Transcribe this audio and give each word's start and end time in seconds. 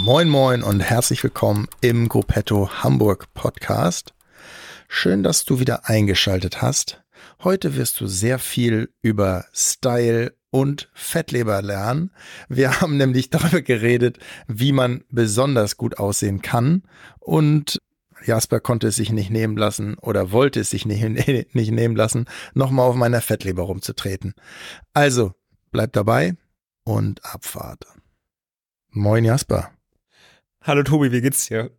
Moin 0.00 0.28
Moin 0.28 0.62
und 0.62 0.78
herzlich 0.78 1.24
willkommen 1.24 1.66
im 1.80 2.08
Gruppetto 2.08 2.70
Hamburg 2.84 3.34
Podcast. 3.34 4.14
Schön, 4.86 5.24
dass 5.24 5.44
du 5.44 5.58
wieder 5.58 5.88
eingeschaltet 5.88 6.62
hast. 6.62 7.02
Heute 7.42 7.74
wirst 7.74 8.00
du 8.00 8.06
sehr 8.06 8.38
viel 8.38 8.94
über 9.02 9.46
Style 9.52 10.36
und 10.50 10.88
Fettleber 10.94 11.62
lernen. 11.62 12.12
Wir 12.48 12.80
haben 12.80 12.96
nämlich 12.96 13.28
darüber 13.30 13.60
geredet, 13.60 14.20
wie 14.46 14.70
man 14.70 15.02
besonders 15.10 15.76
gut 15.76 15.98
aussehen 15.98 16.42
kann 16.42 16.84
und 17.18 17.82
Jasper 18.24 18.60
konnte 18.60 18.86
es 18.86 18.96
sich 18.96 19.10
nicht 19.10 19.30
nehmen 19.30 19.56
lassen 19.56 19.98
oder 19.98 20.30
wollte 20.30 20.60
es 20.60 20.70
sich 20.70 20.86
nicht, 20.86 21.02
nicht 21.54 21.72
nehmen 21.72 21.96
lassen, 21.96 22.26
nochmal 22.54 22.88
auf 22.88 22.94
meiner 22.94 23.20
Fettleber 23.20 23.64
rumzutreten. 23.64 24.34
Also, 24.94 25.34
bleib 25.72 25.92
dabei 25.92 26.36
und 26.84 27.24
Abfahrt. 27.24 27.84
Moin 28.90 29.24
Jasper. 29.24 29.72
Hallo 30.68 30.82
Tobi, 30.82 31.10
wie 31.12 31.22
geht's 31.22 31.46
dir? 31.46 31.70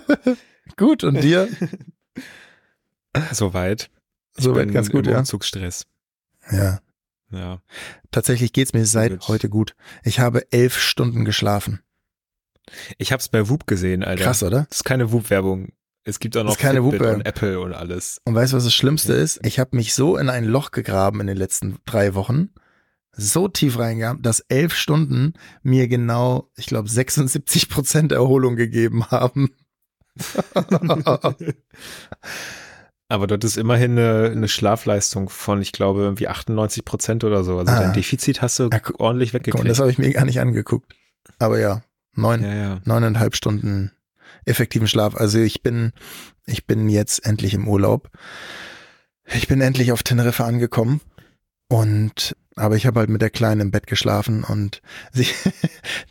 gut, 0.78 1.04
und 1.04 1.22
dir? 1.22 1.46
Soweit. 3.32 3.90
Soweit 4.32 4.72
ganz 4.72 4.90
gut, 4.90 5.06
ja. 5.06 5.18
Umzugsstress. 5.18 5.84
Ja. 6.50 6.80
Ja. 7.30 7.60
Tatsächlich 8.12 8.54
geht's 8.54 8.72
mir 8.72 8.86
seit 8.86 9.10
gut. 9.10 9.28
heute 9.28 9.50
gut. 9.50 9.76
Ich 10.04 10.20
habe 10.20 10.50
elf 10.52 10.78
Stunden 10.78 11.26
geschlafen. 11.26 11.82
Ich 12.96 13.12
hab's 13.12 13.28
bei 13.28 13.50
Whoop 13.50 13.66
gesehen, 13.66 14.02
Alter. 14.02 14.24
Krass, 14.24 14.42
oder? 14.42 14.64
Das 14.70 14.78
ist 14.78 14.84
keine 14.84 15.12
Whoop-Werbung. 15.12 15.74
Es 16.04 16.18
gibt 16.18 16.34
auch 16.38 16.44
noch 16.44 16.56
keine 16.56 16.82
Fitbit 16.82 17.02
und 17.02 17.26
Apple 17.26 17.60
und 17.60 17.74
alles. 17.74 18.22
Und 18.24 18.34
weißt 18.34 18.54
du, 18.54 18.56
was 18.56 18.64
das 18.64 18.74
Schlimmste 18.74 19.12
ist? 19.12 19.38
Ich 19.44 19.58
habe 19.58 19.76
mich 19.76 19.92
so 19.92 20.16
in 20.16 20.30
ein 20.30 20.46
Loch 20.46 20.70
gegraben 20.70 21.20
in 21.20 21.26
den 21.26 21.36
letzten 21.36 21.76
drei 21.84 22.14
Wochen, 22.14 22.54
so 23.16 23.48
tief 23.48 23.78
reingegangen, 23.78 24.22
dass 24.22 24.40
elf 24.40 24.74
Stunden 24.74 25.34
mir 25.62 25.88
genau, 25.88 26.50
ich 26.56 26.66
glaube, 26.66 26.88
76 26.88 27.68
Prozent 27.68 28.12
Erholung 28.12 28.56
gegeben 28.56 29.06
haben. 29.06 29.50
Aber 33.08 33.26
dort 33.26 33.44
ist 33.44 33.56
immerhin 33.56 33.98
eine, 33.98 34.30
eine, 34.30 34.48
Schlafleistung 34.48 35.28
von, 35.28 35.60
ich 35.60 35.72
glaube, 35.72 36.00
irgendwie 36.02 36.28
98 36.28 36.84
Prozent 36.84 37.22
oder 37.24 37.44
so. 37.44 37.58
Also 37.58 37.72
ah. 37.72 37.80
dein 37.80 37.92
Defizit 37.92 38.40
hast 38.42 38.58
du 38.58 38.70
ja, 38.72 38.80
ordentlich 38.98 39.34
weggekriegt. 39.34 39.58
Komm, 39.58 39.68
das 39.68 39.78
habe 39.78 39.90
ich 39.90 39.98
mir 39.98 40.10
gar 40.12 40.24
nicht 40.24 40.40
angeguckt. 40.40 40.94
Aber 41.38 41.58
ja, 41.58 41.82
neun, 42.14 42.42
ja, 42.42 42.54
ja. 42.54 42.80
neuneinhalb 42.84 43.36
Stunden 43.36 43.92
effektiven 44.46 44.88
Schlaf. 44.88 45.16
Also 45.16 45.38
ich 45.38 45.62
bin, 45.62 45.92
ich 46.46 46.66
bin 46.66 46.88
jetzt 46.88 47.26
endlich 47.26 47.54
im 47.54 47.68
Urlaub. 47.68 48.10
Ich 49.26 49.48
bin 49.48 49.60
endlich 49.60 49.92
auf 49.92 50.02
Teneriffa 50.02 50.46
angekommen 50.46 51.00
und 51.74 52.36
aber 52.56 52.76
ich 52.76 52.86
habe 52.86 53.00
halt 53.00 53.10
mit 53.10 53.20
der 53.20 53.30
Kleinen 53.30 53.60
im 53.60 53.70
Bett 53.72 53.88
geschlafen 53.88 54.44
und 54.44 54.80
sie, 55.12 55.26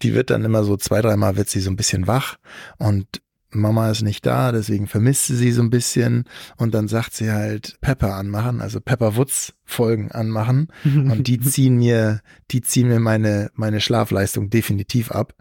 die 0.02 0.14
wird 0.14 0.30
dann 0.30 0.44
immer 0.44 0.66
so 0.66 0.76
zwei, 0.76 1.02
dreimal 1.02 1.38
wird 1.38 1.50
sie 1.50 1.62
so 1.62 1.72
ein 1.72 1.78
bisschen 1.78 2.06
wach 2.08 2.36
und 2.78 3.22
Mama 3.56 3.92
ist 3.92 4.02
nicht 4.02 4.26
da, 4.26 4.52
deswegen 4.52 4.88
vermisst 4.88 5.28
sie 5.28 5.36
sie 5.36 5.52
so 5.52 5.62
ein 5.62 5.70
bisschen 5.70 6.26
und 6.58 6.74
dann 6.74 6.88
sagt 6.88 7.14
sie 7.14 7.32
halt 7.32 7.78
Pepper 7.82 8.16
anmachen, 8.16 8.62
also 8.62 8.82
Pepper 8.82 9.16
Woods 9.16 9.54
Folgen 9.64 10.12
anmachen 10.12 10.68
und 10.84 11.28
die 11.28 11.40
ziehen 11.40 11.78
mir, 11.78 12.22
die 12.52 12.62
ziehen 12.62 12.90
mir 12.90 13.00
meine, 13.00 13.50
meine 13.54 13.80
Schlafleistung 13.80 14.50
definitiv 14.50 15.12
ab. 15.12 15.34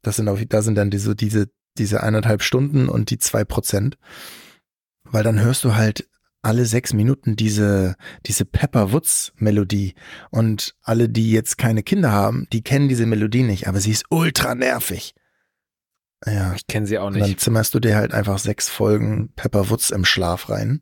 Das 0.00 0.16
sind 0.16 0.28
auch, 0.28 0.38
da 0.48 0.62
sind 0.62 0.76
dann 0.76 0.90
die, 0.90 0.98
so 0.98 1.12
diese 1.12 1.48
diese 1.76 2.02
eineinhalb 2.02 2.42
Stunden 2.42 2.88
und 2.88 3.10
die 3.10 3.18
zwei 3.18 3.44
Prozent. 3.44 3.98
Weil 5.04 5.22
dann 5.22 5.38
hörst 5.38 5.64
du 5.64 5.74
halt 5.74 6.08
alle 6.46 6.64
sechs 6.64 6.92
Minuten 6.92 7.34
diese, 7.34 7.96
diese 8.24 8.44
Pepper 8.44 8.92
Woods 8.92 9.32
Melodie. 9.36 9.94
Und 10.30 10.76
alle, 10.82 11.08
die 11.08 11.32
jetzt 11.32 11.58
keine 11.58 11.82
Kinder 11.82 12.12
haben, 12.12 12.46
die 12.52 12.62
kennen 12.62 12.88
diese 12.88 13.04
Melodie 13.04 13.42
nicht, 13.42 13.66
aber 13.66 13.80
sie 13.80 13.90
ist 13.90 14.04
ultra 14.10 14.54
nervig. 14.54 15.14
Ja. 16.24 16.54
Ich 16.54 16.68
kenne 16.68 16.86
sie 16.86 16.98
auch 16.98 17.10
nicht. 17.10 17.22
Und 17.22 17.30
dann 17.30 17.38
zimmerst 17.38 17.74
du 17.74 17.80
dir 17.80 17.96
halt 17.96 18.14
einfach 18.14 18.38
sechs 18.38 18.68
Folgen 18.68 19.32
Pepper 19.34 19.70
Woods 19.70 19.90
im 19.90 20.04
Schlaf 20.04 20.48
rein. 20.48 20.80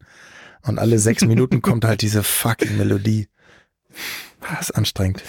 Und 0.62 0.78
alle 0.78 0.98
sechs 0.98 1.24
Minuten 1.26 1.62
kommt 1.62 1.86
halt 1.86 2.03
diese 2.03 2.22
fucking 2.22 2.76
Melodie. 2.76 3.28
Das 4.42 4.69
ist 4.69 4.72
anstrengend. 4.72 5.22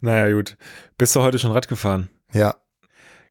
Naja, 0.00 0.32
gut. 0.32 0.56
Bist 0.98 1.16
du 1.16 1.20
heute 1.20 1.40
schon 1.40 1.50
Rad 1.50 1.66
gefahren? 1.66 2.10
Ja. 2.32 2.54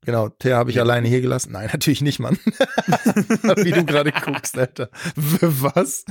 Genau, 0.06 0.30
Thea 0.30 0.58
habe 0.58 0.69
ich 0.69 0.78
ja. 0.78 0.84
alleine 0.84 1.08
hier 1.08 1.22
gelassen. 1.22 1.52
Nein, 1.52 1.69
natürlich 1.74 2.02
nicht, 2.02 2.19
Mann. 2.19 2.38
Wie 2.46 3.72
du 3.72 3.86
gerade 3.86 4.12
guckst, 4.12 4.58
Alter. 4.58 4.90
Was? 5.16 6.06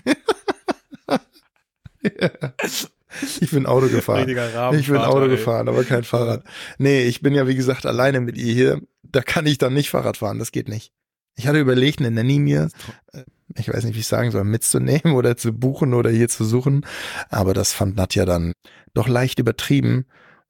Ich 3.40 3.50
bin 3.50 3.64
Auto 3.64 3.88
gefahren. 3.88 4.28
Ich 4.78 4.86
bin 4.86 4.98
Auto 4.98 5.22
ey. 5.22 5.30
gefahren, 5.30 5.66
aber 5.68 5.82
kein 5.84 6.04
Fahrrad. 6.04 6.44
Nee, 6.76 7.04
ich 7.04 7.22
bin 7.22 7.34
ja 7.34 7.48
wie 7.48 7.54
gesagt 7.54 7.86
alleine 7.86 8.20
mit 8.20 8.36
ihr 8.36 8.52
hier. 8.52 8.82
Da 9.02 9.22
kann 9.22 9.46
ich 9.46 9.56
dann 9.56 9.72
nicht 9.72 9.88
Fahrrad 9.88 10.18
fahren, 10.18 10.38
das 10.38 10.52
geht 10.52 10.68
nicht. 10.68 10.92
Ich 11.34 11.46
hatte 11.46 11.58
überlegt, 11.58 12.00
eine 12.00 12.10
Nanny 12.10 12.38
mir, 12.38 12.68
äh, 13.14 13.22
ich 13.56 13.70
weiß 13.72 13.84
nicht, 13.84 13.94
wie 13.94 14.00
ich 14.00 14.06
sagen 14.06 14.30
soll, 14.30 14.44
mitzunehmen 14.44 15.12
oder 15.14 15.38
zu 15.38 15.52
buchen 15.52 15.94
oder 15.94 16.10
hier 16.10 16.28
zu 16.28 16.44
suchen. 16.44 16.84
Aber 17.30 17.54
das 17.54 17.72
fand 17.72 17.96
Nadja 17.96 18.26
dann 18.26 18.52
doch 18.92 19.08
leicht 19.08 19.38
übertrieben 19.38 20.04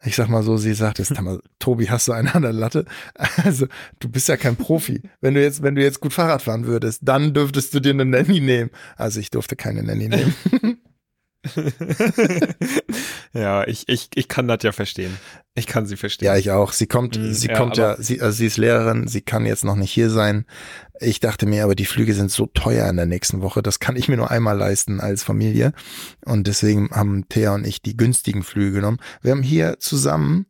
ich 0.04 0.14
sag 0.14 0.28
mal 0.28 0.42
so, 0.42 0.56
sie 0.56 0.74
sagt 0.74 0.98
jetzt, 0.98 1.12
Tobi, 1.58 1.88
hast 1.88 2.08
du 2.08 2.12
eine 2.12 2.34
an 2.34 2.42
der 2.42 2.52
Latte? 2.52 2.84
Also, 3.14 3.66
du 3.98 4.08
bist 4.08 4.28
ja 4.28 4.36
kein 4.36 4.56
Profi. 4.56 5.02
Wenn 5.20 5.34
du 5.34 5.42
jetzt, 5.42 5.62
wenn 5.62 5.74
du 5.74 5.82
jetzt 5.82 6.00
gut 6.00 6.12
Fahrrad 6.12 6.42
fahren 6.42 6.66
würdest, 6.66 7.00
dann 7.04 7.34
dürftest 7.34 7.74
du 7.74 7.80
dir 7.80 7.90
eine 7.90 8.04
Nanny 8.04 8.40
nehmen. 8.40 8.70
Also, 8.96 9.18
ich 9.18 9.30
durfte 9.30 9.56
keine 9.56 9.82
Nanny 9.82 10.08
nehmen. 10.08 10.34
ja, 13.32 13.66
ich, 13.66 13.88
ich, 13.88 14.08
ich 14.14 14.28
kann 14.28 14.48
das 14.48 14.62
ja 14.62 14.72
verstehen. 14.72 15.16
Ich 15.54 15.66
kann 15.66 15.86
sie 15.86 15.96
verstehen. 15.96 16.26
Ja, 16.26 16.36
ich 16.36 16.50
auch. 16.50 16.72
Sie 16.72 16.86
kommt, 16.86 17.18
mhm, 17.18 17.32
sie 17.32 17.48
ja, 17.48 17.56
kommt 17.56 17.76
ja, 17.76 17.96
sie, 18.00 18.20
also 18.20 18.36
sie 18.36 18.46
ist 18.46 18.56
Lehrerin, 18.56 19.08
sie 19.08 19.20
kann 19.20 19.46
jetzt 19.46 19.64
noch 19.64 19.76
nicht 19.76 19.92
hier 19.92 20.10
sein. 20.10 20.46
Ich 21.00 21.20
dachte 21.20 21.46
mir, 21.46 21.64
aber 21.64 21.74
die 21.74 21.86
Flüge 21.86 22.14
sind 22.14 22.30
so 22.30 22.46
teuer 22.46 22.88
in 22.88 22.96
der 22.96 23.06
nächsten 23.06 23.40
Woche, 23.40 23.62
das 23.62 23.78
kann 23.78 23.96
ich 23.96 24.08
mir 24.08 24.16
nur 24.16 24.30
einmal 24.30 24.56
leisten 24.56 25.00
als 25.00 25.22
Familie. 25.22 25.72
Und 26.24 26.46
deswegen 26.46 26.90
haben 26.90 27.28
Thea 27.28 27.54
und 27.54 27.66
ich 27.66 27.82
die 27.82 27.96
günstigen 27.96 28.42
Flüge 28.42 28.72
genommen. 28.72 28.98
Wir 29.22 29.30
haben 29.30 29.42
hier 29.42 29.78
zusammen 29.78 30.46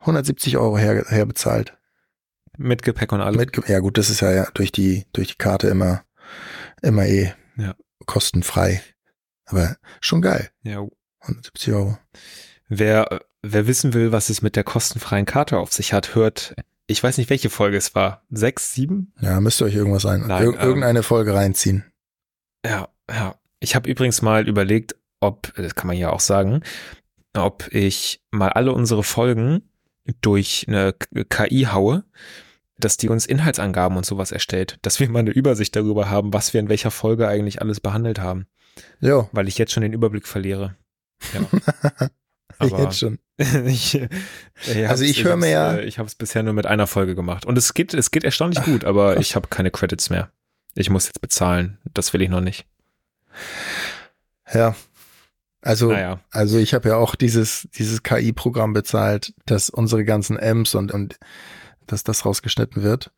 170 0.00 0.56
Euro 0.56 0.76
her, 0.76 1.04
herbezahlt. 1.08 1.76
Mit 2.58 2.82
Gepäck 2.82 3.12
und 3.12 3.20
alles. 3.20 3.36
Mit, 3.36 3.68
ja 3.68 3.78
gut, 3.80 3.98
das 3.98 4.10
ist 4.10 4.20
ja, 4.20 4.32
ja 4.32 4.48
durch 4.54 4.72
die, 4.72 5.06
durch 5.12 5.28
die 5.28 5.38
Karte 5.38 5.68
immer, 5.68 6.02
immer 6.82 7.06
eh 7.06 7.34
ja. 7.56 7.74
kostenfrei. 8.06 8.82
Aber 9.46 9.76
schon 10.00 10.22
geil. 10.22 10.50
Ja. 10.62 10.86
170 11.20 11.74
Euro. 11.74 11.98
Wer, 12.68 13.20
wer 13.42 13.66
wissen 13.66 13.94
will, 13.94 14.12
was 14.12 14.28
es 14.28 14.42
mit 14.42 14.56
der 14.56 14.64
kostenfreien 14.64 15.26
Karte 15.26 15.58
auf 15.58 15.72
sich 15.72 15.92
hat, 15.92 16.14
hört, 16.14 16.54
ich 16.86 17.02
weiß 17.02 17.18
nicht, 17.18 17.30
welche 17.30 17.50
Folge 17.50 17.76
es 17.76 17.94
war. 17.94 18.22
Sechs, 18.30 18.74
sieben? 18.74 19.12
Ja, 19.20 19.40
müsst 19.40 19.60
ihr 19.60 19.66
euch 19.66 19.74
irgendwas 19.74 20.06
ein, 20.06 20.26
Nein, 20.26 20.42
Ir 20.42 20.48
ähm, 20.54 20.60
irgendeine 20.60 21.02
Folge 21.02 21.34
reinziehen. 21.34 21.84
Ja, 22.64 22.88
ja. 23.10 23.36
Ich 23.60 23.74
habe 23.74 23.88
übrigens 23.88 24.22
mal 24.22 24.46
überlegt, 24.46 24.96
ob, 25.20 25.52
das 25.56 25.74
kann 25.74 25.86
man 25.86 25.96
ja 25.96 26.10
auch 26.10 26.20
sagen, 26.20 26.62
ob 27.34 27.68
ich 27.72 28.22
mal 28.30 28.50
alle 28.50 28.72
unsere 28.72 29.02
Folgen 29.02 29.62
durch 30.20 30.66
eine 30.68 30.92
KI 30.92 31.68
haue, 31.72 32.04
dass 32.78 32.96
die 32.96 33.08
uns 33.08 33.26
Inhaltsangaben 33.26 33.96
und 33.96 34.06
sowas 34.06 34.32
erstellt, 34.32 34.78
dass 34.82 35.00
wir 35.00 35.08
mal 35.08 35.20
eine 35.20 35.30
Übersicht 35.30 35.74
darüber 35.74 36.10
haben, 36.10 36.32
was 36.32 36.52
wir 36.52 36.60
in 36.60 36.68
welcher 36.68 36.90
Folge 36.90 37.26
eigentlich 37.26 37.62
alles 37.62 37.80
behandelt 37.80 38.20
haben. 38.20 38.46
Ja. 39.00 39.28
Weil 39.32 39.48
ich 39.48 39.58
jetzt 39.58 39.72
schon 39.72 39.82
den 39.82 39.92
Überblick 39.92 40.26
verliere. 40.26 40.76
Ja. 41.32 42.08
Aber 42.58 42.82
jetzt 42.82 42.98
schon. 42.98 43.18
ich, 43.66 44.00
ich 44.66 44.88
also 44.88 45.04
ich 45.04 45.24
höre 45.24 45.36
mir 45.36 45.50
ja. 45.50 45.74
Äh, 45.74 45.84
ich 45.84 45.98
habe 45.98 46.06
es 46.06 46.14
bisher 46.14 46.42
nur 46.42 46.54
mit 46.54 46.66
einer 46.66 46.86
Folge 46.86 47.14
gemacht. 47.14 47.44
Und 47.44 47.58
es 47.58 47.74
geht, 47.74 47.92
es 47.92 48.10
geht 48.10 48.24
erstaunlich 48.24 48.62
gut, 48.64 48.84
aber 48.84 49.16
ich 49.20 49.36
habe 49.36 49.48
keine 49.48 49.70
Credits 49.70 50.10
mehr. 50.10 50.30
Ich 50.74 50.90
muss 50.90 51.06
jetzt 51.06 51.20
bezahlen. 51.20 51.78
Das 51.92 52.12
will 52.12 52.22
ich 52.22 52.28
noch 52.28 52.40
nicht. 52.40 52.66
Ja. 54.52 54.74
Also, 55.60 55.90
naja. 55.90 56.20
also 56.30 56.58
ich 56.58 56.74
habe 56.74 56.90
ja 56.90 56.96
auch 56.96 57.14
dieses, 57.14 57.68
dieses 57.74 58.02
KI-Programm 58.02 58.72
bezahlt, 58.72 59.34
dass 59.46 59.68
unsere 59.68 60.04
ganzen 60.04 60.38
M's 60.38 60.74
und, 60.74 60.92
und 60.92 61.18
dass 61.86 62.04
das 62.04 62.24
rausgeschnitten 62.24 62.82
wird. 62.82 63.10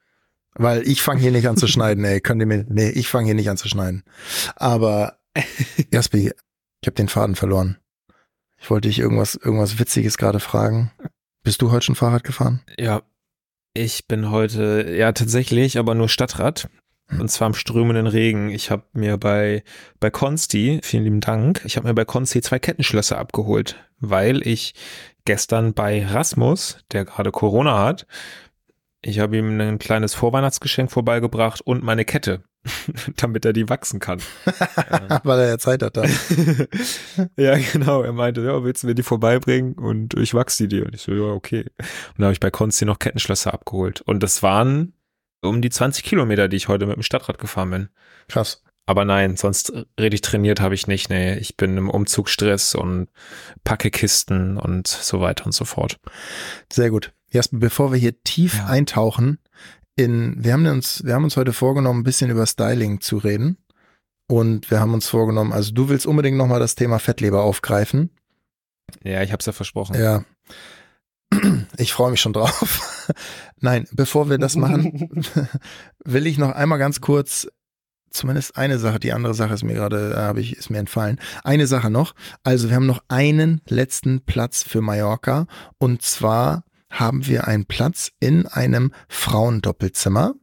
Weil 0.54 0.82
ich 0.88 1.02
fange 1.02 1.20
hier 1.20 1.30
nicht 1.30 1.46
an 1.46 1.56
zu 1.56 1.68
schneiden, 1.68 2.04
ey. 2.04 2.20
Könnt 2.20 2.40
ihr 2.40 2.46
mir. 2.46 2.64
Nee, 2.68 2.90
ich 2.90 3.08
fange 3.08 3.26
hier 3.26 3.34
nicht 3.34 3.50
an 3.50 3.56
zu 3.56 3.68
schneiden. 3.68 4.02
Aber 4.56 5.17
Jaspi, 5.92 6.32
ich 6.80 6.86
habe 6.86 6.94
den 6.94 7.08
Faden 7.08 7.36
verloren. 7.36 7.78
Ich 8.60 8.70
wollte 8.70 8.88
dich 8.88 8.98
irgendwas, 8.98 9.34
irgendwas 9.34 9.78
Witziges 9.78 10.18
gerade 10.18 10.40
fragen. 10.40 10.90
Bist 11.42 11.62
du 11.62 11.70
heute 11.70 11.86
schon 11.86 11.94
Fahrrad 11.94 12.24
gefahren? 12.24 12.60
Ja, 12.78 13.02
ich 13.74 14.08
bin 14.08 14.30
heute, 14.30 14.94
ja 14.96 15.12
tatsächlich, 15.12 15.78
aber 15.78 15.94
nur 15.94 16.08
Stadtrad. 16.08 16.68
Hm. 17.08 17.20
Und 17.20 17.30
zwar 17.30 17.48
im 17.48 17.54
strömenden 17.54 18.06
Regen. 18.06 18.50
Ich 18.50 18.70
habe 18.70 18.84
mir 18.92 19.16
bei, 19.16 19.62
bei 20.00 20.10
Consti, 20.10 20.80
vielen 20.82 21.04
lieben 21.04 21.20
Dank, 21.20 21.62
ich 21.64 21.76
habe 21.76 21.86
mir 21.86 21.94
bei 21.94 22.04
Consti 22.04 22.42
zwei 22.42 22.58
Kettenschlösser 22.58 23.18
abgeholt, 23.18 23.76
weil 23.98 24.46
ich 24.46 24.74
gestern 25.24 25.74
bei 25.74 26.04
Rasmus, 26.04 26.78
der 26.92 27.04
gerade 27.04 27.30
Corona 27.30 27.78
hat, 27.84 28.06
Ich 29.00 29.20
habe 29.20 29.36
ihm 29.36 29.60
ein 29.60 29.78
kleines 29.78 30.14
Vorweihnachtsgeschenk 30.14 30.90
vorbeigebracht 30.90 31.60
und 31.60 31.84
meine 31.84 32.04
Kette, 32.04 32.42
damit 33.16 33.44
er 33.44 33.52
die 33.52 33.68
wachsen 33.68 34.00
kann. 34.00 34.20
Weil 35.22 35.40
er 35.40 35.48
ja 35.48 35.58
Zeit 35.58 35.82
hat. 35.82 35.96
ja, 37.36 37.56
genau. 37.72 38.02
Er 38.02 38.12
meinte, 38.12 38.42
ja, 38.42 38.64
willst 38.64 38.82
du 38.82 38.88
mir 38.88 38.94
die 38.94 39.04
vorbeibringen 39.04 39.74
und 39.74 40.14
ich 40.14 40.34
wachse 40.34 40.64
die 40.64 40.76
dir. 40.76 40.86
Und 40.86 40.94
ich 40.94 41.02
so, 41.02 41.12
ja, 41.12 41.32
okay. 41.32 41.66
Und 41.78 42.18
dann 42.18 42.24
habe 42.26 42.32
ich 42.32 42.40
bei 42.40 42.50
Konsti 42.50 42.84
noch 42.84 42.98
Kettenschlösser 42.98 43.54
abgeholt. 43.54 44.00
Und 44.00 44.22
das 44.22 44.42
waren 44.42 44.94
um 45.42 45.62
die 45.62 45.70
20 45.70 46.02
Kilometer, 46.02 46.48
die 46.48 46.56
ich 46.56 46.66
heute 46.66 46.86
mit 46.86 46.96
dem 46.96 47.02
Stadtrad 47.02 47.38
gefahren 47.38 47.70
bin. 47.70 47.88
Krass. 48.26 48.64
Aber 48.88 49.04
nein, 49.04 49.36
sonst 49.36 49.70
richtig 50.00 50.22
trainiert 50.22 50.62
habe 50.62 50.74
ich 50.74 50.86
nicht. 50.86 51.10
Nee, 51.10 51.36
ich 51.36 51.58
bin 51.58 51.76
im 51.76 51.90
Umzugsstress 51.90 52.74
und 52.74 53.08
packe 53.62 53.90
Kisten 53.90 54.56
und 54.56 54.86
so 54.86 55.20
weiter 55.20 55.44
und 55.44 55.52
so 55.52 55.66
fort. 55.66 56.00
Sehr 56.72 56.88
gut. 56.88 57.12
Jasper, 57.30 57.58
bevor 57.58 57.92
wir 57.92 57.98
hier 57.98 58.22
tief 58.22 58.56
ja. 58.56 58.64
eintauchen, 58.64 59.40
in, 59.94 60.42
wir 60.42 60.54
haben 60.54 60.64
uns, 60.64 61.04
wir 61.04 61.12
haben 61.12 61.24
uns 61.24 61.36
heute 61.36 61.52
vorgenommen, 61.52 62.00
ein 62.00 62.04
bisschen 62.04 62.30
über 62.30 62.46
Styling 62.46 63.02
zu 63.02 63.18
reden. 63.18 63.58
Und 64.26 64.70
wir 64.70 64.80
haben 64.80 64.94
uns 64.94 65.06
vorgenommen, 65.06 65.52
also 65.52 65.70
du 65.74 65.90
willst 65.90 66.06
unbedingt 66.06 66.38
nochmal 66.38 66.60
das 66.60 66.74
Thema 66.74 66.98
Fettleber 66.98 67.42
aufgreifen. 67.42 68.08
Ja, 69.04 69.20
ich 69.22 69.32
habe 69.32 69.40
es 69.40 69.46
ja 69.46 69.52
versprochen. 69.52 70.00
Ja. 70.00 70.24
Ich 71.76 71.92
freue 71.92 72.10
mich 72.10 72.22
schon 72.22 72.32
drauf. 72.32 73.06
Nein, 73.60 73.86
bevor 73.92 74.30
wir 74.30 74.38
das 74.38 74.56
machen, 74.56 75.10
will 76.06 76.26
ich 76.26 76.38
noch 76.38 76.52
einmal 76.52 76.78
ganz 76.78 77.02
kurz 77.02 77.48
zumindest 78.10 78.56
eine 78.56 78.78
Sache, 78.78 78.98
die 78.98 79.12
andere 79.12 79.34
Sache 79.34 79.54
ist 79.54 79.64
mir 79.64 79.74
gerade, 79.74 80.12
äh, 80.12 80.16
habe 80.16 80.40
ich, 80.40 80.56
ist 80.56 80.70
mir 80.70 80.78
entfallen. 80.78 81.20
Eine 81.44 81.66
Sache 81.66 81.90
noch. 81.90 82.14
Also 82.42 82.68
wir 82.68 82.76
haben 82.76 82.86
noch 82.86 83.02
einen 83.08 83.60
letzten 83.68 84.20
Platz 84.20 84.62
für 84.62 84.80
Mallorca 84.80 85.46
und 85.78 86.02
zwar 86.02 86.64
haben 86.90 87.26
wir 87.26 87.46
einen 87.46 87.66
Platz 87.66 88.12
in 88.20 88.46
einem 88.46 88.92
Frauendoppelzimmer 89.08 90.34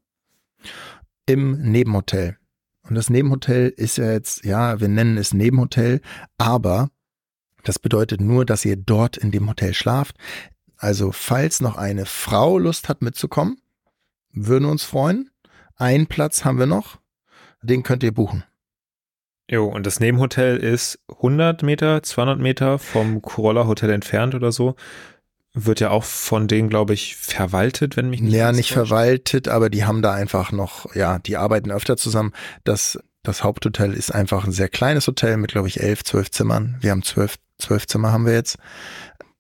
im 1.26 1.60
Nebenhotel. 1.62 2.38
Und 2.84 2.96
das 2.96 3.10
Nebenhotel 3.10 3.70
ist 3.70 3.98
ja 3.98 4.12
jetzt, 4.12 4.46
ja, 4.46 4.80
wir 4.80 4.88
nennen 4.88 5.18
es 5.18 5.34
Nebenhotel, 5.34 6.02
aber 6.38 6.90
das 7.64 7.80
bedeutet 7.80 8.22
nur, 8.22 8.46
dass 8.46 8.64
ihr 8.64 8.76
dort 8.78 9.18
in 9.18 9.32
dem 9.32 9.50
Hotel 9.50 9.74
schlaft. 9.74 10.16
Also 10.78 11.12
falls 11.12 11.62
noch 11.62 11.78
eine 11.78 12.06
Frau 12.06 12.60
Lust 12.60 12.90
hat 12.90 13.02
mitzukommen, 13.02 13.60
würden 14.32 14.66
wir 14.66 14.72
uns 14.72 14.84
freuen. 14.84 15.32
Einen 15.76 16.06
Platz 16.08 16.46
haben 16.46 16.60
wir 16.60 16.68
noch 16.68 17.00
den 17.66 17.84
könnt 17.84 18.04
ihr 18.04 18.14
buchen. 18.14 18.44
Jo, 19.50 19.66
und 19.66 19.86
das 19.86 20.00
Nebenhotel 20.00 20.58
ist 20.58 21.00
100 21.08 21.62
Meter, 21.62 22.02
200 22.02 22.40
Meter 22.40 22.80
vom 22.80 23.22
Corolla 23.22 23.68
Hotel 23.68 23.92
entfernt 23.92 24.34
oder 24.34 24.52
so. 24.52 24.76
Wird 25.54 25.80
ja 25.80 25.92
auch 25.92 26.04
von 26.04 26.48
denen, 26.48 26.70
glaube 26.70 26.94
ich, 26.94 27.16
verwaltet, 27.16 27.96
wenn 27.96 28.10
mich 28.10 28.22
nicht. 28.22 28.34
Ja, 28.34 28.52
nicht 28.52 28.72
verwaltet, 28.72 29.48
aber 29.48 29.70
die 29.70 29.86
haben 29.86 30.02
da 30.02 30.14
einfach 30.14 30.52
noch, 30.52 30.94
ja, 30.96 31.20
die 31.20 31.38
arbeiten 31.38 31.72
öfter 31.72 31.96
zusammen. 31.96 32.34
Das, 32.64 33.00
das 33.24 33.44
Haupthotel 33.44 33.94
ist 33.94 34.14
einfach 34.14 34.46
ein 34.46 34.52
sehr 34.52 34.68
kleines 34.68 35.08
Hotel 35.08 35.38
mit, 35.38 35.52
glaube 35.52 35.68
ich, 35.68 35.80
elf, 35.80 36.04
zwölf 36.04 36.32
Zimmern. 36.32 36.78
Wir 36.82 36.92
haben 36.92 37.04
zwölf, 37.04 37.36
zwölf 37.60 37.88
Zimmer 37.88 38.12
haben 38.12 38.26
wir 38.26 38.34
jetzt 38.34 38.58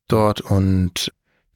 dort 0.07 0.39
und 0.39 1.11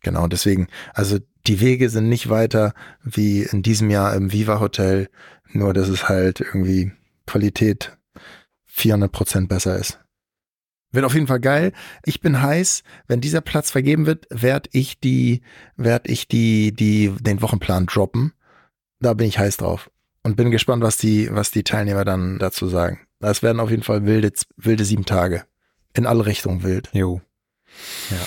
genau 0.10 0.28
deswegen, 0.28 0.68
also 0.94 1.20
die 1.48 1.62
Wege 1.62 1.90
sind 1.90 2.10
nicht 2.10 2.30
weiter 2.30 2.74
wie 3.04 3.44
in 3.44 3.62
diesem 3.62 3.90
Jahr 3.90 4.16
im 4.16 4.32
Viva 4.32 4.60
Hotel 4.60 5.10
nur, 5.52 5.74
dass 5.74 5.88
es 5.88 6.10
halt 6.10 6.42
irgendwie 6.42 6.92
Qualität 7.26 7.98
400 8.66 9.12
Prozent 9.12 9.50
besser 9.50 9.78
ist. 9.78 10.00
Wird 10.92 11.06
auf 11.06 11.14
jeden 11.14 11.28
Fall 11.28 11.40
geil. 11.40 11.72
Ich 12.04 12.20
bin 12.20 12.42
heiß. 12.42 12.84
Wenn 13.08 13.22
dieser 13.22 13.42
Platz 13.42 13.70
vergeben 13.70 14.08
wird, 14.08 14.26
werde 14.32 14.70
ich 14.74 15.00
die, 15.00 15.42
werde 15.76 16.10
ich 16.10 16.28
die, 16.28 16.72
die, 16.72 17.14
den 17.20 17.42
Wochenplan 17.44 17.86
droppen. 17.86 18.34
Da 19.00 19.14
bin 19.14 19.28
ich 19.28 19.38
heiß 19.38 19.58
drauf. 19.58 19.92
Und 20.24 20.36
bin 20.36 20.50
gespannt, 20.50 20.82
was 20.82 20.98
die, 20.98 21.30
was 21.32 21.52
die 21.52 21.64
Teilnehmer 21.64 22.06
dann 22.06 22.40
dazu 22.40 22.68
sagen. 22.68 23.00
Das 23.20 23.44
werden 23.44 23.60
auf 23.60 23.70
jeden 23.70 23.84
Fall 23.84 24.06
wilde, 24.06 24.32
wilde 24.58 24.84
sieben 24.84 25.06
Tage. 25.06 25.46
In 25.94 26.08
alle 26.08 26.26
Richtungen 26.26 26.64
wild. 26.64 26.90
Jo. 26.94 27.22
Ja. 28.10 28.18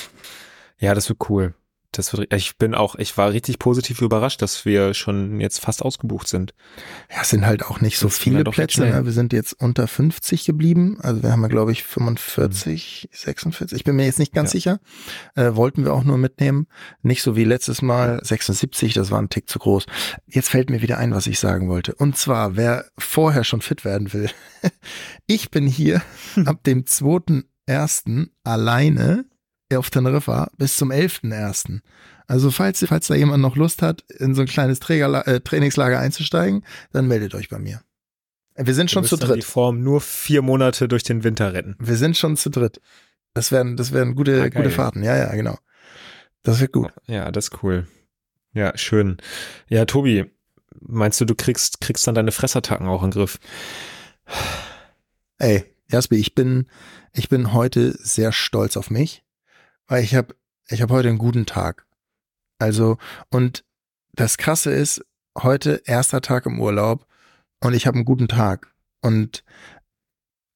Ja, 0.79 0.95
das 0.95 1.09
wird 1.09 1.29
cool. 1.29 1.55
Das 1.93 2.17
wird, 2.17 2.33
ich 2.33 2.57
bin 2.57 2.75
auch, 2.75 2.95
ich 2.97 3.17
war 3.19 3.33
richtig 3.33 3.59
positiv 3.59 4.01
überrascht, 4.01 4.41
dass 4.41 4.65
wir 4.65 4.95
schon 4.95 5.41
jetzt 5.41 5.61
fast 5.61 5.83
ausgebucht 5.83 6.27
sind. 6.27 6.55
Ja, 7.11 7.21
es 7.21 7.29
sind 7.29 7.45
halt 7.45 7.65
auch 7.67 7.83
nicht 7.83 7.99
so 7.99 8.07
das 8.07 8.19
viele 8.19 8.45
Plätze. 8.45 8.87
Ne? 8.87 9.05
Wir 9.05 9.13
sind 9.13 9.35
jetzt 9.35 9.53
unter 9.53 9.87
50 9.87 10.47
geblieben. 10.47 10.99
Also 11.03 11.23
wir 11.23 11.31
haben 11.31 11.43
ja, 11.43 11.49
glaube 11.49 11.71
ich, 11.71 11.85
45, 11.85 13.09
mhm. 13.11 13.17
46. 13.17 13.77
Ich 13.77 13.85
bin 13.85 13.97
mir 13.97 14.07
jetzt 14.07 14.19
nicht 14.19 14.33
ganz 14.33 14.51
ja. 14.51 14.53
sicher. 14.53 14.81
Äh, 15.35 15.55
wollten 15.55 15.85
wir 15.85 15.93
auch 15.93 16.05
nur 16.05 16.17
mitnehmen. 16.17 16.67
Nicht 17.03 17.23
so 17.23 17.37
wie 17.37 17.45
letztes 17.45 17.83
Mal 17.83 18.21
76, 18.25 18.95
das 18.95 19.11
war 19.11 19.21
ein 19.21 19.29
Tick 19.29 19.51
zu 19.51 19.59
groß. 19.59 19.85
Jetzt 20.27 20.49
fällt 20.49 20.71
mir 20.71 20.81
wieder 20.81 20.97
ein, 20.97 21.15
was 21.15 21.27
ich 21.27 21.39
sagen 21.39 21.69
wollte. 21.69 21.95
Und 21.95 22.17
zwar, 22.17 22.57
wer 22.57 22.87
vorher 22.97 23.45
schon 23.45 23.61
fit 23.61 23.85
werden 23.85 24.15
will. 24.15 24.31
ich 25.27 25.51
bin 25.51 25.67
hier 25.67 26.01
ab 26.47 26.65
dem 26.65 26.85
2.1. 26.85 28.29
alleine 28.45 29.27
auf 29.79 29.91
Teneriffa 29.91 30.51
bis 30.57 30.77
zum 30.77 30.91
11.01. 30.91 31.81
Also 32.27 32.51
falls, 32.51 32.85
falls 32.87 33.09
da 33.09 33.15
jemand 33.15 33.43
noch 33.43 33.57
Lust 33.57 33.83
hat, 33.83 34.03
in 34.19 34.35
so 34.35 34.43
ein 34.43 34.49
kleines 34.49 34.81
Träger, 34.81 35.27
äh, 35.27 35.41
Trainingslager 35.41 35.99
einzusteigen, 35.99 36.65
dann 36.93 37.07
meldet 37.07 37.35
euch 37.35 37.49
bei 37.49 37.59
mir. 37.59 37.83
Wir 38.57 38.75
sind 38.75 38.91
schon 38.91 39.05
zu 39.05 39.17
dritt. 39.17 39.37
die 39.37 39.43
Form 39.43 39.83
nur 39.83 40.01
vier 40.01 40.43
Monate 40.43 40.89
durch 40.89 41.03
den 41.03 41.25
Winter 41.25 41.53
retten. 41.53 41.77
Wir 41.79 41.97
sind 41.97 42.17
schon 42.17 42.37
zu 42.37 42.51
dritt. 42.51 42.81
Das 43.35 43.51
werden, 43.51 43.77
das 43.77 43.93
werden 43.93 44.15
gute, 44.15 44.43
ah, 44.43 44.49
gute 44.49 44.71
Fahrten. 44.71 45.03
Ja, 45.03 45.17
ja, 45.17 45.35
genau. 45.35 45.59
Das 46.43 46.61
wird 46.61 46.73
gut. 46.73 46.93
Ja, 47.07 47.31
das 47.31 47.49
ist 47.49 47.63
cool. 47.63 47.87
Ja, 48.53 48.77
schön. 48.77 49.17
Ja, 49.69 49.87
Tobi, 49.87 50.31
meinst 50.81 51.21
du, 51.21 51.25
du 51.25 51.35
kriegst, 51.35 51.81
kriegst 51.81 52.07
dann 52.07 52.15
deine 52.15 52.33
Fressattacken 52.33 52.87
auch 52.87 53.03
in 53.03 53.11
den 53.11 53.19
Griff? 53.19 53.39
Ey, 55.39 55.65
Jaspi, 55.89 56.17
ich 56.17 56.35
bin, 56.35 56.67
ich 57.13 57.29
bin 57.29 57.53
heute 57.53 57.97
sehr 57.99 58.33
stolz 58.33 58.77
auf 58.77 58.91
mich 58.91 59.23
weil 59.87 60.03
ich 60.03 60.15
habe 60.15 60.35
ich 60.69 60.83
hab 60.83 60.91
heute 60.91 61.09
einen 61.09 61.19
guten 61.19 61.47
Tag. 61.47 61.87
Also, 62.59 62.99
und 63.31 63.65
das 64.15 64.39
Krasse 64.39 64.73
ist, 64.73 65.05
heute 65.37 65.83
erster 65.85 66.21
Tag 66.21 66.47
im 66.47 66.61
Urlaub 66.61 67.07
und 67.61 67.75
ich 67.75 67.87
habe 67.87 67.97
einen 67.97 68.05
guten 68.05 68.29
Tag. 68.29 68.73
Und 69.01 69.45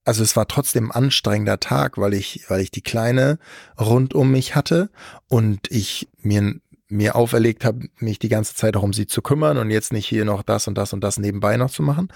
also 0.04 0.22
es 0.22 0.36
war 0.36 0.46
trotzdem 0.46 0.90
ein 0.92 1.04
anstrengender 1.04 1.58
Tag, 1.58 1.98
weil 1.98 2.14
ich, 2.14 2.44
weil 2.48 2.60
ich 2.60 2.70
die 2.70 2.82
Kleine 2.82 3.38
rund 3.78 4.14
um 4.14 4.30
mich 4.30 4.54
hatte 4.54 4.90
und 5.26 5.70
ich 5.70 6.08
mir, 6.18 6.60
mir 6.88 7.16
auferlegt 7.16 7.64
habe, 7.64 7.88
mich 7.98 8.18
die 8.18 8.28
ganze 8.28 8.54
Zeit 8.54 8.76
auch 8.76 8.82
um 8.82 8.92
sie 8.92 9.06
zu 9.06 9.20
kümmern 9.20 9.58
und 9.58 9.70
jetzt 9.70 9.92
nicht 9.92 10.06
hier 10.06 10.24
noch 10.24 10.42
das 10.42 10.68
und 10.68 10.76
das 10.76 10.92
und 10.92 11.00
das 11.02 11.18
nebenbei 11.18 11.56
noch 11.56 11.70
zu 11.70 11.82
machen. 11.82 12.12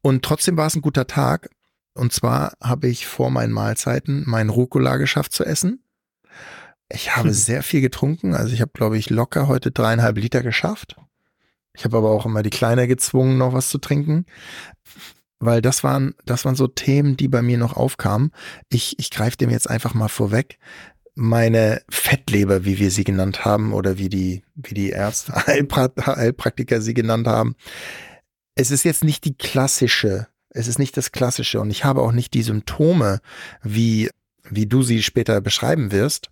Und 0.00 0.24
trotzdem 0.24 0.56
war 0.56 0.66
es 0.66 0.76
ein 0.76 0.82
guter 0.82 1.06
Tag. 1.06 1.50
Und 1.92 2.12
zwar 2.12 2.54
habe 2.62 2.88
ich 2.88 3.06
vor 3.06 3.30
meinen 3.30 3.52
Mahlzeiten 3.52 4.24
meinen 4.26 4.50
Rucola 4.50 4.96
geschafft 4.96 5.32
zu 5.32 5.44
essen. 5.44 5.82
Ich 6.88 7.16
habe 7.16 7.32
sehr 7.34 7.62
viel 7.62 7.80
getrunken. 7.80 8.34
Also 8.34 8.52
ich 8.52 8.60
habe, 8.60 8.72
glaube 8.74 8.98
ich, 8.98 9.10
locker 9.10 9.48
heute 9.48 9.70
dreieinhalb 9.70 10.16
Liter 10.18 10.42
geschafft. 10.42 10.96
Ich 11.76 11.84
habe 11.84 11.98
aber 11.98 12.10
auch 12.10 12.26
immer 12.26 12.42
die 12.42 12.50
Kleine 12.50 12.88
gezwungen, 12.88 13.38
noch 13.38 13.52
was 13.52 13.68
zu 13.68 13.78
trinken. 13.78 14.26
Weil 15.38 15.60
das 15.60 15.84
waren, 15.84 16.14
das 16.24 16.46
waren 16.46 16.56
so 16.56 16.66
Themen, 16.66 17.16
die 17.16 17.28
bei 17.28 17.42
mir 17.42 17.58
noch 17.58 17.76
aufkamen. 17.76 18.30
Ich, 18.70 18.98
ich 18.98 19.10
greife 19.10 19.36
dem 19.36 19.50
jetzt 19.50 19.68
einfach 19.68 19.92
mal 19.92 20.08
vorweg. 20.08 20.58
Meine 21.14 21.82
Fettleber, 21.90 22.64
wie 22.64 22.78
wir 22.78 22.90
sie 22.90 23.04
genannt 23.04 23.44
haben, 23.44 23.72
oder 23.72 23.98
wie 23.98 24.08
die, 24.08 24.42
wie 24.54 24.74
die 24.74 24.90
Ärzte, 24.90 25.34
Heilpraktiker 25.46 26.80
sie 26.80 26.94
genannt 26.94 27.26
haben. 27.26 27.54
Es 28.54 28.70
ist 28.70 28.84
jetzt 28.84 29.04
nicht 29.04 29.24
die 29.24 29.36
klassische, 29.36 30.28
es 30.50 30.68
ist 30.68 30.78
nicht 30.78 30.96
das 30.96 31.12
klassische 31.12 31.60
und 31.60 31.70
ich 31.70 31.84
habe 31.84 32.00
auch 32.00 32.12
nicht 32.12 32.32
die 32.32 32.42
Symptome, 32.42 33.20
wie, 33.62 34.08
wie 34.48 34.66
du 34.66 34.82
sie 34.82 35.02
später 35.02 35.42
beschreiben 35.42 35.92
wirst 35.92 36.30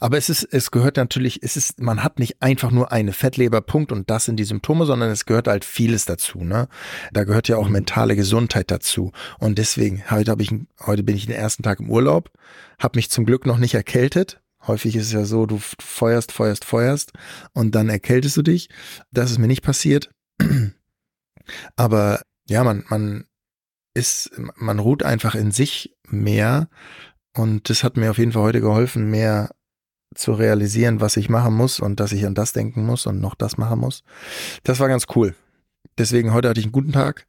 aber 0.00 0.16
es 0.18 0.28
ist, 0.28 0.44
es 0.44 0.70
gehört 0.70 0.96
natürlich, 0.96 1.42
es 1.42 1.56
ist, 1.56 1.80
man 1.80 2.02
hat 2.02 2.18
nicht 2.18 2.42
einfach 2.42 2.70
nur 2.70 2.92
eine 2.92 3.12
Fettleber, 3.12 3.60
Punkt 3.60 3.92
und 3.92 4.10
das 4.10 4.24
sind 4.24 4.36
die 4.36 4.44
Symptome, 4.44 4.86
sondern 4.86 5.10
es 5.10 5.26
gehört 5.26 5.48
halt 5.48 5.64
vieles 5.64 6.04
dazu, 6.04 6.44
ne? 6.44 6.68
Da 7.12 7.24
gehört 7.24 7.48
ja 7.48 7.56
auch 7.56 7.66
mhm. 7.66 7.74
mentale 7.74 8.16
Gesundheit 8.16 8.70
dazu. 8.70 9.12
Und 9.38 9.58
deswegen, 9.58 10.02
heute 10.10 10.30
habe 10.30 10.42
ich, 10.42 10.54
heute 10.84 11.02
bin 11.02 11.16
ich 11.16 11.26
den 11.26 11.34
ersten 11.34 11.62
Tag 11.62 11.80
im 11.80 11.90
Urlaub, 11.90 12.30
habe 12.78 12.98
mich 12.98 13.10
zum 13.10 13.24
Glück 13.24 13.46
noch 13.46 13.58
nicht 13.58 13.74
erkältet. 13.74 14.40
Häufig 14.66 14.96
ist 14.96 15.06
es 15.06 15.12
ja 15.12 15.24
so, 15.24 15.46
du 15.46 15.60
feuerst, 15.80 16.32
feuerst, 16.32 16.64
feuerst 16.64 17.12
und 17.52 17.74
dann 17.74 17.88
erkältest 17.88 18.36
du 18.36 18.42
dich. 18.42 18.68
Das 19.10 19.30
ist 19.30 19.38
mir 19.38 19.46
nicht 19.46 19.62
passiert. 19.62 20.10
Aber 21.76 22.22
ja, 22.48 22.64
man, 22.64 22.84
man 22.88 23.24
ist, 23.94 24.30
man 24.56 24.78
ruht 24.78 25.02
einfach 25.02 25.34
in 25.34 25.50
sich 25.50 25.96
mehr 26.06 26.68
und 27.34 27.70
das 27.70 27.84
hat 27.84 27.96
mir 27.96 28.10
auf 28.10 28.18
jeden 28.18 28.32
Fall 28.32 28.42
heute 28.42 28.60
geholfen, 28.60 29.10
mehr 29.10 29.50
zu 30.14 30.32
realisieren, 30.32 31.00
was 31.00 31.16
ich 31.16 31.28
machen 31.28 31.54
muss 31.54 31.80
und 31.80 32.00
dass 32.00 32.12
ich 32.12 32.26
an 32.26 32.34
das 32.34 32.52
denken 32.52 32.84
muss 32.84 33.06
und 33.06 33.20
noch 33.20 33.34
das 33.34 33.58
machen 33.58 33.80
muss. 33.80 34.02
Das 34.62 34.80
war 34.80 34.88
ganz 34.88 35.06
cool. 35.14 35.34
Deswegen 35.98 36.32
heute 36.32 36.48
hatte 36.48 36.60
ich 36.60 36.66
einen 36.66 36.72
guten 36.72 36.92
Tag. 36.92 37.26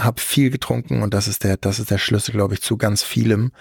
habe 0.00 0.20
viel 0.20 0.50
getrunken 0.50 1.02
und 1.02 1.12
das 1.14 1.28
ist 1.28 1.44
der, 1.44 1.56
das 1.56 1.78
ist 1.78 1.90
der 1.90 1.98
Schlüssel, 1.98 2.32
glaube 2.32 2.54
ich, 2.54 2.62
zu 2.62 2.76
ganz 2.76 3.02
vielem. 3.02 3.52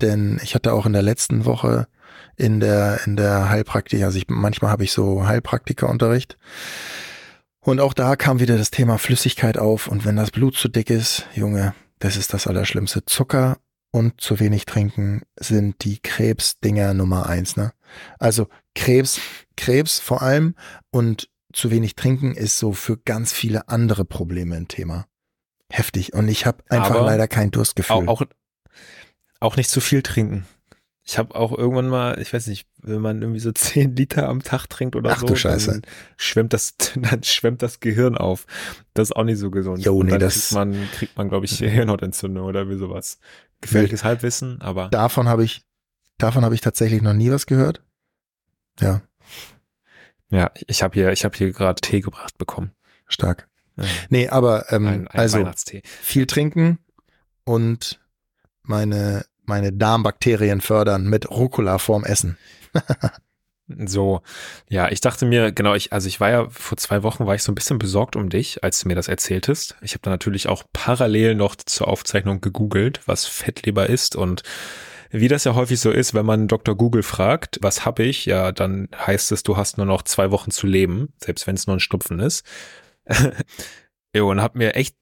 Denn 0.00 0.40
ich 0.42 0.54
hatte 0.54 0.72
auch 0.72 0.86
in 0.86 0.92
der 0.92 1.02
letzten 1.02 1.44
Woche 1.44 1.86
in 2.36 2.60
der, 2.60 3.00
in 3.06 3.16
der 3.16 3.48
Heilpraktik, 3.48 4.02
also 4.02 4.18
ich, 4.18 4.26
manchmal 4.28 4.70
habe 4.70 4.84
ich 4.84 4.92
so 4.92 5.26
Heilpraktikerunterricht. 5.26 6.36
Und 7.60 7.80
auch 7.80 7.94
da 7.94 8.14
kam 8.14 8.38
wieder 8.38 8.56
das 8.58 8.70
Thema 8.70 8.98
Flüssigkeit 8.98 9.58
auf. 9.58 9.88
Und 9.88 10.04
wenn 10.04 10.16
das 10.16 10.30
Blut 10.30 10.56
zu 10.56 10.68
dick 10.68 10.90
ist, 10.90 11.26
Junge, 11.34 11.74
das 11.98 12.16
ist 12.16 12.32
das 12.32 12.46
Allerschlimmste. 12.46 13.04
Zucker 13.06 13.58
und 13.90 14.20
zu 14.20 14.40
wenig 14.40 14.66
trinken 14.66 15.22
sind 15.38 15.84
die 15.84 15.98
Krebsdinger 15.98 16.94
Nummer 16.94 17.26
eins, 17.26 17.56
ne? 17.56 17.72
Also 18.18 18.48
Krebs, 18.74 19.20
Krebs 19.56 19.98
vor 19.98 20.22
allem 20.22 20.54
und 20.90 21.28
zu 21.52 21.70
wenig 21.70 21.94
trinken 21.96 22.34
ist 22.34 22.58
so 22.58 22.72
für 22.72 22.98
ganz 22.98 23.32
viele 23.32 23.68
andere 23.68 24.04
Probleme 24.04 24.56
ein 24.56 24.68
Thema. 24.68 25.06
Heftig. 25.70 26.12
Und 26.12 26.28
ich 26.28 26.46
habe 26.46 26.62
einfach 26.68 26.96
Aber 26.96 27.06
leider 27.06 27.26
kein 27.28 27.50
Durstgefühl. 27.50 28.08
Auch, 28.08 28.20
auch, 28.20 28.26
auch 29.40 29.56
nicht 29.56 29.70
zu 29.70 29.80
viel 29.80 30.02
trinken. 30.02 30.46
Ich 31.08 31.18
habe 31.18 31.36
auch 31.36 31.56
irgendwann 31.56 31.88
mal, 31.88 32.20
ich 32.20 32.32
weiß 32.32 32.48
nicht, 32.48 32.66
wenn 32.82 33.00
man 33.00 33.22
irgendwie 33.22 33.40
so 33.40 33.52
zehn 33.54 33.94
Liter 33.94 34.28
am 34.28 34.42
Tag 34.42 34.66
trinkt 34.66 34.96
oder 34.96 35.12
Ach, 35.12 35.20
so, 35.20 35.26
du 35.26 35.36
Scheiße. 35.36 35.70
dann 35.70 35.82
schwemmt 36.16 36.52
das, 36.52 36.74
dann 36.96 37.22
schwemmt 37.22 37.62
das 37.62 37.80
Gehirn 37.80 38.18
auf. 38.18 38.46
Das 38.92 39.10
ist 39.10 39.16
auch 39.16 39.24
nicht 39.24 39.38
so 39.38 39.50
gesund. 39.50 39.84
Jo, 39.84 40.02
nee, 40.02 40.10
dann 40.10 40.20
das 40.20 40.48
kriegt 40.48 40.52
man, 40.52 40.90
kriegt 40.92 41.16
man, 41.16 41.28
glaube 41.28 41.46
ich, 41.46 41.58
Hirnhautentzündung 41.58 42.44
oder 42.44 42.68
wie 42.68 42.76
sowas. 42.76 43.18
Gefährliches 43.60 44.04
Halbwissen, 44.04 44.60
aber. 44.60 44.88
Davon 44.88 45.28
habe 45.28 45.44
ich, 45.44 45.62
davon 46.18 46.44
habe 46.44 46.54
ich 46.54 46.60
tatsächlich 46.60 47.02
noch 47.02 47.14
nie 47.14 47.30
was 47.30 47.46
gehört. 47.46 47.82
Ja. 48.80 49.02
Ja, 50.30 50.50
ich 50.66 50.82
habe 50.82 50.94
hier, 50.94 51.12
ich 51.12 51.24
habe 51.24 51.36
hier 51.36 51.52
gerade 51.52 51.80
Tee 51.80 52.00
gebracht 52.00 52.36
bekommen. 52.38 52.72
Stark. 53.06 53.48
Ja. 53.76 53.84
Nee, 54.08 54.28
aber 54.28 54.72
ähm, 54.72 54.86
ein, 54.86 55.08
ein 55.08 55.18
also 55.18 55.48
viel 56.02 56.26
trinken 56.26 56.78
und 57.44 58.00
meine 58.62 59.24
meine 59.46 59.72
Darmbakterien 59.72 60.60
fördern 60.60 61.06
mit 61.08 61.30
Rucola 61.30 61.78
vorm 61.78 62.04
Essen. 62.04 62.36
So, 63.68 64.20
ja, 64.68 64.90
ich 64.90 65.00
dachte 65.00 65.26
mir, 65.26 65.50
genau, 65.50 65.74
ich, 65.74 65.92
also 65.92 66.06
ich 66.06 66.20
war 66.20 66.30
ja 66.30 66.48
vor 66.50 66.78
zwei 66.78 67.02
Wochen, 67.02 67.26
war 67.26 67.34
ich 67.34 67.42
so 67.42 67.50
ein 67.50 67.56
bisschen 67.56 67.78
besorgt 67.78 68.14
um 68.14 68.28
dich, 68.28 68.62
als 68.62 68.78
du 68.80 68.88
mir 68.88 68.94
das 68.94 69.08
erzähltest. 69.08 69.76
Ich 69.82 69.92
habe 69.92 70.02
da 70.02 70.10
natürlich 70.10 70.48
auch 70.48 70.62
parallel 70.72 71.34
noch 71.34 71.56
zur 71.56 71.88
Aufzeichnung 71.88 72.40
gegoogelt, 72.40 73.00
was 73.06 73.26
Fettleber 73.26 73.88
ist 73.88 74.14
und 74.14 74.42
wie 75.10 75.28
das 75.28 75.44
ja 75.44 75.54
häufig 75.54 75.80
so 75.80 75.90
ist, 75.90 76.14
wenn 76.14 76.26
man 76.26 76.46
Dr. 76.46 76.76
Google 76.76 77.02
fragt, 77.02 77.58
was 77.60 77.84
habe 77.84 78.04
ich, 78.04 78.26
ja, 78.26 78.52
dann 78.52 78.88
heißt 78.94 79.32
es, 79.32 79.42
du 79.42 79.56
hast 79.56 79.78
nur 79.78 79.86
noch 79.86 80.02
zwei 80.02 80.30
Wochen 80.30 80.50
zu 80.52 80.66
leben, 80.66 81.12
selbst 81.18 81.46
wenn 81.46 81.56
es 81.56 81.66
nur 81.66 81.76
ein 81.76 81.80
Stupfen 81.80 82.20
ist. 82.20 82.44
jo, 84.14 84.30
und 84.30 84.40
hab 84.40 84.54
mir 84.54 84.74
echt 84.76 84.96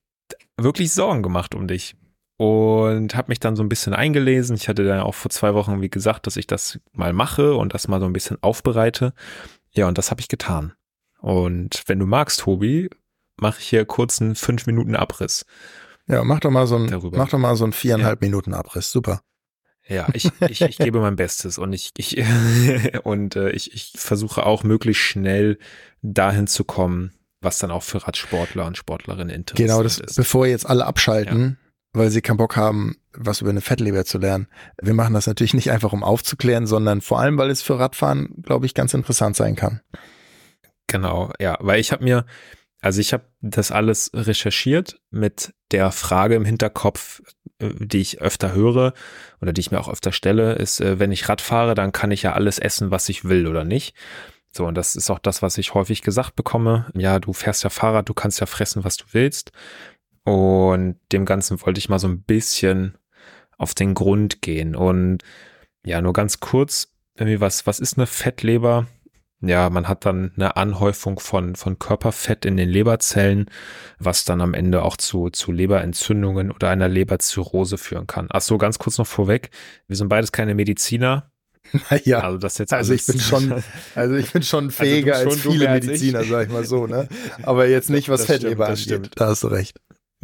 wirklich 0.57 0.93
Sorgen 0.93 1.23
gemacht 1.23 1.55
um 1.55 1.69
dich 1.69 1.97
und 2.37 3.15
habe 3.15 3.29
mich 3.29 3.41
dann 3.41 3.57
so 3.57 3.63
ein 3.63 3.69
bisschen 3.69 3.95
eingelesen. 3.95 4.57
Ich 4.57 4.69
hatte 4.69 4.85
dann 4.85 5.01
auch 5.01 5.15
vor 5.15 5.31
zwei 5.31 5.55
Wochen, 5.55 5.81
wie 5.81 5.91
gesagt, 5.91 6.27
dass 6.27 6.37
ich 6.37 6.47
das 6.47 6.81
mal 6.93 7.13
mache 7.13 7.55
und 7.55 7.75
das 7.75 7.89
mal 7.89 8.01
so 8.01 8.07
ein 8.07 8.13
bisschen 8.13 8.39
aufbereite. 8.43 9.13
Ja, 9.73 9.89
und 9.89 9.99
das 9.99 10.11
habe 10.11 10.21
ich 10.21 10.29
getan. 10.29 10.73
Und 11.21 11.83
wenn 11.87 11.99
du 11.99 12.07
magst, 12.07 12.41
Tobi, 12.41 12.91
mache 13.37 13.61
ich 13.61 13.69
hier 13.69 13.85
kurz 13.85 14.21
einen 14.21 14.35
fünf 14.35 14.67
Minuten 14.67 14.97
Abriss. 14.97 15.47
Ja, 16.07 16.23
mach 16.25 16.41
doch 16.41 16.51
mal 16.51 16.67
so 16.67 16.77
ein, 16.77 16.89
darüber. 16.89 17.17
mach 17.19 17.31
doch 17.31 17.39
mal 17.39 17.57
so 17.57 17.65
einen 17.65 17.73
viereinhalb 17.73 18.21
ja. 18.21 18.29
Minuten 18.29 18.53
Abriss. 18.53 18.91
Super. 18.91 19.23
Ja, 19.87 20.09
ich, 20.15 20.31
ich, 20.49 20.63
ich 20.63 20.79
gebe 20.79 21.01
mein 21.01 21.17
Bestes 21.17 21.59
und 21.59 21.73
ich, 21.73 21.93
ich 21.99 22.23
und 23.05 23.37
äh, 23.37 23.51
ich, 23.51 23.75
ich 23.75 23.93
versuche 23.95 24.45
auch 24.47 24.65
möglichst 24.65 25.03
schnell 25.03 25.59
dahin 26.01 26.47
zu 26.47 26.65
kommen, 26.65 27.13
was 27.41 27.59
dann 27.59 27.71
auch 27.71 27.83
für 27.83 28.07
Radsportler 28.07 28.65
und 28.67 28.77
Sportlerinnen 28.79 29.35
interessant 29.35 29.69
genau, 29.69 29.83
das, 29.83 29.99
ist. 29.99 30.17
Bevor 30.17 30.47
jetzt 30.47 30.67
alle 30.67 30.87
abschalten, 30.87 31.59
weil 31.95 32.11
sie 32.11 32.21
keinen 32.21 32.37
Bock 32.37 32.57
haben, 32.57 32.97
was 33.13 33.41
über 33.41 33.51
eine 33.51 33.61
Fettleber 33.61 34.05
zu 34.05 34.19
lernen. 34.19 34.49
Wir 34.83 34.95
machen 34.95 35.15
das 35.15 35.27
natürlich 35.27 35.55
nicht 35.55 35.71
einfach, 35.71 35.93
um 35.93 36.03
aufzuklären, 36.03 36.67
sondern 36.67 37.01
vor 37.01 37.21
allem, 37.21 37.39
weil 37.39 37.51
es 37.51 37.63
für 37.63 37.79
Radfahren, 37.79 38.43
glaube 38.43 38.67
ich, 38.67 38.75
ganz 38.75 38.93
interessant 38.93 39.37
sein 39.37 39.57
kann. 39.57 39.81
Genau, 40.89 41.33
ja, 41.41 41.57
weil 41.61 41.81
ich 41.81 41.93
habe 41.93 42.05
mir, 42.05 42.27
also 42.81 43.01
ich 43.01 43.13
habe 43.13 43.25
das 43.41 43.71
alles 43.71 44.11
recherchiert 44.13 45.01
mit 45.11 45.55
der 45.71 45.91
Frage 45.93 46.35
im 46.35 46.45
Hinterkopf, 46.45 47.23
äh, 47.59 47.71
die 47.79 48.01
ich 48.01 48.21
öfter 48.21 48.53
höre 48.53 48.93
oder 49.41 49.53
die 49.53 49.61
ich 49.61 49.71
mir 49.71 49.81
auch 49.81 49.89
öfter 49.89 50.13
stelle, 50.13 50.55
ist, 50.55 50.81
äh, 50.81 50.99
wenn 50.99 51.13
ich 51.13 51.29
Rad 51.29 51.41
fahre, 51.41 51.75
dann 51.75 51.93
kann 51.93 52.11
ich 52.11 52.23
ja 52.23 52.33
alles 52.33 52.59
essen, 52.59 52.91
was 52.91 53.09
ich 53.09 53.25
will 53.25 53.47
oder 53.47 53.65
nicht. 53.65 53.95
So, 54.57 54.67
und 54.67 54.77
das 54.77 54.95
ist 54.95 55.11
auch 55.11 55.19
das, 55.19 55.43
was 55.43 55.59
ich 55.59 55.75
häufig 55.75 56.03
gesagt 56.03 56.37
bekomme. 56.37 56.87
Ja, 56.95 57.19
du 57.19 57.33
fährst 57.33 57.65
ja 57.65 57.71
Fahrrad, 57.71 58.09
du 58.09 58.15
kannst 58.15 58.39
ja 58.39 58.47
fressen, 58.47 58.85
was 58.85 58.97
du 58.97 59.05
willst. 59.11 59.51
Und 60.25 60.97
dem 61.13 61.27
Ganzen 61.27 61.61
wollte 61.63 61.79
ich 61.79 61.89
mal 61.89 61.99
so 61.99 62.09
ein 62.09 62.23
bisschen 62.23 62.97
auf 63.59 63.75
den 63.75 63.95
Grund 63.95 64.43
gehen. 64.43 64.75
Und 64.75 65.19
ja, 65.85 66.01
nur 66.01 66.13
ganz 66.13 66.41
kurz, 66.41 66.89
irgendwie 67.17 67.41
was, 67.41 67.67
was 67.67 67.79
ist 67.79 67.99
eine 67.99 68.07
Fettleber? 68.07 68.87
Ja, 69.41 69.69
man 69.69 69.89
hat 69.89 70.07
dann 70.07 70.33
eine 70.37 70.57
Anhäufung 70.57 71.19
von, 71.19 71.55
von 71.55 71.79
Körperfett 71.79 72.47
in 72.47 72.57
den 72.57 72.69
Leberzellen, 72.71 73.51
was 73.99 74.25
dann 74.25 74.41
am 74.41 74.55
Ende 74.55 74.83
auch 74.83 74.97
zu, 74.97 75.29
zu 75.29 75.53
Leberentzündungen 75.53 76.51
oder 76.51 76.71
einer 76.71 76.89
Leberzirrhose 76.89 77.77
führen 77.77 78.07
kann. 78.07 78.29
Ach 78.31 78.41
so, 78.41 78.57
ganz 78.57 78.79
kurz 78.79 78.97
noch 78.97 79.07
vorweg. 79.07 79.51
Wir 79.87 79.97
sind 79.97 80.09
beides 80.09 80.33
keine 80.33 80.55
Mediziner. 80.55 81.31
Naja, 81.91 82.21
also, 82.21 82.39
das 82.39 82.59
jetzt 82.59 82.75
also 82.75 82.93
ich 82.93 83.07
bin 83.07 83.19
schon, 83.21 83.65
also 83.95 84.15
ich 84.15 84.31
bin 84.31 84.43
schon 84.43 84.67
also 84.67 84.77
fähiger 84.77 85.17
also 85.17 85.31
schon 85.31 85.39
als 85.39 85.53
viele 85.53 85.71
Mediziner, 85.71 86.19
als 86.21 86.29
sag 86.29 86.47
ich 86.47 86.53
mal 86.53 86.65
so, 86.65 86.87
ne? 86.87 87.09
Aber 87.43 87.67
jetzt 87.67 87.89
nicht, 87.89 88.11
was 88.11 88.27
Fettleber 88.27 88.67
angeht. 88.67 88.81
Stimmt. 88.81 89.11
Da 89.17 89.29
hast 89.29 89.45
du 89.45 89.49
recht. 89.49 89.81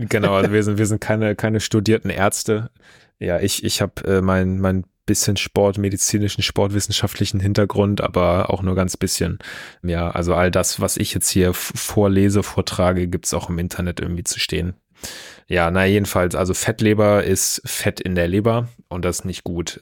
Genau, 0.08 0.34
also 0.34 0.52
wir 0.52 0.62
sind, 0.62 0.78
wir 0.78 0.86
sind 0.86 1.00
keine, 1.00 1.36
keine 1.36 1.60
studierten 1.60 2.10
Ärzte. 2.10 2.70
Ja, 3.18 3.38
ich, 3.38 3.64
ich 3.64 3.82
habe 3.82 4.04
äh, 4.06 4.22
mein, 4.22 4.60
mein 4.60 4.84
bisschen 5.06 5.36
sportmedizinischen, 5.36 6.42
sportwissenschaftlichen 6.42 7.40
Hintergrund, 7.40 8.00
aber 8.00 8.50
auch 8.50 8.62
nur 8.62 8.76
ganz 8.76 8.96
bisschen. 8.96 9.40
Ja, 9.82 10.10
also 10.10 10.34
all 10.34 10.52
das, 10.52 10.80
was 10.80 10.96
ich 10.96 11.12
jetzt 11.14 11.28
hier 11.28 11.52
vorlese, 11.52 12.44
vortrage, 12.44 13.08
gibt's 13.08 13.34
auch 13.34 13.48
im 13.48 13.58
Internet 13.58 13.98
irgendwie 13.98 14.22
zu 14.22 14.38
stehen. 14.38 14.74
Ja, 15.48 15.70
na 15.72 15.84
jedenfalls, 15.84 16.36
also 16.36 16.54
Fettleber 16.54 17.24
ist 17.24 17.60
Fett 17.64 18.00
in 18.00 18.14
der 18.14 18.28
Leber 18.28 18.68
und 18.88 19.04
das 19.04 19.20
ist 19.20 19.24
nicht 19.24 19.42
gut. 19.42 19.80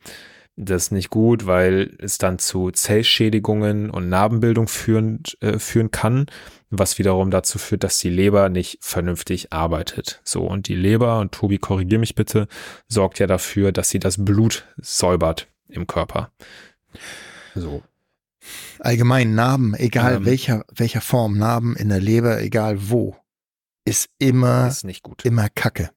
Das 0.56 0.84
ist 0.84 0.92
nicht 0.92 1.10
gut, 1.10 1.46
weil 1.46 1.94
es 1.98 2.16
dann 2.16 2.38
zu 2.38 2.70
Zellschädigungen 2.70 3.90
und 3.90 4.08
Narbenbildung 4.08 4.66
führen, 4.66 5.22
äh, 5.40 5.58
führen 5.58 5.90
kann 5.90 6.26
was 6.70 6.98
wiederum 6.98 7.30
dazu 7.30 7.58
führt, 7.58 7.84
dass 7.84 7.98
die 7.98 8.10
Leber 8.10 8.48
nicht 8.48 8.78
vernünftig 8.80 9.52
arbeitet. 9.52 10.20
So, 10.24 10.42
und 10.42 10.68
die 10.68 10.74
Leber, 10.74 11.18
und 11.18 11.32
Tobi, 11.32 11.58
korrigier 11.58 11.98
mich 11.98 12.14
bitte, 12.14 12.48
sorgt 12.88 13.18
ja 13.18 13.26
dafür, 13.26 13.72
dass 13.72 13.90
sie 13.90 13.98
das 13.98 14.22
Blut 14.24 14.66
säubert 14.76 15.48
im 15.68 15.86
Körper. 15.86 16.30
So. 17.54 17.82
Allgemein 18.80 19.34
Narben, 19.34 19.74
egal 19.74 20.16
ähm, 20.16 20.24
welcher, 20.24 20.64
welcher 20.74 21.00
Form, 21.00 21.38
Narben 21.38 21.76
in 21.76 21.88
der 21.88 22.00
Leber, 22.00 22.40
egal 22.40 22.90
wo, 22.90 23.16
ist 23.84 24.10
immer, 24.18 24.68
ist 24.68 24.84
nicht 24.84 25.02
gut. 25.02 25.24
immer 25.24 25.48
Kacke. 25.48 25.90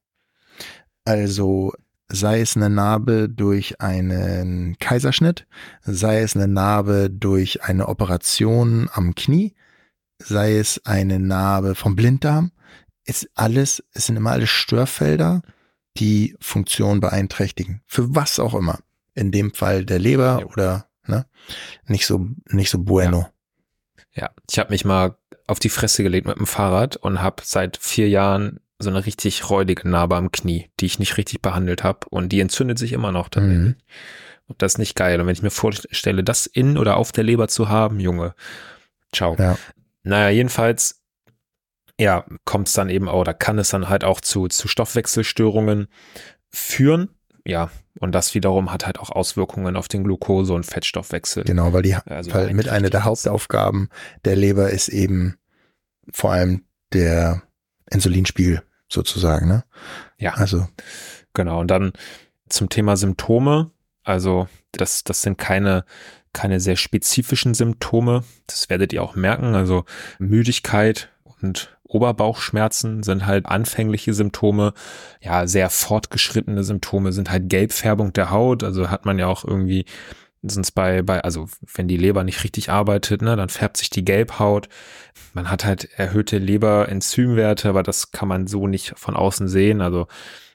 Also, 1.04 1.72
sei 2.08 2.40
es 2.40 2.56
eine 2.56 2.70
Narbe 2.70 3.28
durch 3.28 3.80
einen 3.80 4.76
Kaiserschnitt, 4.78 5.46
sei 5.82 6.20
es 6.20 6.36
eine 6.36 6.48
Narbe 6.48 7.10
durch 7.10 7.64
eine 7.64 7.88
Operation 7.88 8.88
am 8.92 9.14
Knie, 9.14 9.54
sei 10.24 10.56
es 10.56 10.84
eine 10.84 11.18
Narbe 11.18 11.74
vom 11.74 11.96
Blinddarm, 11.96 12.52
ist 13.04 13.28
alles, 13.34 13.82
es 13.92 14.06
sind 14.06 14.16
immer 14.16 14.32
alles 14.32 14.50
Störfelder, 14.50 15.42
die 15.96 16.36
Funktion 16.40 17.00
beeinträchtigen. 17.00 17.82
Für 17.86 18.14
was 18.14 18.38
auch 18.38 18.54
immer. 18.54 18.78
In 19.14 19.30
dem 19.30 19.52
Fall 19.52 19.84
der 19.84 19.98
Leber 19.98 20.38
ja. 20.40 20.46
oder 20.46 20.86
ne, 21.06 21.26
nicht 21.86 22.06
so 22.06 22.26
nicht 22.46 22.70
so 22.70 22.78
bueno. 22.78 23.28
Ja, 24.14 24.22
ja. 24.22 24.30
ich 24.50 24.58
habe 24.58 24.70
mich 24.70 24.84
mal 24.84 25.16
auf 25.46 25.58
die 25.58 25.68
Fresse 25.68 26.02
gelegt 26.02 26.26
mit 26.26 26.38
dem 26.38 26.46
Fahrrad 26.46 26.96
und 26.96 27.20
habe 27.20 27.42
seit 27.44 27.76
vier 27.76 28.08
Jahren 28.08 28.60
so 28.78 28.90
eine 28.90 29.04
richtig 29.04 29.50
räudige 29.50 29.88
Narbe 29.88 30.16
am 30.16 30.32
Knie, 30.32 30.70
die 30.80 30.86
ich 30.86 30.98
nicht 30.98 31.16
richtig 31.18 31.42
behandelt 31.42 31.84
habe 31.84 32.06
und 32.08 32.30
die 32.30 32.40
entzündet 32.40 32.78
sich 32.78 32.92
immer 32.92 33.12
noch 33.12 33.28
damit. 33.28 33.58
Mhm. 33.58 33.76
Und 34.46 34.62
das 34.62 34.74
ist 34.74 34.78
nicht 34.78 34.96
geil. 34.96 35.20
Und 35.20 35.26
wenn 35.26 35.34
ich 35.34 35.42
mir 35.42 35.50
vorstelle, 35.50 36.24
das 36.24 36.46
in 36.46 36.76
oder 36.76 36.96
auf 36.96 37.12
der 37.12 37.24
Leber 37.24 37.48
zu 37.48 37.68
haben, 37.68 38.00
Junge, 38.00 38.34
ciao. 39.12 39.36
Ja. 39.38 39.56
Naja, 40.02 40.30
jedenfalls, 40.30 41.02
ja, 41.98 42.24
kommt 42.44 42.68
es 42.68 42.74
dann 42.74 42.90
eben 42.90 43.08
auch, 43.08 43.20
oder 43.20 43.34
kann 43.34 43.58
es 43.58 43.70
dann 43.70 43.88
halt 43.88 44.04
auch 44.04 44.20
zu, 44.20 44.48
zu 44.48 44.68
Stoffwechselstörungen 44.68 45.88
führen. 46.48 47.10
Ja, 47.44 47.70
und 47.98 48.12
das 48.12 48.34
wiederum 48.34 48.72
hat 48.72 48.86
halt 48.86 48.98
auch 48.98 49.10
Auswirkungen 49.10 49.76
auf 49.76 49.88
den 49.88 50.04
Glucose- 50.04 50.54
und 50.54 50.64
Fettstoffwechsel. 50.64 51.44
Genau, 51.44 51.72
weil 51.72 51.82
die, 51.82 51.94
also 51.94 52.32
weil 52.32 52.52
mit 52.54 52.68
einer 52.68 52.90
der 52.90 53.04
Hauptaufgaben 53.04 53.88
der 54.24 54.36
Leber 54.36 54.70
ist 54.70 54.88
eben 54.88 55.36
vor 56.12 56.32
allem 56.32 56.64
der 56.92 57.42
Insulinspiegel 57.90 58.62
sozusagen, 58.88 59.48
ne? 59.48 59.64
Ja. 60.18 60.34
Also. 60.34 60.68
Genau. 61.34 61.60
Und 61.60 61.68
dann 61.68 61.92
zum 62.48 62.68
Thema 62.68 62.96
Symptome. 62.96 63.70
Also, 64.04 64.48
das, 64.72 65.04
das 65.04 65.22
sind 65.22 65.38
keine 65.38 65.84
keine 66.32 66.60
sehr 66.60 66.76
spezifischen 66.76 67.54
Symptome. 67.54 68.24
Das 68.46 68.70
werdet 68.70 68.92
ihr 68.92 69.02
auch 69.02 69.14
merken. 69.14 69.54
Also 69.54 69.84
Müdigkeit 70.18 71.10
und 71.42 71.76
Oberbauchschmerzen 71.84 73.02
sind 73.02 73.26
halt 73.26 73.46
anfängliche 73.46 74.14
Symptome, 74.14 74.72
ja, 75.20 75.46
sehr 75.46 75.68
fortgeschrittene 75.68 76.64
Symptome 76.64 77.12
sind 77.12 77.30
halt 77.30 77.50
Gelbfärbung 77.50 78.14
der 78.14 78.30
Haut, 78.30 78.64
also 78.64 78.88
hat 78.88 79.04
man 79.04 79.18
ja 79.18 79.26
auch 79.26 79.44
irgendwie 79.44 79.84
sonst 80.42 80.72
bei, 80.72 81.02
bei, 81.02 81.20
also 81.20 81.48
wenn 81.74 81.88
die 81.88 81.96
Leber 81.96 82.24
nicht 82.24 82.42
richtig 82.44 82.70
arbeitet, 82.70 83.22
ne, 83.22 83.36
dann 83.36 83.48
färbt 83.48 83.76
sich 83.76 83.90
die 83.90 84.04
Gelbhaut. 84.04 84.68
Man 85.34 85.50
hat 85.50 85.64
halt 85.64 85.88
erhöhte 85.96 86.38
Leberenzymwerte, 86.38 87.68
aber 87.68 87.82
das 87.82 88.10
kann 88.10 88.28
man 88.28 88.46
so 88.46 88.66
nicht 88.66 88.94
von 88.96 89.14
außen 89.14 89.48
sehen. 89.48 89.80
Also 89.80 90.08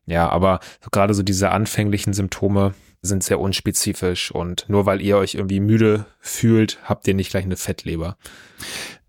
ja, 0.06 0.28
aber 0.30 0.60
gerade 0.92 1.14
so 1.14 1.24
diese 1.24 1.52
anfänglichen 1.52 2.14
Symptome 2.14 2.74
sind 3.08 3.24
sehr 3.24 3.40
unspezifisch 3.40 4.32
und 4.32 4.66
nur 4.68 4.86
weil 4.86 5.02
ihr 5.02 5.18
euch 5.18 5.36
irgendwie 5.36 5.60
müde 5.60 6.06
fühlt, 6.20 6.80
habt 6.84 7.08
ihr 7.08 7.14
nicht 7.14 7.32
gleich 7.32 7.46
eine 7.46 7.58
Fettleber. 7.58 8.18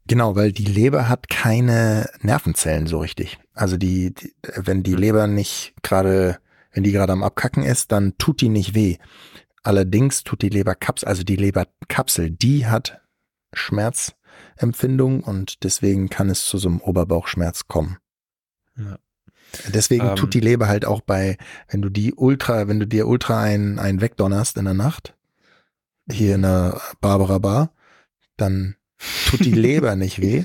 Genau, 0.07 0.37
weil 0.37 0.53
die 0.53 0.65
Leber 0.65 1.09
hat 1.09 1.29
keine 1.29 2.09
Nervenzellen 2.23 2.87
so 2.87 2.99
richtig. 2.99 3.39
Also 3.53 3.77
die, 3.77 4.15
die 4.15 4.33
wenn 4.57 4.83
die 4.83 4.95
hm. 4.95 5.01
Leber 5.01 5.27
nicht 5.27 5.75
gerade, 5.83 6.39
wenn 6.73 6.83
die 6.83 6.93
gerade 6.93 7.13
am 7.13 7.23
Abkacken 7.23 7.63
ist, 7.63 7.93
dann 7.93 8.17
tut 8.17 8.41
die 8.41 8.49
nicht 8.49 8.75
weh. 8.75 8.97
Allerdings 9.63 10.25
tut 10.25 10.41
die 10.41 10.49
Leberkapsel, 10.49 11.07
also 11.07 11.25
die 11.25 11.37
Leberkapsel, 11.37 12.31
die 12.31 12.67
hat 12.67 13.03
Schmerzempfindung 13.53 15.23
und 15.23 15.63
deswegen 15.63 16.09
kann 16.09 16.31
es 16.31 16.47
zu 16.47 16.57
so 16.57 16.69
einem 16.69 16.81
Oberbauchschmerz 16.81 17.69
kommen. 17.69 17.99
Ja. 18.77 18.99
Deswegen 19.69 20.09
ähm, 20.09 20.17
tut 20.17 20.35
die 20.35 20.41
Leber 20.41 20.69
halt 20.69 20.85
auch 20.85 21.01
bei, 21.01 21.37
wenn 21.69 21.83
du 21.83 21.89
die 21.89 22.15
Ultra, 22.15 22.69
wenn 22.69 22.81
du 22.81 22.87
dir 22.87 23.07
Ultra 23.07 23.43
ein, 23.43 23.79
ein 23.79 24.01
wegdonnerst 24.01 24.57
in 24.57 24.65
der 24.65 24.75
Nacht, 24.75 25.15
hier 26.11 26.35
in 26.35 26.43
der 26.43 26.81
Barbara 27.01 27.39
Bar, 27.39 27.73
dann 28.37 28.77
tut 29.27 29.45
die 29.45 29.53
Leber 29.55 29.97
nicht 29.97 30.21
weh, 30.21 30.45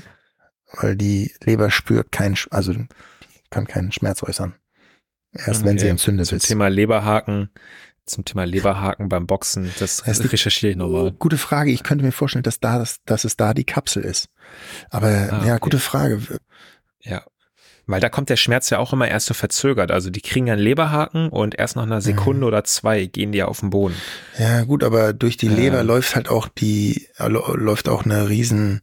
weil 0.72 0.96
die 0.96 1.32
Leber 1.42 1.70
spürt 1.70 2.12
keinen, 2.12 2.36
also 2.50 2.74
kann 3.50 3.66
keinen 3.66 3.92
Schmerz 3.92 4.22
äußern. 4.22 4.54
Erst 5.32 5.60
okay. 5.60 5.64
wenn 5.64 5.78
sie 5.78 5.88
entzündet 5.88 6.26
Zum 6.26 6.36
ist. 6.36 6.46
Thema 6.46 6.68
Leberhaken 6.68 7.50
zum 8.06 8.24
Thema 8.24 8.44
Leberhaken 8.44 9.08
beim 9.08 9.26
Boxen. 9.26 9.72
Das, 9.78 10.02
das 10.04 10.32
recherchiere 10.32 10.72
ich 10.72 10.76
nochmal. 10.76 11.12
Gute 11.12 11.38
Frage. 11.38 11.70
Ich 11.70 11.82
könnte 11.82 12.04
mir 12.04 12.12
vorstellen, 12.12 12.42
dass 12.42 12.60
da, 12.60 12.78
dass, 12.78 13.02
dass 13.04 13.24
es 13.24 13.36
da 13.36 13.54
die 13.54 13.64
Kapsel 13.64 14.04
ist. 14.04 14.28
Aber 14.90 15.08
ah, 15.08 15.46
ja, 15.46 15.54
okay. 15.54 15.58
gute 15.60 15.78
Frage. 15.78 16.20
Ja. 17.00 17.24
Weil 17.86 18.00
da 18.00 18.08
kommt 18.08 18.30
der 18.30 18.36
Schmerz 18.36 18.70
ja 18.70 18.78
auch 18.78 18.92
immer 18.92 19.08
erst 19.08 19.26
so 19.26 19.34
verzögert. 19.34 19.90
Also 19.90 20.10
die 20.10 20.20
kriegen 20.20 20.50
einen 20.50 20.60
Leberhaken 20.60 21.28
und 21.28 21.58
erst 21.58 21.76
nach 21.76 21.82
einer 21.82 22.00
Sekunde 22.00 22.42
mhm. 22.42 22.46
oder 22.46 22.64
zwei 22.64 23.06
gehen 23.06 23.32
die 23.32 23.38
ja 23.38 23.46
auf 23.46 23.60
den 23.60 23.70
Boden. 23.70 23.94
Ja, 24.38 24.64
gut, 24.64 24.82
aber 24.82 25.12
durch 25.12 25.36
die 25.36 25.48
Leber 25.48 25.80
äh, 25.80 25.82
läuft 25.82 26.16
halt 26.16 26.28
auch 26.28 26.48
die, 26.48 27.08
läuft 27.18 27.88
auch 27.88 28.04
eine 28.04 28.28
riesen, 28.28 28.80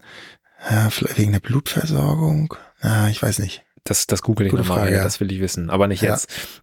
ja, 0.70 0.90
vielleicht 0.90 1.18
wegen 1.18 1.32
der 1.32 1.40
Blutversorgung. 1.40 2.56
Ja, 2.84 3.08
ich 3.08 3.22
weiß 3.22 3.40
nicht. 3.40 3.64
Das, 3.84 4.06
das 4.06 4.22
google 4.22 4.48
ich 4.48 4.54
nochmal, 4.54 4.94
ja. 4.94 5.04
das 5.04 5.20
will 5.20 5.32
ich 5.32 5.40
wissen, 5.40 5.72
aber 5.72 5.88
nicht 5.88 6.04
ja. 6.04 6.12
jetzt. 6.12 6.61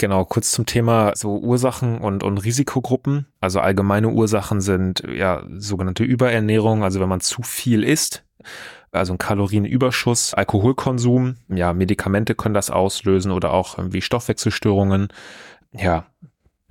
Genau, 0.00 0.24
kurz 0.24 0.52
zum 0.52 0.64
Thema 0.64 1.12
so 1.14 1.36
Ursachen 1.36 1.98
und, 1.98 2.22
und 2.22 2.38
Risikogruppen. 2.38 3.26
Also 3.38 3.60
allgemeine 3.60 4.08
Ursachen 4.08 4.62
sind 4.62 5.02
ja 5.06 5.44
sogenannte 5.58 6.04
Überernährung, 6.04 6.82
also 6.82 7.00
wenn 7.00 7.08
man 7.10 7.20
zu 7.20 7.42
viel 7.42 7.84
isst, 7.84 8.24
also 8.92 9.12
ein 9.12 9.18
Kalorienüberschuss, 9.18 10.32
Alkoholkonsum, 10.32 11.36
ja, 11.48 11.74
Medikamente 11.74 12.34
können 12.34 12.54
das 12.54 12.70
auslösen 12.70 13.30
oder 13.30 13.52
auch 13.52 13.76
irgendwie 13.76 14.00
Stoffwechselstörungen. 14.00 15.08
Ja, 15.74 16.06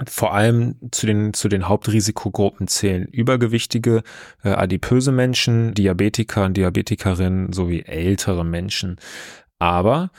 vor 0.07 0.33
allem 0.33 0.77
zu 0.89 1.05
den, 1.05 1.35
zu 1.35 1.49
den 1.49 1.67
Hauptrisikogruppen 1.67 2.67
zählen 2.67 3.05
übergewichtige, 3.05 4.01
äh, 4.43 4.49
adipöse 4.49 5.11
Menschen, 5.11 5.75
Diabetiker 5.75 6.45
und 6.45 6.57
Diabetikerinnen 6.57 7.53
sowie 7.53 7.83
ältere 7.83 8.43
Menschen. 8.43 8.97
Aber 9.59 10.09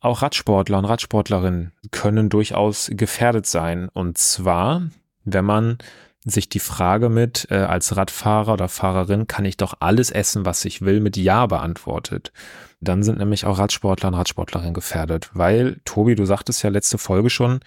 auch 0.00 0.22
Radsportler 0.22 0.78
und 0.78 0.84
Radsportlerinnen 0.84 1.72
können 1.90 2.28
durchaus 2.28 2.90
gefährdet 2.92 3.46
sein. 3.46 3.88
Und 3.92 4.18
zwar, 4.18 4.82
wenn 5.24 5.44
man 5.44 5.78
sich 6.24 6.48
die 6.48 6.60
Frage 6.60 7.08
mit, 7.08 7.46
äh, 7.50 7.56
als 7.56 7.96
Radfahrer 7.96 8.54
oder 8.54 8.68
Fahrerin 8.68 9.26
kann 9.26 9.44
ich 9.44 9.56
doch 9.56 9.74
alles 9.80 10.10
essen, 10.10 10.44
was 10.44 10.64
ich 10.64 10.82
will, 10.82 11.00
mit 11.00 11.16
Ja 11.16 11.46
beantwortet. 11.46 12.32
Dann 12.80 13.02
sind 13.02 13.18
nämlich 13.18 13.46
auch 13.46 13.58
Radsportler 13.58 14.08
und 14.08 14.14
Radsportlerinnen 14.14 14.74
gefährdet. 14.74 15.30
Weil, 15.34 15.80
Tobi, 15.84 16.14
du 16.14 16.24
sagtest 16.24 16.62
ja 16.62 16.70
letzte 16.70 16.98
Folge 16.98 17.30
schon, 17.30 17.60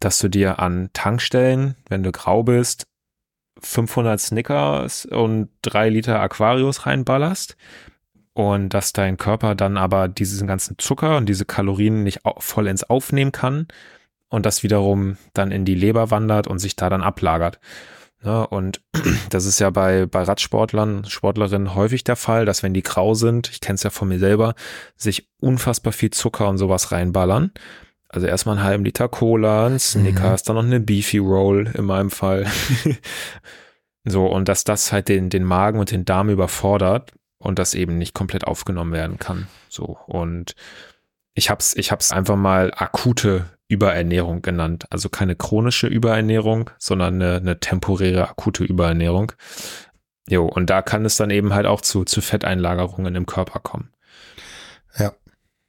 dass 0.00 0.18
du 0.18 0.28
dir 0.28 0.58
an 0.58 0.90
Tankstellen, 0.92 1.76
wenn 1.88 2.02
du 2.02 2.12
grau 2.12 2.42
bist, 2.42 2.84
500 3.60 4.20
Snickers 4.20 5.06
und 5.06 5.48
drei 5.62 5.88
Liter 5.88 6.20
Aquarius 6.20 6.86
reinballerst 6.86 7.56
und 8.34 8.70
dass 8.70 8.92
dein 8.92 9.16
Körper 9.16 9.54
dann 9.54 9.76
aber 9.76 10.08
diesen 10.08 10.46
ganzen 10.46 10.76
Zucker 10.78 11.16
und 11.16 11.28
diese 11.28 11.44
Kalorien 11.44 12.02
nicht 12.02 12.20
vollends 12.38 12.84
aufnehmen 12.84 13.32
kann 13.32 13.68
und 14.28 14.44
das 14.44 14.62
wiederum 14.64 15.16
dann 15.32 15.52
in 15.52 15.64
die 15.64 15.76
Leber 15.76 16.10
wandert 16.10 16.48
und 16.48 16.58
sich 16.58 16.74
da 16.76 16.90
dann 16.90 17.02
ablagert. 17.02 17.60
Ja, 18.24 18.42
und 18.42 18.80
das 19.30 19.44
ist 19.44 19.60
ja 19.60 19.70
bei, 19.70 20.06
bei 20.06 20.22
Radsportlern, 20.22 21.04
Sportlerinnen 21.04 21.74
häufig 21.76 22.02
der 22.02 22.16
Fall, 22.16 22.44
dass 22.44 22.62
wenn 22.62 22.74
die 22.74 22.82
grau 22.82 23.14
sind, 23.14 23.50
ich 23.50 23.60
kenne 23.60 23.76
es 23.76 23.84
ja 23.84 23.90
von 23.90 24.08
mir 24.08 24.18
selber, 24.18 24.54
sich 24.96 25.28
unfassbar 25.40 25.92
viel 25.92 26.10
Zucker 26.10 26.48
und 26.48 26.58
sowas 26.58 26.90
reinballern. 26.90 27.52
Also 28.08 28.26
erstmal 28.26 28.56
einen 28.56 28.66
halben 28.66 28.84
Liter 28.84 29.08
Cola, 29.08 29.66
ein 29.66 29.78
Snickers, 29.78 30.42
mhm. 30.42 30.46
dann 30.46 30.56
noch 30.56 30.64
eine 30.64 30.80
Beefy 30.80 31.18
Roll 31.18 31.70
in 31.74 31.84
meinem 31.84 32.10
Fall. 32.10 32.46
so, 34.04 34.26
und 34.26 34.48
dass 34.48 34.64
das 34.64 34.92
halt 34.92 35.08
den, 35.08 35.30
den 35.30 35.44
Magen 35.44 35.78
und 35.78 35.90
den 35.90 36.04
Darm 36.04 36.30
überfordert 36.30 37.12
und 37.44 37.58
das 37.58 37.74
eben 37.74 37.98
nicht 37.98 38.14
komplett 38.14 38.46
aufgenommen 38.46 38.92
werden 38.92 39.18
kann. 39.18 39.46
So 39.68 39.98
und 40.06 40.54
ich 41.34 41.50
hab's, 41.50 41.74
ich 41.76 41.90
hab's 41.90 42.12
einfach 42.12 42.36
mal 42.36 42.72
akute 42.74 43.46
Überernährung 43.68 44.42
genannt. 44.42 44.86
Also 44.90 45.08
keine 45.08 45.36
chronische 45.36 45.86
Überernährung, 45.86 46.70
sondern 46.78 47.14
eine, 47.14 47.36
eine 47.36 47.60
temporäre 47.60 48.28
akute 48.28 48.64
Überernährung. 48.64 49.32
Jo, 50.28 50.46
und 50.46 50.70
da 50.70 50.80
kann 50.80 51.04
es 51.04 51.16
dann 51.16 51.30
eben 51.30 51.52
halt 51.52 51.66
auch 51.66 51.80
zu, 51.80 52.04
zu 52.04 52.20
Fetteinlagerungen 52.20 53.14
im 53.14 53.26
Körper 53.26 53.60
kommen. 53.60 53.90
Ja. 54.98 55.12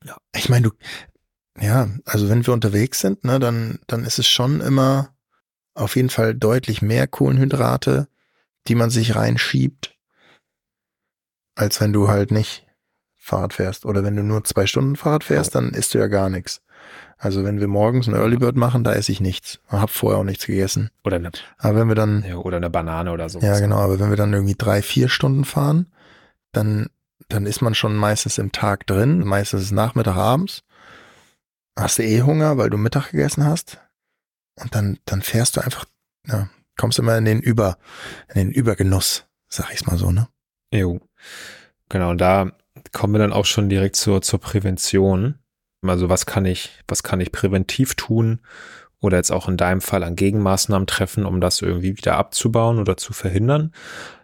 Ja. 0.06 0.18
Ich 0.36 0.50
meine, 0.50 0.70
du, 0.70 0.76
ja, 1.60 1.90
also 2.06 2.30
wenn 2.30 2.46
wir 2.46 2.54
unterwegs 2.54 3.00
sind, 3.00 3.24
ne, 3.24 3.40
dann, 3.40 3.80
dann 3.88 4.06
ist 4.06 4.20
es 4.20 4.28
schon 4.28 4.62
immer 4.62 5.16
auf 5.74 5.96
jeden 5.96 6.10
Fall 6.10 6.36
deutlich 6.36 6.82
mehr 6.82 7.08
Kohlenhydrate, 7.08 8.08
die 8.68 8.76
man 8.76 8.90
sich 8.90 9.16
reinschiebt, 9.16 9.95
als 11.56 11.82
wenn 11.82 11.94
du 11.94 12.08
halt 12.08 12.32
nicht 12.32 12.66
Fahrrad 13.18 13.54
fährst. 13.54 13.86
Oder 13.86 14.04
wenn 14.04 14.16
du 14.16 14.24
nur 14.24 14.44
zwei 14.44 14.68
Stunden 14.68 14.96
Fahrrad 14.96 15.24
fährst, 15.24 15.56
dann 15.56 15.70
isst 15.70 15.94
du 15.94 15.98
ja 15.98 16.08
gar 16.08 16.30
nichts. 16.30 16.62
Also 17.18 17.44
wenn 17.44 17.60
wir 17.60 17.68
morgens 17.68 18.08
ein 18.08 18.14
Early 18.14 18.38
Bird 18.38 18.56
machen, 18.56 18.84
da 18.84 18.94
esse 18.94 19.12
ich 19.12 19.22
nichts. 19.22 19.60
Ich 19.68 19.72
habe 19.72 19.92
vorher 19.92 20.20
auch 20.20 20.24
nichts 20.24 20.46
gegessen. 20.46 20.92
Oder 21.04 21.16
eine, 21.16 21.32
aber 21.58 21.80
wenn 21.80 21.88
wir 21.88 21.96
dann, 21.96 22.24
ja, 22.28 22.36
oder 22.36 22.58
eine 22.58 22.70
Banane 22.70 23.12
oder 23.12 23.30
so. 23.30 23.40
Ja, 23.40 23.60
genau, 23.60 23.78
aber 23.78 24.00
wenn 24.00 24.10
wir 24.10 24.18
dann 24.18 24.34
irgendwie 24.34 24.56
drei, 24.56 24.82
vier 24.82 25.10
Stunden 25.10 25.46
fahren, 25.46 25.88
dann, 26.52 26.88
dann 27.30 27.46
ist 27.46 27.62
man 27.62 27.74
schon 27.74 27.96
meistens 27.96 28.38
im 28.38 28.52
Tag 28.52 28.86
drin, 28.86 29.20
meistens 29.26 29.62
ist 29.62 29.66
es 29.68 29.72
Nachmittag, 29.72 30.18
abends. 30.18 30.64
Hast 31.78 31.98
du 32.00 32.04
eh 32.04 32.22
Hunger, 32.22 32.58
weil 32.58 32.70
du 32.70 32.78
Mittag 32.78 33.12
gegessen 33.12 33.46
hast. 33.46 33.80
Und 34.56 34.76
dann, 34.76 35.00
dann 35.06 35.22
fährst 35.22 35.58
du 35.58 35.62
einfach, 35.62 35.86
ja, 36.28 36.50
kommst 36.78 37.00
immer 37.00 37.18
in 37.18 37.26
den 37.26 37.42
Über, 37.42 37.78
in 38.30 38.36
den 38.36 38.52
Übergenuss, 38.52 39.26
sag 39.50 39.74
ich's 39.74 39.86
mal 39.86 39.98
so, 39.98 40.12
ne? 40.12 40.28
Jo. 40.72 41.00
Genau, 41.90 42.10
und 42.12 42.22
da 42.22 42.52
kommen 42.92 43.14
wir 43.14 43.20
dann 43.20 43.34
auch 43.34 43.46
schon 43.46 43.70
direkt 43.70 43.96
zur, 43.96 44.22
zur 44.22 44.40
Prävention. 44.40 45.36
Also 45.82 46.10
was 46.10 46.26
kann 46.26 46.46
ich, 46.46 46.72
was 46.88 47.04
kann 47.04 47.22
ich 47.22 47.32
präventiv 47.32 47.96
tun 47.96 48.40
oder 49.00 49.18
jetzt 49.18 49.32
auch 49.32 49.48
in 49.48 49.58
deinem 49.58 49.82
Fall 49.82 50.04
an 50.04 50.16
Gegenmaßnahmen 50.16 50.88
treffen, 50.88 51.26
um 51.26 51.42
das 51.42 51.62
irgendwie 51.62 51.98
wieder 51.98 52.18
abzubauen 52.18 52.80
oder 52.80 52.98
zu 52.98 53.14
verhindern? 53.14 53.72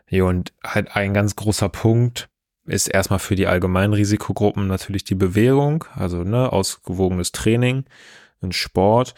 Ja, 0.10 0.24
und 0.24 0.54
halt 0.64 0.96
ein 0.96 1.14
ganz 1.14 1.36
großer 1.36 1.70
Punkt 1.70 2.30
ist 2.66 2.88
erstmal 2.88 3.20
für 3.20 3.36
die 3.36 3.48
allgemeinen 3.48 3.94
Risikogruppen 3.94 4.68
natürlich 4.68 5.04
die 5.04 5.16
Bewährung, 5.16 5.86
also 5.96 6.24
ne, 6.24 6.52
ausgewogenes 6.52 7.32
Training, 7.32 7.86
ein 8.42 8.52
Sport. 8.52 9.14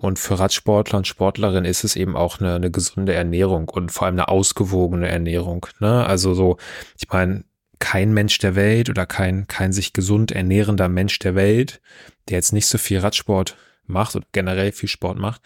Und 0.00 0.18
für 0.18 0.38
Radsportler 0.38 0.98
und 0.98 1.06
Sportlerinnen 1.08 1.64
ist 1.64 1.82
es 1.82 1.96
eben 1.96 2.16
auch 2.16 2.40
eine, 2.40 2.54
eine 2.54 2.70
gesunde 2.70 3.14
Ernährung 3.14 3.68
und 3.68 3.90
vor 3.90 4.06
allem 4.06 4.14
eine 4.14 4.28
ausgewogene 4.28 5.08
Ernährung. 5.08 5.66
Ne? 5.80 6.06
Also 6.06 6.34
so, 6.34 6.56
ich 6.96 7.08
meine, 7.08 7.44
kein 7.80 8.12
Mensch 8.12 8.38
der 8.38 8.54
Welt 8.54 8.90
oder 8.90 9.06
kein, 9.06 9.48
kein 9.48 9.72
sich 9.72 9.92
gesund 9.92 10.30
ernährender 10.32 10.88
Mensch 10.88 11.18
der 11.18 11.34
Welt, 11.34 11.80
der 12.28 12.36
jetzt 12.36 12.52
nicht 12.52 12.66
so 12.66 12.78
viel 12.78 12.98
Radsport 12.98 13.56
macht 13.86 14.14
oder 14.14 14.26
generell 14.32 14.72
viel 14.72 14.88
Sport 14.88 15.18
macht, 15.18 15.42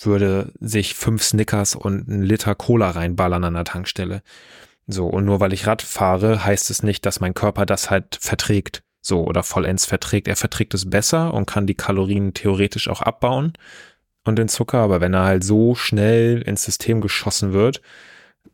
würde 0.00 0.52
sich 0.58 0.94
fünf 0.94 1.22
Snickers 1.22 1.76
und 1.76 2.08
einen 2.08 2.22
Liter 2.22 2.56
Cola 2.56 2.90
reinballern 2.90 3.44
an 3.44 3.54
der 3.54 3.64
Tankstelle. 3.64 4.22
So, 4.88 5.06
und 5.06 5.24
nur 5.24 5.38
weil 5.38 5.52
ich 5.52 5.66
Rad 5.68 5.80
fahre, 5.80 6.44
heißt 6.44 6.70
es 6.70 6.82
nicht, 6.82 7.06
dass 7.06 7.20
mein 7.20 7.34
Körper 7.34 7.66
das 7.66 7.90
halt 7.90 8.18
verträgt. 8.20 8.82
So, 9.00 9.24
oder 9.24 9.42
vollends 9.42 9.84
verträgt. 9.84 10.28
Er 10.28 10.36
verträgt 10.36 10.74
es 10.74 10.88
besser 10.88 11.34
und 11.34 11.46
kann 11.46 11.66
die 11.66 11.74
Kalorien 11.74 12.34
theoretisch 12.34 12.88
auch 12.88 13.02
abbauen 13.02 13.52
und 14.24 14.36
den 14.36 14.48
Zucker, 14.48 14.78
aber 14.78 15.00
wenn 15.00 15.14
er 15.14 15.24
halt 15.24 15.44
so 15.44 15.74
schnell 15.74 16.42
ins 16.42 16.64
System 16.64 17.00
geschossen 17.00 17.52
wird, 17.52 17.82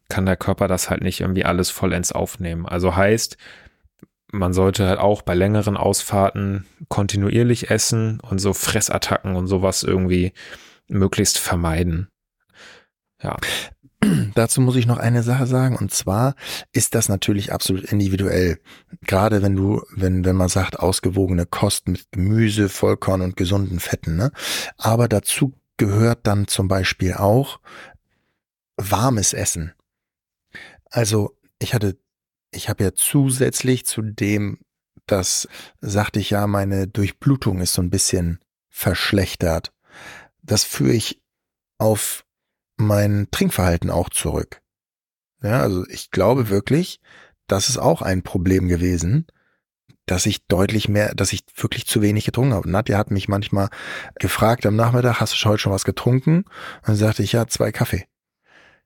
kann 0.08 0.26
der 0.26 0.36
Körper 0.36 0.68
das 0.68 0.90
halt 0.90 1.02
nicht 1.02 1.20
irgendwie 1.20 1.44
alles 1.44 1.70
vollends 1.70 2.12
aufnehmen. 2.12 2.66
Also 2.66 2.96
heißt, 2.96 3.36
man 4.32 4.52
sollte 4.52 4.86
halt 4.86 4.98
auch 4.98 5.22
bei 5.22 5.34
längeren 5.34 5.76
Ausfahrten 5.76 6.66
kontinuierlich 6.88 7.70
essen 7.70 8.20
und 8.20 8.38
so 8.38 8.52
Fressattacken 8.52 9.36
und 9.36 9.46
sowas 9.46 9.82
irgendwie 9.82 10.32
möglichst 10.88 11.38
vermeiden. 11.38 12.08
Ja. 13.22 13.36
Dazu 14.34 14.60
muss 14.60 14.76
ich 14.76 14.86
noch 14.86 14.98
eine 14.98 15.22
Sache 15.22 15.46
sagen 15.46 15.76
und 15.76 15.92
zwar 15.92 16.34
ist 16.72 16.94
das 16.94 17.08
natürlich 17.08 17.52
absolut 17.52 17.84
individuell. 17.84 18.60
Gerade 19.02 19.42
wenn 19.42 19.56
du, 19.56 19.82
wenn, 19.90 20.24
wenn 20.24 20.36
man 20.36 20.48
sagt, 20.48 20.78
ausgewogene 20.78 21.46
Kost 21.46 21.88
mit 21.88 22.10
Gemüse, 22.12 22.68
Vollkorn 22.68 23.22
und 23.22 23.36
gesunden 23.36 23.80
Fetten, 23.80 24.16
ne? 24.16 24.30
Aber 24.76 25.08
dazu 25.08 25.54
gehört 25.76 26.26
dann 26.26 26.46
zum 26.46 26.68
Beispiel 26.68 27.14
auch 27.14 27.60
warmes 28.76 29.32
Essen. 29.32 29.72
Also 30.90 31.36
ich 31.58 31.74
hatte, 31.74 31.98
ich 32.52 32.68
habe 32.68 32.84
ja 32.84 32.94
zusätzlich 32.94 33.84
zu 33.84 34.02
dem, 34.02 34.60
das 35.06 35.48
sagte 35.80 36.20
ich 36.20 36.30
ja, 36.30 36.46
meine 36.46 36.86
Durchblutung 36.86 37.60
ist 37.60 37.74
so 37.74 37.82
ein 37.82 37.90
bisschen 37.90 38.38
verschlechtert. 38.68 39.72
Das 40.42 40.64
führe 40.64 40.92
ich 40.92 41.20
auf 41.78 42.24
mein 42.78 43.28
Trinkverhalten 43.30 43.90
auch 43.90 44.08
zurück. 44.08 44.60
Ja, 45.42 45.60
also 45.60 45.86
ich 45.88 46.10
glaube 46.10 46.48
wirklich, 46.48 47.00
das 47.46 47.68
ist 47.68 47.78
auch 47.78 48.02
ein 48.02 48.22
Problem 48.22 48.68
gewesen, 48.68 49.26
dass 50.06 50.26
ich 50.26 50.46
deutlich 50.46 50.88
mehr, 50.88 51.14
dass 51.14 51.32
ich 51.32 51.44
wirklich 51.56 51.86
zu 51.86 52.02
wenig 52.02 52.24
getrunken 52.24 52.54
habe. 52.54 52.70
Nadja 52.70 52.96
hat 52.98 53.10
mich 53.10 53.28
manchmal 53.28 53.68
gefragt 54.18 54.64
am 54.66 54.76
Nachmittag, 54.76 55.20
hast 55.20 55.34
du 55.34 55.48
heute 55.48 55.58
schon 55.58 55.72
was 55.72 55.84
getrunken? 55.84 56.38
Und 56.38 56.88
dann 56.88 56.96
sagte 56.96 57.22
ich, 57.22 57.32
ja, 57.32 57.46
zwei 57.46 57.72
Kaffee. 57.72 58.06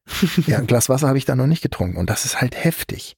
ja, 0.46 0.58
ein 0.58 0.66
Glas 0.66 0.88
Wasser 0.88 1.08
habe 1.08 1.18
ich 1.18 1.24
da 1.24 1.36
noch 1.36 1.46
nicht 1.46 1.62
getrunken. 1.62 1.96
Und 1.96 2.10
das 2.10 2.24
ist 2.24 2.40
halt 2.40 2.62
heftig. 2.64 3.16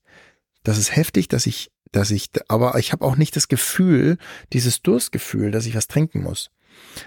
Das 0.62 0.78
ist 0.78 0.94
heftig, 0.94 1.28
dass 1.28 1.46
ich, 1.46 1.70
dass 1.92 2.10
ich, 2.10 2.30
aber 2.48 2.78
ich 2.78 2.92
habe 2.92 3.04
auch 3.04 3.16
nicht 3.16 3.36
das 3.36 3.48
Gefühl, 3.48 4.18
dieses 4.52 4.82
Durstgefühl, 4.82 5.50
dass 5.50 5.66
ich 5.66 5.74
was 5.74 5.88
trinken 5.88 6.22
muss. 6.22 6.50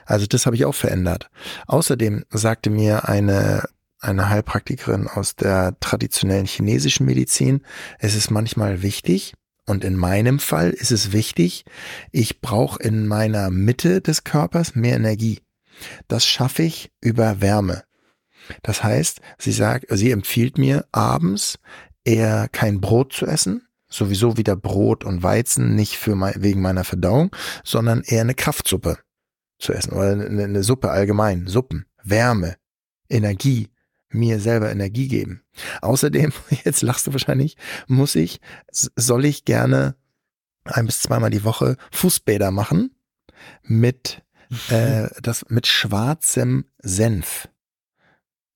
Also 0.06 0.26
das 0.26 0.46
habe 0.46 0.56
ich 0.56 0.66
auch 0.66 0.76
verändert. 0.76 1.30
Außerdem 1.68 2.26
sagte 2.30 2.70
mir 2.70 3.08
eine 3.08 3.64
eine 4.00 4.30
Heilpraktikerin 4.30 5.08
aus 5.08 5.36
der 5.36 5.76
traditionellen 5.80 6.46
chinesischen 6.46 7.06
Medizin, 7.06 7.62
es 8.00 8.16
ist 8.16 8.30
manchmal 8.30 8.84
wichtig, 8.84 9.34
und 9.66 9.84
in 9.84 9.98
meinem 9.98 10.40
Fall 10.40 10.70
ist 10.70 10.92
es 10.92 11.12
wichtig, 11.12 11.66
ich 12.12 12.40
brauche 12.40 12.82
in 12.82 13.06
meiner 13.06 13.50
Mitte 13.50 14.00
des 14.00 14.24
Körpers 14.24 14.76
mehr 14.76 14.96
Energie. 14.96 15.42
Das 16.08 16.26
schaffe 16.26 16.64
ich 16.64 16.92
über 17.02 17.42
Wärme. 17.42 17.84
Das 18.64 18.82
heißt, 18.82 19.20
sie 19.38 19.52
sagt, 19.52 19.88
sie 19.90 20.12
empfiehlt 20.12 20.58
mir 20.58 20.86
abends 20.94 21.60
eher 22.06 22.48
kein 22.50 22.80
Brot 22.80 23.12
zu 23.12 23.26
essen, 23.26 23.68
sowieso 23.90 24.38
wieder 24.38 24.56
Brot 24.56 25.04
und 25.04 25.22
Weizen, 25.22 25.76
nicht 25.76 25.98
für 25.98 26.16
mein, 26.16 26.36
wegen 26.38 26.62
meiner 26.62 26.86
Verdauung, 26.86 27.36
sondern 27.66 28.04
eher 28.04 28.22
eine 28.22 28.36
Kraftsuppe 28.36 29.00
zu 29.60 29.74
essen 29.74 29.94
oder 29.94 30.12
eine, 30.12 30.44
eine 30.44 30.64
Suppe 30.64 30.90
allgemein, 30.90 31.48
Suppen, 31.48 31.86
Wärme, 32.04 32.58
Energie, 33.10 33.70
mir 34.10 34.40
selber 34.40 34.72
Energie 34.72 35.08
geben. 35.08 35.44
Außerdem, 35.82 36.32
jetzt 36.64 36.82
lachst 36.82 37.08
du 37.08 37.14
wahrscheinlich, 37.14 37.58
muss 37.88 38.16
ich, 38.16 38.40
soll 38.72 39.26
ich 39.26 39.46
gerne 39.46 39.96
ein 40.64 40.86
bis 40.86 41.02
zweimal 41.02 41.30
die 41.30 41.44
Woche 41.44 41.78
Fußbäder 41.92 42.52
machen 42.52 42.96
mit 43.64 44.24
äh, 44.70 45.10
das 45.22 45.46
mit 45.50 45.68
schwarzem 45.68 46.66
Senf. 46.80 47.50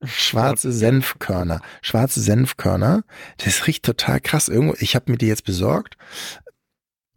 Schwarze 0.04 0.72
Senfkörner. 0.72 1.62
Schwarze 1.82 2.22
Senfkörner. 2.22 3.04
Das 3.38 3.68
riecht 3.68 3.86
total 3.86 4.20
krass. 4.20 4.48
Irgendwo, 4.48 4.76
ich 4.80 4.96
habe 4.96 5.12
mir 5.12 5.18
die 5.18 5.28
jetzt 5.28 5.44
besorgt. 5.44 5.96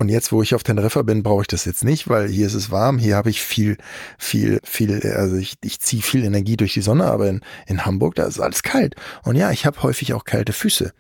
Und 0.05 0.11
jetzt, 0.11 0.33
wo 0.33 0.43
ich 0.43 0.55
auf 0.55 0.62
Teneriffa 0.62 1.01
bin, 1.01 1.23
brauche 1.23 1.40
ich 1.40 1.49
das 1.49 1.64
jetzt 1.64 1.83
nicht, 1.83 2.11
weil 2.11 2.29
hier 2.29 2.47
ist 2.47 2.53
es 2.53 2.71
warm. 2.71 2.99
Hier 2.99 3.17
habe 3.17 3.31
ich 3.31 3.40
viel, 3.40 3.79
viel, 4.19 4.61
viel, 4.62 5.01
also 5.17 5.37
ich, 5.37 5.55
ich 5.64 5.81
ziehe 5.81 6.03
viel 6.03 6.25
Energie 6.25 6.59
durch 6.59 6.75
die 6.75 6.83
Sonne, 6.83 7.07
aber 7.07 7.27
in, 7.31 7.40
in 7.67 7.87
Hamburg, 7.87 8.14
da 8.14 8.27
ist 8.27 8.38
alles 8.38 8.62
kalt. 8.62 8.97
Und 9.23 9.37
ja, 9.37 9.51
ich 9.51 9.64
habe 9.64 9.83
häufig 9.83 10.12
auch 10.12 10.25
kalte 10.25 10.53
Füße. 10.53 10.93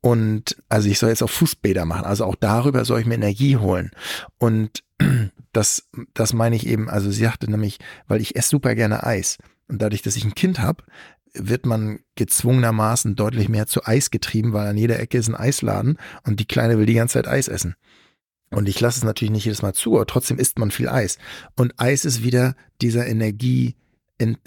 Und 0.00 0.62
also 0.68 0.88
ich 0.88 1.00
soll 1.00 1.08
jetzt 1.08 1.24
auch 1.24 1.30
Fußbäder 1.30 1.84
machen. 1.86 2.04
Also 2.04 2.24
auch 2.24 2.36
darüber 2.36 2.84
soll 2.84 3.00
ich 3.00 3.06
mir 3.06 3.16
Energie 3.16 3.56
holen. 3.56 3.90
Und 4.38 4.84
das, 5.52 5.88
das 6.14 6.32
meine 6.32 6.54
ich 6.54 6.68
eben, 6.68 6.88
also 6.88 7.10
sie 7.10 7.24
sagte 7.24 7.50
nämlich, 7.50 7.80
weil 8.06 8.20
ich 8.20 8.36
esse 8.36 8.50
super 8.50 8.76
gerne 8.76 9.02
Eis. 9.02 9.38
Und 9.66 9.82
dadurch, 9.82 10.02
dass 10.02 10.14
ich 10.14 10.24
ein 10.24 10.36
Kind 10.36 10.60
habe, 10.60 10.84
wird 11.34 11.66
man 11.66 11.98
gezwungenermaßen 12.14 13.16
deutlich 13.16 13.48
mehr 13.48 13.66
zu 13.66 13.84
Eis 13.84 14.12
getrieben, 14.12 14.52
weil 14.52 14.68
an 14.68 14.78
jeder 14.78 15.00
Ecke 15.00 15.18
ist 15.18 15.26
ein 15.26 15.34
Eisladen 15.34 15.98
und 16.22 16.38
die 16.38 16.46
Kleine 16.46 16.78
will 16.78 16.86
die 16.86 16.94
ganze 16.94 17.14
Zeit 17.14 17.26
Eis 17.26 17.48
essen. 17.48 17.74
Und 18.50 18.68
ich 18.68 18.80
lasse 18.80 19.00
es 19.00 19.04
natürlich 19.04 19.32
nicht 19.32 19.44
jedes 19.44 19.62
Mal 19.62 19.74
zu, 19.74 19.96
aber 19.96 20.06
trotzdem 20.06 20.38
isst 20.38 20.58
man 20.58 20.70
viel 20.70 20.88
Eis. 20.88 21.18
Und 21.56 21.78
Eis 21.78 22.04
ist 22.04 22.22
wieder 22.22 22.54
dieser 22.80 23.06
Energie, 23.06 23.76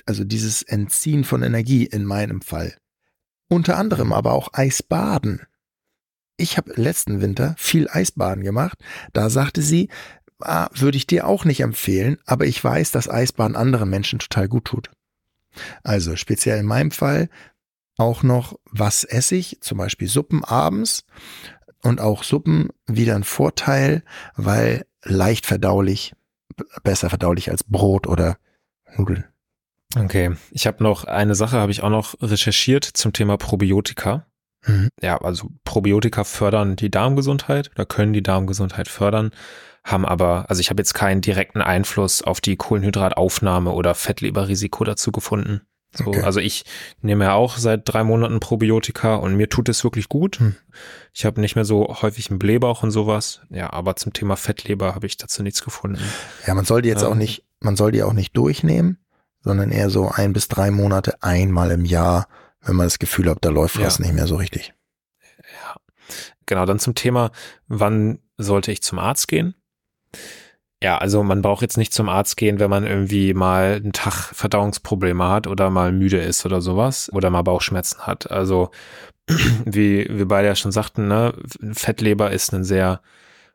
also 0.05 0.23
dieses 0.23 0.61
Entziehen 0.63 1.23
von 1.23 1.43
Energie 1.43 1.85
in 1.85 2.05
meinem 2.05 2.41
Fall. 2.41 2.75
Unter 3.49 3.77
anderem 3.77 4.13
aber 4.13 4.33
auch 4.33 4.49
Eisbaden. 4.53 5.41
Ich 6.37 6.57
habe 6.57 6.73
letzten 6.75 7.19
Winter 7.19 7.55
viel 7.57 7.89
Eisbaden 7.89 8.43
gemacht. 8.43 8.79
Da 9.11 9.29
sagte 9.29 9.61
sie, 9.61 9.89
ah, 10.39 10.69
würde 10.73 10.97
ich 10.97 11.07
dir 11.07 11.27
auch 11.27 11.43
nicht 11.43 11.59
empfehlen, 11.59 12.17
aber 12.25 12.45
ich 12.45 12.63
weiß, 12.63 12.91
dass 12.91 13.09
Eisbaden 13.09 13.57
anderen 13.57 13.89
Menschen 13.89 14.19
total 14.19 14.47
gut 14.47 14.65
tut. 14.65 14.91
Also 15.83 16.15
speziell 16.15 16.59
in 16.59 16.65
meinem 16.65 16.91
Fall 16.91 17.29
auch 17.97 18.23
noch, 18.23 18.57
was 18.71 19.03
esse 19.03 19.35
ich? 19.35 19.57
Zum 19.59 19.77
Beispiel 19.77 20.07
Suppen 20.07 20.45
abends 20.45 21.03
und 21.83 22.01
auch 22.01 22.23
Suppen 22.23 22.69
wieder 22.87 23.15
ein 23.15 23.23
Vorteil, 23.23 24.03
weil 24.35 24.85
leicht 25.03 25.45
verdaulich, 25.45 26.13
besser 26.83 27.09
verdaulich 27.09 27.51
als 27.51 27.63
Brot 27.63 28.07
oder 28.07 28.37
Nudeln. 28.97 29.25
Okay, 29.95 30.35
ich 30.51 30.67
habe 30.67 30.83
noch 30.83 31.05
eine 31.05 31.35
Sache, 31.35 31.57
habe 31.57 31.71
ich 31.71 31.81
auch 31.81 31.89
noch 31.89 32.15
recherchiert 32.21 32.85
zum 32.85 33.11
Thema 33.11 33.37
Probiotika. 33.37 34.27
Mhm. 34.65 34.89
Ja, 35.01 35.17
also 35.19 35.49
Probiotika 35.63 36.23
fördern 36.23 36.75
die 36.75 36.91
Darmgesundheit 36.91 37.71
oder 37.71 37.85
können 37.85 38.13
die 38.13 38.21
Darmgesundheit 38.21 38.87
fördern, 38.87 39.31
haben 39.83 40.05
aber, 40.05 40.45
also 40.49 40.59
ich 40.59 40.69
habe 40.69 40.81
jetzt 40.81 40.93
keinen 40.93 41.21
direkten 41.21 41.61
Einfluss 41.61 42.21
auf 42.21 42.41
die 42.41 42.57
Kohlenhydrataufnahme 42.57 43.71
oder 43.71 43.95
Fettleberrisiko 43.95 44.83
dazu 44.83 45.11
gefunden. 45.11 45.61
So, 45.95 46.05
okay. 46.07 46.21
Also 46.21 46.39
ich 46.39 46.65
nehme 47.01 47.25
ja 47.25 47.33
auch 47.33 47.57
seit 47.57 47.81
drei 47.85 48.03
Monaten 48.03 48.39
Probiotika 48.39 49.15
und 49.15 49.35
mir 49.35 49.49
tut 49.49 49.69
es 49.69 49.83
wirklich 49.83 50.07
gut. 50.07 50.39
Hm. 50.39 50.55
Ich 51.13 51.25
habe 51.25 51.41
nicht 51.41 51.55
mehr 51.55 51.65
so 51.65 51.87
häufig 52.01 52.29
einen 52.29 52.37
Blähbauch 52.37 52.83
und 52.83 52.91
sowas. 52.91 53.41
Ja, 53.49 53.73
aber 53.73 53.95
zum 53.95 54.13
Thema 54.13 54.35
Fettleber 54.35 54.93
habe 54.93 55.07
ich 55.07 55.17
dazu 55.17 55.41
nichts 55.41 55.63
gefunden. 55.63 56.01
Ja, 56.45 56.53
man 56.53 56.65
soll 56.65 56.83
die 56.83 56.89
jetzt 56.89 57.01
ähm, 57.01 57.09
auch 57.09 57.15
nicht, 57.15 57.43
man 57.59 57.75
soll 57.75 57.91
die 57.91 58.03
auch 58.03 58.13
nicht 58.13 58.37
durchnehmen, 58.37 58.99
sondern 59.41 59.71
eher 59.71 59.89
so 59.89 60.09
ein 60.09 60.33
bis 60.33 60.47
drei 60.47 60.69
Monate 60.69 61.23
einmal 61.23 61.71
im 61.71 61.85
Jahr, 61.85 62.27
wenn 62.61 62.75
man 62.75 62.85
das 62.85 62.99
Gefühl 62.99 63.29
hat, 63.29 63.39
da 63.41 63.49
läuft 63.49 63.79
was 63.79 63.99
nicht 63.99 64.13
mehr 64.13 64.27
so 64.27 64.35
richtig. 64.35 64.73
Ja, 65.37 65.75
genau. 66.45 66.65
Dann 66.65 66.77
zum 66.77 66.93
Thema, 66.93 67.31
wann 67.67 68.19
sollte 68.37 68.71
ich 68.71 68.83
zum 68.83 68.99
Arzt 68.99 69.27
gehen? 69.27 69.55
Ja, 70.81 70.97
also 70.97 71.23
man 71.23 71.41
braucht 71.41 71.61
jetzt 71.61 71.77
nicht 71.77 71.93
zum 71.93 72.07
Arzt 72.07 72.37
gehen, 72.37 72.59
wenn 72.59 72.69
man 72.69 72.85
irgendwie 72.85 73.33
mal 73.33 73.81
einen 73.83 73.91
Tag 73.91 74.33
Verdauungsprobleme 74.33 75.27
hat 75.27 75.45
oder 75.47 75.69
mal 75.69 75.91
müde 75.91 76.19
ist 76.21 76.45
oder 76.45 76.61
sowas 76.61 77.11
oder 77.11 77.29
mal 77.29 77.41
Bauchschmerzen 77.41 78.07
hat. 78.07 78.31
Also 78.31 78.71
wie 79.65 80.07
wir 80.09 80.27
beide 80.27 80.47
ja 80.47 80.55
schon 80.55 80.71
sagten, 80.71 81.07
ne, 81.07 81.33
Fettleber 81.73 82.31
ist 82.31 82.53
ein 82.53 82.63
sehr 82.63 83.01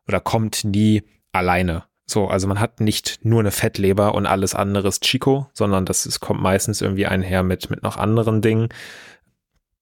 oder 0.07 0.21
kommt 0.21 0.65
nie 0.65 1.03
alleine. 1.33 1.85
So, 2.07 2.29
also 2.29 2.47
man 2.47 2.61
hat 2.61 2.81
nicht 2.81 3.25
nur 3.25 3.41
eine 3.41 3.51
Fettleber 3.51 4.15
und 4.15 4.27
alles 4.27 4.55
andere 4.55 4.89
ist 4.89 5.03
Chico, 5.03 5.49
sondern 5.55 5.87
das 5.87 6.05
ist, 6.05 6.21
kommt 6.21 6.43
meistens 6.43 6.83
irgendwie 6.83 7.07
einher 7.07 7.43
mit, 7.43 7.71
mit 7.71 7.83
noch 7.83 7.97
anderen 7.97 8.43
Dingen. 8.43 8.69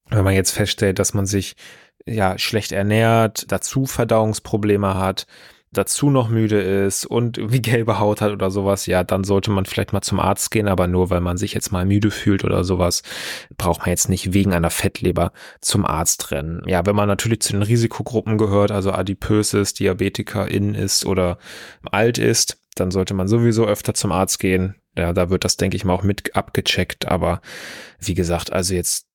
Wenn 0.08 0.24
man 0.24 0.34
jetzt 0.34 0.52
feststellt, 0.52 1.00
dass 1.00 1.14
man 1.14 1.26
sich 1.26 1.56
ja 2.06 2.38
schlecht 2.38 2.70
ernährt, 2.70 3.50
dazu 3.50 3.86
Verdauungsprobleme 3.86 4.94
hat, 4.94 5.26
dazu 5.72 6.10
noch 6.10 6.28
müde 6.28 6.60
ist 6.60 7.06
und 7.06 7.38
wie 7.52 7.62
gelbe 7.62 7.98
Haut 7.98 8.20
hat 8.20 8.32
oder 8.32 8.50
sowas, 8.50 8.86
ja, 8.86 9.04
dann 9.04 9.24
sollte 9.24 9.50
man 9.50 9.64
vielleicht 9.64 9.92
mal 9.92 10.02
zum 10.02 10.20
Arzt 10.20 10.50
gehen, 10.50 10.68
aber 10.68 10.86
nur 10.86 11.10
weil 11.10 11.20
man 11.20 11.36
sich 11.36 11.54
jetzt 11.54 11.72
mal 11.72 11.84
müde 11.84 12.10
fühlt 12.10 12.44
oder 12.44 12.64
sowas, 12.64 13.02
braucht 13.56 13.80
man 13.80 13.90
jetzt 13.90 14.08
nicht 14.08 14.32
wegen 14.32 14.52
einer 14.52 14.70
Fettleber 14.70 15.32
zum 15.60 15.84
Arzt 15.84 16.30
rennen. 16.30 16.62
Ja, 16.66 16.86
wenn 16.86 16.96
man 16.96 17.08
natürlich 17.08 17.40
zu 17.40 17.52
den 17.52 17.62
Risikogruppen 17.62 18.38
gehört, 18.38 18.70
also 18.70 18.92
adipös 18.92 19.54
ist, 19.54 19.80
Diabetiker 19.80 20.48
in 20.48 20.74
ist 20.74 21.06
oder 21.06 21.38
alt 21.90 22.18
ist, 22.18 22.58
dann 22.74 22.90
sollte 22.90 23.14
man 23.14 23.28
sowieso 23.28 23.66
öfter 23.66 23.94
zum 23.94 24.12
Arzt 24.12 24.38
gehen. 24.38 24.76
Ja, 24.96 25.12
da 25.12 25.30
wird 25.30 25.44
das, 25.44 25.56
denke 25.56 25.76
ich 25.76 25.84
mal, 25.84 25.94
auch 25.94 26.02
mit 26.02 26.36
abgecheckt, 26.36 27.08
aber 27.08 27.40
wie 27.98 28.14
gesagt, 28.14 28.52
also 28.52 28.74
jetzt 28.74 29.06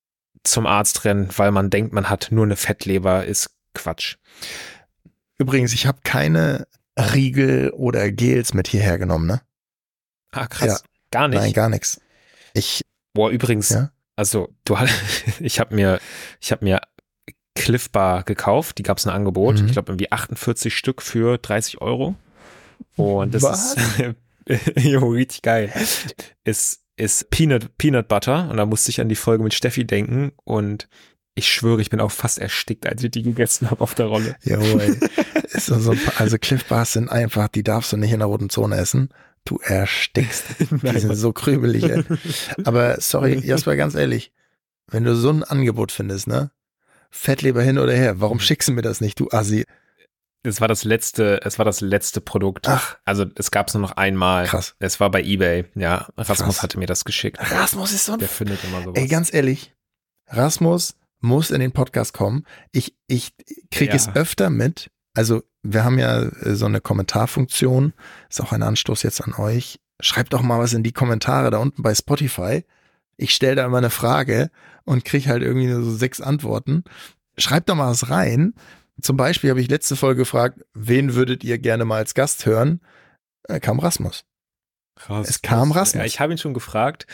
zum 0.43 0.65
Arzt 0.65 1.05
rennen, 1.05 1.29
weil 1.37 1.51
man 1.51 1.69
denkt, 1.69 1.93
man 1.93 2.09
hat 2.09 2.29
nur 2.31 2.45
eine 2.45 2.55
Fettleber, 2.55 3.25
ist 3.25 3.51
Quatsch. 3.73 4.17
Übrigens, 5.37 5.73
ich 5.73 5.85
habe 5.85 5.99
keine 6.03 6.67
Riegel 6.97 7.69
oder 7.71 8.11
Gels 8.11 8.53
mit 8.53 8.67
hierher 8.67 8.97
genommen, 8.97 9.27
ne? 9.27 9.41
Ah, 10.31 10.47
krass. 10.47 10.83
Ja. 10.83 10.89
Gar 11.11 11.27
nicht. 11.29 11.39
Nein, 11.39 11.53
gar 11.53 11.69
nichts. 11.69 12.01
Ich. 12.53 12.81
Boah, 13.13 13.29
übrigens, 13.29 13.69
ja? 13.69 13.91
also 14.15 14.49
du 14.65 14.77
hast, 14.77 14.93
ich 15.39 15.59
habe 15.59 15.75
mir, 15.75 15.99
ich 16.39 16.51
habe 16.51 16.65
mir 16.65 16.81
Cliff 17.55 17.89
Bar 17.89 18.23
gekauft. 18.23 18.77
Die 18.77 18.83
gab 18.83 18.97
es 18.97 19.07
ein 19.07 19.13
Angebot. 19.13 19.59
Mhm. 19.59 19.67
Ich 19.67 19.71
glaube, 19.73 19.91
irgendwie 19.91 20.11
48 20.11 20.75
Stück 20.75 21.01
für 21.01 21.37
30 21.37 21.81
Euro. 21.81 22.15
Und 22.95 23.33
das 23.33 23.43
Was? 23.43 23.75
ist 23.75 24.75
jo, 24.77 25.09
richtig 25.09 25.41
geil. 25.41 25.71
Ist, 26.43 26.83
ist 26.95 27.29
Peanut, 27.29 27.77
Peanut 27.77 28.07
Butter. 28.07 28.49
Und 28.49 28.57
da 28.57 28.65
musste 28.65 28.91
ich 28.91 29.01
an 29.01 29.09
die 29.09 29.15
Folge 29.15 29.43
mit 29.43 29.53
Steffi 29.53 29.85
denken. 29.85 30.31
Und 30.43 30.87
ich 31.37 31.47
schwöre, 31.47 31.81
ich 31.81 31.89
bin 31.89 32.01
auch 32.01 32.11
fast 32.11 32.39
erstickt, 32.39 32.87
als 32.87 33.03
ich 33.03 33.11
die 33.11 33.21
gegessen 33.21 33.69
habe 33.69 33.81
auf 33.81 33.93
der 33.93 34.07
Rolle. 34.07 34.35
Jawohl. 34.43 34.97
so, 35.53 35.95
also 36.17 36.37
Cliff 36.39 36.65
Bars 36.65 36.93
sind 36.93 37.09
einfach, 37.09 37.47
die 37.47 37.63
darfst 37.63 37.93
du 37.93 37.97
nicht 37.97 38.11
in 38.11 38.19
der 38.19 38.27
roten 38.27 38.49
Zone 38.49 38.75
essen. 38.75 39.09
Du 39.45 39.59
erstickst. 39.63 40.43
Die 40.59 40.99
sind 40.99 41.15
so 41.15 41.31
krümelig. 41.31 41.83
Ey. 41.83 42.03
Aber 42.65 42.99
sorry, 42.99 43.39
Jasper, 43.45 43.77
ganz 43.77 43.95
ehrlich, 43.95 44.33
wenn 44.87 45.05
du 45.05 45.15
so 45.15 45.29
ein 45.29 45.43
Angebot 45.43 45.93
findest, 45.93 46.27
ne? 46.27 46.51
Fettleber 47.11 47.61
hin 47.61 47.77
oder 47.79 47.93
her, 47.93 48.19
warum 48.19 48.41
schickst 48.41 48.67
du 48.67 48.73
mir 48.73 48.81
das 48.81 48.99
nicht, 48.99 49.17
du 49.21 49.29
Assi? 49.31 49.63
Es 50.43 50.59
war 50.59 50.67
das 50.67 50.83
letzte, 50.83 51.39
es 51.45 51.57
war 51.59 51.65
das 51.65 51.79
letzte 51.79 52.19
Produkt. 52.19 52.67
Ach. 52.67 52.97
Also 53.05 53.25
es 53.35 53.51
gab 53.51 53.69
es 53.69 53.73
nur 53.73 53.81
noch 53.81 53.93
einmal. 53.93 54.47
Krass. 54.47 54.75
Es 54.79 54.99
war 54.99 55.11
bei 55.11 55.23
Ebay. 55.23 55.65
Ja, 55.75 56.09
Rasmus 56.17 56.55
Krass. 56.55 56.63
hatte 56.63 56.79
mir 56.79 56.85
das 56.85 57.05
geschickt. 57.05 57.39
Rasmus 57.39 57.93
ist 57.93 58.05
so 58.05 58.13
ein. 58.13 58.19
Der 58.19 58.27
findet 58.27 58.61
immer 58.65 58.81
sowas. 58.81 58.99
Ey, 58.99 59.07
ganz 59.07 59.33
ehrlich, 59.33 59.73
Rasmus 60.27 60.95
muss 61.19 61.51
in 61.51 61.59
den 61.59 61.71
Podcast 61.71 62.13
kommen. 62.13 62.45
Ich, 62.71 62.95
ich 63.07 63.33
kriege 63.71 63.91
ja. 63.91 63.95
es 63.95 64.09
öfter 64.15 64.49
mit. 64.49 64.89
Also 65.13 65.43
wir 65.63 65.83
haben 65.83 65.99
ja 65.99 66.21
äh, 66.21 66.55
so 66.55 66.65
eine 66.65 66.81
Kommentarfunktion. 66.81 67.93
Ist 68.29 68.41
auch 68.41 68.51
ein 68.51 68.63
Anstoß 68.63 69.03
jetzt 69.03 69.21
an 69.21 69.33
euch. 69.33 69.79
Schreibt 69.99 70.33
doch 70.33 70.41
mal 70.41 70.59
was 70.59 70.73
in 70.73 70.83
die 70.83 70.91
Kommentare 70.91 71.49
da 71.49 71.57
unten 71.57 71.81
bei 71.81 71.93
Spotify. 71.95 72.63
Ich 73.17 73.33
stelle 73.33 73.55
da 73.55 73.65
immer 73.65 73.79
eine 73.79 73.89
Frage 73.89 74.51
und 74.85 75.05
kriege 75.05 75.29
halt 75.29 75.41
irgendwie 75.41 75.67
nur 75.67 75.83
so 75.83 75.91
sechs 75.91 76.21
Antworten. 76.21 76.83
Schreibt 77.37 77.69
doch 77.69 77.75
mal 77.75 77.89
was 77.89 78.09
rein. 78.09 78.53
Zum 79.01 79.17
Beispiel 79.17 79.49
habe 79.49 79.61
ich 79.61 79.69
letzte 79.69 79.95
Folge 79.95 80.19
gefragt, 80.19 80.59
wen 80.73 81.15
würdet 81.15 81.43
ihr 81.43 81.57
gerne 81.57 81.85
mal 81.85 81.97
als 81.97 82.13
Gast 82.13 82.45
hören? 82.45 82.81
Da 83.43 83.59
kam 83.59 83.79
Rasmus. 83.79 84.23
Rasmus. 84.97 85.29
Es 85.29 85.41
kam 85.41 85.71
Rasmus. 85.71 85.99
Ja, 85.99 86.05
ich 86.05 86.19
habe 86.19 86.33
ihn 86.33 86.37
schon 86.37 86.53
gefragt. 86.53 87.07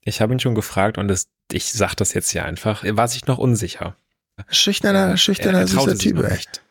Ich 0.00 0.20
habe 0.20 0.32
ihn 0.32 0.40
schon 0.40 0.54
gefragt 0.54 0.98
und 0.98 1.10
es, 1.10 1.28
ich 1.52 1.72
sage 1.72 1.94
das 1.96 2.14
jetzt 2.14 2.30
hier 2.30 2.44
einfach. 2.44 2.84
Er 2.84 2.96
war 2.96 3.08
sich 3.08 3.26
noch 3.26 3.38
unsicher. 3.38 3.96
Schüchterner, 4.48 5.10
ja, 5.10 5.16
schüchterner, 5.16 5.58
er, 5.58 5.62
er 5.62 5.68
süßer 5.68 5.98
Typ, 5.98 6.22
echt. 6.24 6.62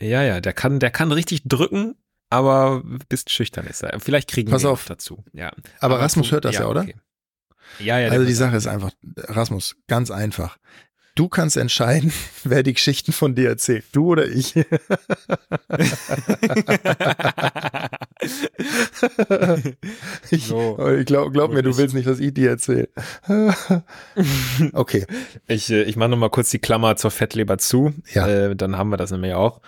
Ja, 0.00 0.22
ja, 0.22 0.40
der 0.40 0.52
kann, 0.52 0.80
der 0.80 0.90
kann 0.90 1.12
richtig 1.12 1.42
drücken, 1.44 1.94
aber 2.28 2.82
bist 3.08 3.30
schüchtern 3.30 3.66
ist 3.66 3.82
er. 3.82 4.00
Vielleicht 4.00 4.30
kriegen 4.30 4.50
Pass 4.50 4.62
wir 4.62 4.70
auf. 4.70 4.84
dazu. 4.84 5.24
Ja. 5.32 5.48
Aber, 5.80 5.94
aber 5.94 6.00
Rasmus 6.00 6.32
hört 6.32 6.44
das 6.44 6.56
ja, 6.56 6.62
ja 6.62 6.66
oder? 6.68 6.82
Okay. 6.82 6.96
Ja, 7.78 7.98
ja. 7.98 8.10
Also 8.10 8.26
die 8.26 8.32
Sache 8.34 8.56
ist 8.56 8.66
einfach, 8.66 8.90
Rasmus, 9.16 9.76
ganz 9.86 10.10
einfach. 10.10 10.58
Du 11.14 11.28
kannst 11.28 11.58
entscheiden, 11.58 12.10
wer 12.44 12.62
die 12.62 12.72
Geschichten 12.72 13.12
von 13.12 13.34
dir 13.34 13.50
erzählt. 13.50 13.84
Du 13.92 14.06
oder 14.06 14.26
ich. 14.26 14.56
ich 20.30 20.46
so. 20.46 20.88
ich 20.88 21.04
glaub, 21.04 21.32
glaub 21.34 21.52
mir, 21.52 21.62
du 21.62 21.76
willst 21.76 21.94
nicht, 21.94 22.06
dass 22.06 22.18
ich 22.18 22.32
dir 22.32 22.50
erzähle. 22.50 22.88
okay. 24.72 25.04
Ich, 25.48 25.70
äh, 25.70 25.82
ich 25.82 25.96
mache 25.96 26.08
nochmal 26.08 26.30
kurz 26.30 26.48
die 26.50 26.60
Klammer 26.60 26.96
zur 26.96 27.10
Fettleber 27.10 27.58
zu. 27.58 27.92
Ja. 28.14 28.26
Äh, 28.26 28.56
dann 28.56 28.78
haben 28.78 28.88
wir 28.88 28.96
das 28.96 29.10
nämlich 29.10 29.34
auch. 29.34 29.60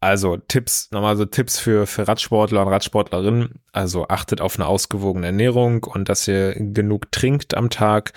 Also 0.00 0.36
Tipps, 0.36 0.90
nochmal 0.92 1.16
so 1.16 1.24
Tipps 1.24 1.58
für, 1.58 1.86
für 1.86 2.06
Radsportler 2.06 2.62
und 2.62 2.68
Radsportlerinnen. 2.68 3.60
Also 3.72 4.08
achtet 4.08 4.40
auf 4.40 4.56
eine 4.56 4.66
ausgewogene 4.66 5.26
Ernährung 5.26 5.84
und 5.84 6.08
dass 6.08 6.28
ihr 6.28 6.54
genug 6.54 7.12
trinkt 7.12 7.54
am 7.54 7.70
Tag 7.70 8.12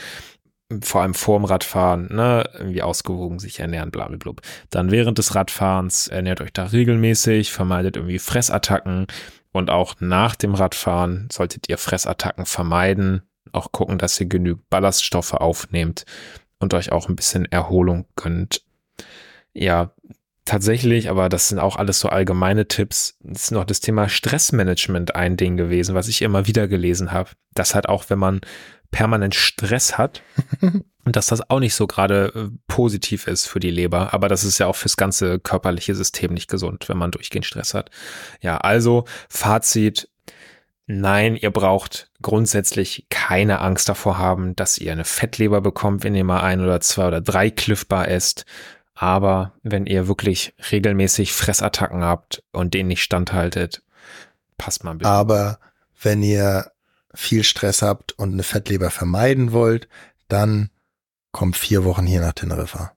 vor 0.82 1.01
allem 1.01 1.15
vorm 1.15 1.45
Radfahren, 1.45 2.13
ne, 2.13 2.47
irgendwie 2.53 2.84
ausgewogen 2.84 3.39
sich 3.39 3.60
ernähren, 3.60 3.91
blablabla. 3.91 4.34
Dann 4.69 4.91
während 4.91 5.17
des 5.17 5.34
Radfahrens 5.34 6.08
ernährt 6.08 6.41
euch 6.41 6.53
da 6.53 6.65
regelmäßig, 6.65 7.51
vermeidet 7.51 7.95
irgendwie 7.95 8.19
Fressattacken 8.19 9.08
und 9.51 9.71
auch 9.71 9.95
nach 9.99 10.36
dem 10.36 10.53
Radfahren 10.53 11.27
solltet 11.32 11.69
ihr 11.69 11.77
Fressattacken 11.77 12.45
vermeiden, 12.45 13.23
auch 13.51 13.71
gucken, 13.71 13.97
dass 13.97 14.19
ihr 14.19 14.27
genügend 14.27 14.69
Ballaststoffe 14.69 15.34
aufnehmt 15.34 16.05
und 16.60 16.73
euch 16.75 16.91
auch 16.91 17.10
ein 17.10 17.15
bisschen 17.15 17.45
Erholung 17.45 18.05
gönnt. 18.15 18.62
Ja, 19.53 19.91
tatsächlich, 20.45 21.10
aber 21.10 21.29
das 21.29 21.49
sind 21.49 21.58
auch 21.58 21.77
alles 21.77 21.99
so 21.99 22.10
allgemeine 22.10 22.67
Tipps, 22.67 23.17
ist 23.23 23.51
noch 23.51 23.65
das 23.65 23.79
Thema 23.79 24.08
Stressmanagement 24.08 25.15
ein 25.15 25.36
Ding 25.36 25.58
gewesen, 25.58 25.95
was 25.95 26.08
ich 26.08 26.21
immer 26.21 26.45
wieder 26.45 26.67
gelesen 26.67 27.12
habe. 27.12 27.32
Das 27.55 27.73
hat 27.73 27.89
auch, 27.89 28.05
wenn 28.10 28.19
man 28.19 28.41
permanent 28.91 29.36
Stress 29.36 29.97
hat 29.97 30.21
und 31.06 31.15
dass 31.15 31.28
das 31.28 31.49
auch 31.49 31.60
nicht 31.60 31.75
so 31.75 31.88
gerade 31.88 32.32
äh, 32.36 32.58
positiv 32.67 33.28
ist 33.28 33.47
für 33.47 33.60
die 33.60 33.71
Leber, 33.71 34.13
aber 34.13 34.30
das 34.30 34.43
ist 34.43 34.58
ja 34.58 34.67
auch 34.67 34.75
fürs 34.75 34.97
ganze 34.97 35.39
körperliche 35.39 35.95
System 35.95 36.34
nicht 36.34 36.49
gesund, 36.49 36.89
wenn 36.89 36.97
man 36.97 37.12
durchgehend 37.12 37.45
Stress 37.45 37.73
hat. 37.73 37.89
Ja, 38.41 38.58
also 38.58 39.06
Fazit, 39.30 40.10
nein, 40.88 41.36
ihr 41.36 41.52
braucht 41.52 42.12
grundsätzlich 42.21 43.06
keine 43.10 43.60
Angst 43.60 43.89
davor 43.89 44.17
haben, 44.17 44.56
dass 44.56 44.78
ihr 44.78 44.91
eine 44.91 45.06
Fettleber 45.06 45.62
bekommt, 45.62 46.04
wenn 46.04 46.15
ihr 46.15 46.23
mal 46.23 46.41
ein 46.41 46.62
oder 46.62 46.82
zwei 46.82 47.08
oder 47.08 47.21
drei 47.21 47.49
Cliff 47.49 47.88
Bar 47.88 48.08
esst. 48.08 48.45
Aber 48.95 49.54
wenn 49.63 49.86
ihr 49.86 50.10
wirklich 50.10 50.54
regelmäßig 50.71 51.32
Fressattacken 51.32 52.04
habt 52.04 52.43
und 52.52 52.73
denen 52.73 52.89
nicht 52.89 53.02
standhaltet, 53.02 53.82
passt 54.58 54.84
mal 54.84 54.95
bitte. 54.95 55.10
Aber 55.10 55.60
wenn 56.02 56.21
ihr 56.21 56.69
viel 57.13 57.43
Stress 57.43 57.82
habt 57.82 58.13
und 58.13 58.34
eine 58.34 58.43
Fettleber 58.43 58.91
vermeiden 58.91 59.52
wollt, 59.52 59.88
dann 60.28 60.69
kommt 61.32 61.58
vier 61.58 61.84
Wochen 61.84 62.06
hier 62.06 62.22
nach 62.22 62.34
Teneriffa. 62.34 62.95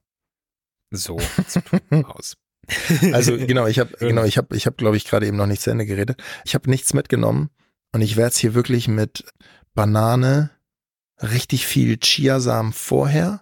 So 0.91 1.17
aus. 2.05 2.37
Also 3.11 3.37
genau, 3.37 3.67
ich 3.67 3.79
habe 3.79 3.95
genau, 3.99 4.23
ich 4.23 4.37
habe 4.37 4.55
ich 4.55 4.65
habe 4.65 4.75
glaube 4.75 4.97
ich 4.97 5.05
gerade 5.05 5.27
eben 5.27 5.37
noch 5.37 5.47
nicht 5.47 5.61
zu 5.61 5.69
Ende 5.69 5.85
geredet. 5.85 6.21
Ich 6.45 6.55
habe 6.55 6.69
nichts 6.69 6.93
mitgenommen 6.93 7.49
und 7.91 8.01
ich 8.01 8.15
werde 8.15 8.29
es 8.29 8.37
hier 8.37 8.53
wirklich 8.53 8.87
mit 8.87 9.25
Banane, 9.73 10.51
richtig 11.21 11.65
viel 11.65 11.97
Chiasamen 11.97 12.73
vorher 12.73 13.41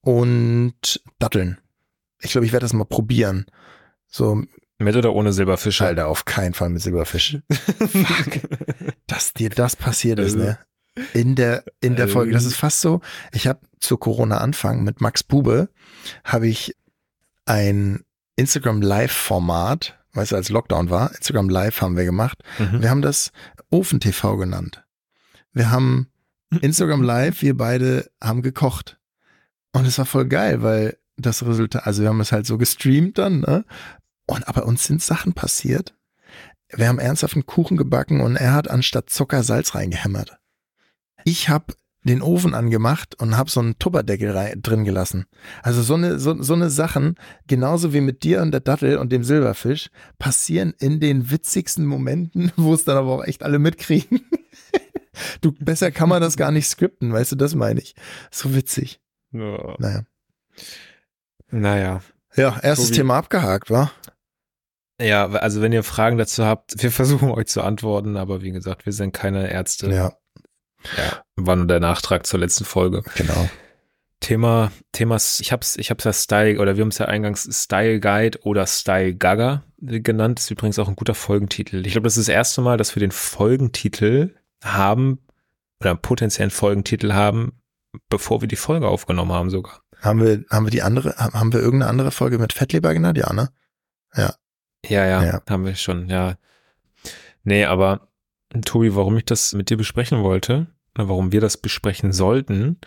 und 0.00 1.02
Datteln. 1.18 1.58
Ich 2.20 2.32
glaube, 2.32 2.46
ich 2.46 2.52
werde 2.52 2.64
das 2.64 2.72
mal 2.72 2.84
probieren. 2.84 3.46
So 4.06 4.44
mit 4.82 4.96
oder 4.96 5.14
ohne 5.14 5.32
Silberfische? 5.32 5.86
Alter, 5.86 6.08
auf 6.08 6.24
keinen 6.24 6.54
Fall 6.54 6.70
mit 6.70 6.82
Silberfisch. 6.82 7.38
Fuck. 7.50 8.40
Dass 9.06 9.32
dir 9.32 9.50
das 9.50 9.76
passiert 9.76 10.18
ist, 10.18 10.36
ne? 10.36 10.58
In 11.14 11.34
der, 11.34 11.64
in 11.80 11.96
der 11.96 12.08
Folge. 12.08 12.32
Das 12.32 12.44
ist 12.44 12.56
fast 12.56 12.80
so. 12.80 13.00
Ich 13.32 13.46
habe 13.46 13.60
zu 13.80 13.96
Corona-Anfang 13.96 14.82
mit 14.84 15.00
Max 15.00 15.22
Bube, 15.22 15.70
habe 16.24 16.48
ich 16.48 16.76
ein 17.46 18.04
Instagram 18.36 18.82
Live-Format, 18.82 19.98
weißt 20.12 20.32
du, 20.32 20.36
als 20.36 20.50
Lockdown 20.50 20.90
war, 20.90 21.14
Instagram 21.14 21.48
Live 21.48 21.80
haben 21.80 21.96
wir 21.96 22.04
gemacht. 22.04 22.42
Mhm. 22.58 22.82
Wir 22.82 22.90
haben 22.90 23.02
das 23.02 23.32
Ofen 23.70 24.00
TV 24.00 24.36
genannt. 24.36 24.84
Wir 25.52 25.70
haben 25.70 26.08
Instagram 26.60 27.02
Live, 27.02 27.42
wir 27.42 27.56
beide 27.56 28.10
haben 28.22 28.42
gekocht. 28.42 28.98
Und 29.72 29.86
es 29.86 29.98
war 29.98 30.04
voll 30.04 30.26
geil, 30.26 30.62
weil 30.62 30.98
das 31.16 31.44
Resultat, 31.44 31.86
also 31.86 32.02
wir 32.02 32.10
haben 32.10 32.20
es 32.20 32.32
halt 32.32 32.46
so 32.46 32.58
gestreamt 32.58 33.18
dann, 33.18 33.40
ne? 33.40 33.64
Und 34.32 34.48
aber 34.48 34.64
uns 34.64 34.84
sind 34.84 35.02
Sachen 35.02 35.34
passiert. 35.34 35.94
Wir 36.70 36.88
haben 36.88 36.98
ernsthaft 36.98 37.34
einen 37.34 37.44
Kuchen 37.44 37.76
gebacken 37.76 38.22
und 38.22 38.36
er 38.36 38.54
hat 38.54 38.70
anstatt 38.70 39.10
Zucker 39.10 39.42
Salz 39.42 39.74
reingehämmert. 39.74 40.38
Ich 41.24 41.50
habe 41.50 41.74
den 42.04 42.22
Ofen 42.22 42.54
angemacht 42.54 43.14
und 43.20 43.36
habe 43.36 43.50
so 43.50 43.60
einen 43.60 43.78
Tupperdeckel 43.78 44.54
drin 44.56 44.84
gelassen. 44.84 45.26
Also 45.62 45.82
so 45.82 45.94
eine, 45.94 46.18
so, 46.18 46.42
so 46.42 46.54
eine 46.54 46.70
Sachen, 46.70 47.16
genauso 47.46 47.92
wie 47.92 48.00
mit 48.00 48.22
dir 48.24 48.40
und 48.40 48.52
der 48.52 48.60
Dattel 48.60 48.96
und 48.96 49.12
dem 49.12 49.22
Silberfisch, 49.22 49.90
passieren 50.18 50.72
in 50.78 50.98
den 50.98 51.30
witzigsten 51.30 51.84
Momenten, 51.84 52.52
wo 52.56 52.72
es 52.72 52.84
dann 52.84 52.96
aber 52.96 53.12
auch 53.12 53.24
echt 53.24 53.42
alle 53.42 53.58
mitkriegen. 53.58 54.22
du, 55.42 55.52
besser 55.52 55.90
kann 55.90 56.08
man 56.08 56.22
das 56.22 56.38
gar 56.38 56.52
nicht 56.52 56.68
skripten, 56.68 57.12
weißt 57.12 57.32
du, 57.32 57.36
das 57.36 57.54
meine 57.54 57.80
ich. 57.80 57.94
So 58.30 58.54
witzig. 58.54 58.98
Ja. 59.30 59.76
Naja. 59.78 60.04
Naja. 61.50 62.00
Ja, 62.34 62.58
erstes 62.62 62.88
Tobi. 62.88 62.96
Thema 62.96 63.18
abgehakt, 63.18 63.70
wa? 63.70 63.92
Ja, 65.00 65.28
also 65.30 65.62
wenn 65.62 65.72
ihr 65.72 65.82
Fragen 65.82 66.18
dazu 66.18 66.44
habt, 66.44 66.82
wir 66.82 66.90
versuchen 66.92 67.30
euch 67.30 67.46
zu 67.46 67.62
antworten, 67.62 68.16
aber 68.16 68.42
wie 68.42 68.52
gesagt, 68.52 68.86
wir 68.86 68.92
sind 68.92 69.12
keine 69.12 69.50
Ärzte. 69.50 69.90
Ja. 69.90 70.12
Ja, 70.96 71.22
war 71.36 71.54
nur 71.54 71.68
der 71.68 71.78
Nachtrag 71.78 72.26
zur 72.26 72.40
letzten 72.40 72.64
Folge. 72.64 73.02
Genau. 73.14 73.48
Thema, 74.18 74.72
Themas, 74.92 75.40
ich 75.40 75.52
hab's, 75.52 75.76
ich 75.76 75.90
hab's 75.90 76.04
ja 76.04 76.12
Style, 76.12 76.58
oder 76.58 76.76
wir 76.76 76.82
haben 76.82 76.88
es 76.88 76.98
ja 76.98 77.06
eingangs 77.06 77.48
Style 77.50 78.00
Guide 78.00 78.40
oder 78.42 78.66
Style 78.66 79.14
Gaga 79.14 79.62
genannt. 79.78 80.38
Das 80.38 80.46
ist 80.46 80.50
übrigens 80.50 80.78
auch 80.78 80.88
ein 80.88 80.96
guter 80.96 81.14
Folgentitel. 81.14 81.84
Ich 81.86 81.92
glaube, 81.92 82.04
das 82.04 82.16
ist 82.16 82.28
das 82.28 82.34
erste 82.34 82.62
Mal, 82.62 82.78
dass 82.78 82.94
wir 82.96 83.00
den 83.00 83.10
Folgentitel 83.10 84.34
haben, 84.62 85.18
oder 85.80 85.90
einen 85.90 86.00
potenziellen 86.00 86.50
Folgentitel 86.50 87.12
haben, 87.12 87.60
bevor 88.08 88.40
wir 88.40 88.48
die 88.48 88.56
Folge 88.56 88.88
aufgenommen 88.88 89.32
haben 89.32 89.50
sogar. 89.50 89.80
Haben 90.00 90.20
wir, 90.20 90.44
haben 90.50 90.66
wir 90.66 90.70
die 90.70 90.82
andere, 90.82 91.16
haben 91.16 91.52
wir 91.52 91.60
irgendeine 91.60 91.90
andere 91.90 92.10
Folge 92.12 92.38
mit 92.38 92.52
Fettleber 92.52 92.94
genannt? 92.94 93.18
Ja, 93.18 93.32
ne? 93.32 93.50
Ja. 94.14 94.34
Ja, 94.86 95.06
ja, 95.06 95.24
ja, 95.24 95.42
haben 95.48 95.64
wir 95.64 95.74
schon, 95.74 96.08
ja. 96.08 96.36
Nee, 97.44 97.64
aber 97.64 98.08
Tobi, 98.64 98.94
warum 98.94 99.16
ich 99.16 99.24
das 99.24 99.52
mit 99.52 99.70
dir 99.70 99.76
besprechen 99.76 100.22
wollte, 100.22 100.66
warum 100.94 101.32
wir 101.32 101.40
das 101.40 101.56
besprechen 101.56 102.12
sollten, 102.12 102.78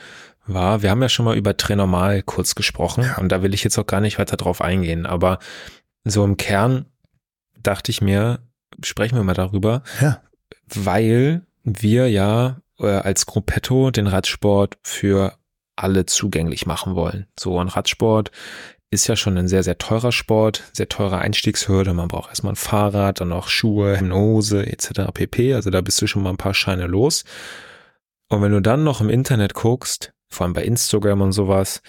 war, 0.46 0.82
wir 0.82 0.92
haben 0.92 1.02
ja 1.02 1.10
schon 1.10 1.26
mal 1.26 1.38
über 1.38 1.58
Trenormal 1.58 2.22
kurz 2.22 2.56
gesprochen 2.56 3.04
ja. 3.04 3.18
und 3.18 3.32
da 3.32 3.42
will 3.42 3.54
ich 3.54 3.64
jetzt 3.64 3.78
auch 3.78 3.88
gar 3.88 4.02
nicht 4.02 4.20
weiter 4.20 4.38
drauf 4.38 4.62
eingehen, 4.62 5.06
aber 5.06 5.40
so 6.04 6.24
im 6.24 6.38
Kern 6.38 6.86
dachte 7.58 7.92
ich 7.92 8.02
mir, 8.02 8.40
sprechen 8.84 9.16
wir 9.16 9.24
mal 9.24 9.34
darüber, 9.34 9.82
ja. 10.02 10.22
weil 10.68 11.46
wir 11.64 12.10
ja 12.10 12.62
äh, 12.80 12.88
als 12.88 13.26
Gruppetto 13.26 13.90
den 13.90 14.08
Radsport 14.08 14.78
für 14.84 15.38
alle 15.76 16.06
zugänglich 16.06 16.66
machen 16.66 16.96
wollen. 16.96 17.28
So 17.38 17.60
ein 17.60 17.68
Radsport 17.68 18.32
ist 18.92 19.08
ja 19.08 19.16
schon 19.16 19.38
ein 19.38 19.48
sehr, 19.48 19.64
sehr 19.64 19.78
teurer 19.78 20.12
Sport, 20.12 20.64
sehr 20.74 20.88
teure 20.88 21.18
Einstiegshürde. 21.18 21.94
Man 21.94 22.08
braucht 22.08 22.30
erstmal 22.30 22.54
ein 22.54 22.58
Fahrrad, 22.58 23.20
dann 23.20 23.34
auch 23.34 23.48
Schuhe, 23.48 24.00
Hose 24.00 24.66
etc. 24.66 25.12
pp. 25.14 25.54
Also 25.54 25.70
da 25.70 25.82
bist 25.82 26.02
du 26.02 26.08
schon 26.08 26.24
mal 26.24 26.30
ein 26.30 26.38
paar 26.38 26.54
Scheine 26.54 26.88
los. 26.88 27.24
Und 28.30 28.42
wenn 28.42 28.52
du 28.52 28.62
dann 28.62 28.84
noch 28.84 29.02
im 29.02 29.10
Internet 29.10 29.54
guckst, 29.54 30.14
vor 30.30 30.46
allem 30.46 30.54
bei 30.54 30.64
Instagram 30.64 31.22
und 31.22 31.32
sowas, 31.32 31.82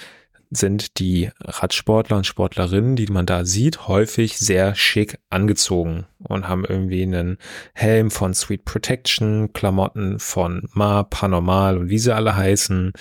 sind 0.51 0.99
die 0.99 1.31
Radsportler 1.41 2.19
und 2.19 2.27
Sportlerinnen, 2.27 2.97
die 2.97 3.07
man 3.07 3.27
da 3.27 3.45
sieht, 3.45 3.89
häufig 3.89 4.39
sehr 4.39 4.75
schick 4.75 5.19
angezogen 5.29 6.07
und 6.19 6.49
haben 6.49 6.65
irgendwie 6.65 7.03
einen 7.03 7.39
Helm 7.75 8.11
von 8.11 8.33
Sweet 8.33 8.65
Protection, 8.65 9.53
Klamotten 9.53 10.19
von 10.21 10.69
Ma, 10.73 11.03
Panormal 11.03 11.79
und 11.79 11.89
wie 11.89 11.99
sie 11.99 12.15
alle 12.15 12.37
heißen, 12.37 12.93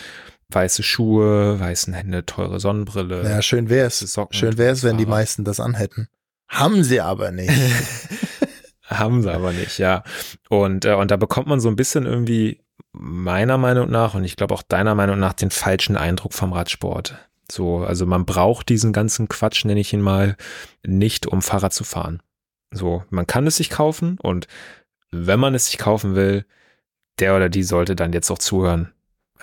weiße 0.49 0.83
Schuhe, 0.83 1.59
weißen 1.59 1.93
Hände, 1.93 2.25
teure 2.25 2.59
Sonnenbrille. 2.59 3.23
Ja, 3.23 3.41
schön 3.41 3.69
wär's. 3.69 3.99
Socken, 3.99 4.37
schön 4.37 4.57
wär's, 4.57 4.83
wenn 4.83 4.97
die 4.97 5.05
meisten 5.05 5.43
das 5.43 5.59
anhätten. 5.59 6.07
Haben 6.47 6.83
sie 6.83 7.01
aber 7.01 7.31
nicht. 7.31 7.51
haben 8.83 9.23
sie 9.23 9.33
aber 9.33 9.51
nicht, 9.51 9.79
ja. 9.79 10.03
Und, 10.49 10.85
äh, 10.85 10.93
und 10.93 11.11
da 11.11 11.17
bekommt 11.17 11.47
man 11.47 11.59
so 11.59 11.69
ein 11.69 11.75
bisschen 11.75 12.05
irgendwie 12.05 12.61
meiner 12.91 13.57
Meinung 13.57 13.89
nach 13.89 14.13
und 14.13 14.23
ich 14.23 14.35
glaube 14.35 14.53
auch 14.53 14.63
deiner 14.63 14.95
Meinung 14.95 15.19
nach 15.19 15.33
den 15.33 15.51
falschen 15.51 15.97
Eindruck 15.97 16.33
vom 16.33 16.53
Radsport. 16.53 17.15
So, 17.51 17.79
also 17.79 18.05
man 18.05 18.25
braucht 18.25 18.69
diesen 18.69 18.93
ganzen 18.93 19.27
Quatsch, 19.27 19.65
nenne 19.65 19.79
ich 19.79 19.93
ihn 19.93 20.01
mal, 20.01 20.35
nicht 20.85 21.27
um 21.27 21.41
Fahrrad 21.41 21.73
zu 21.73 21.83
fahren. 21.83 22.21
So, 22.71 23.03
man 23.09 23.27
kann 23.27 23.47
es 23.47 23.57
sich 23.57 23.69
kaufen 23.69 24.17
und 24.21 24.47
wenn 25.11 25.39
man 25.39 25.55
es 25.55 25.67
sich 25.67 25.77
kaufen 25.77 26.15
will, 26.15 26.45
der 27.19 27.35
oder 27.35 27.49
die 27.49 27.63
sollte 27.63 27.95
dann 27.95 28.13
jetzt 28.13 28.29
auch 28.31 28.39
zuhören, 28.39 28.91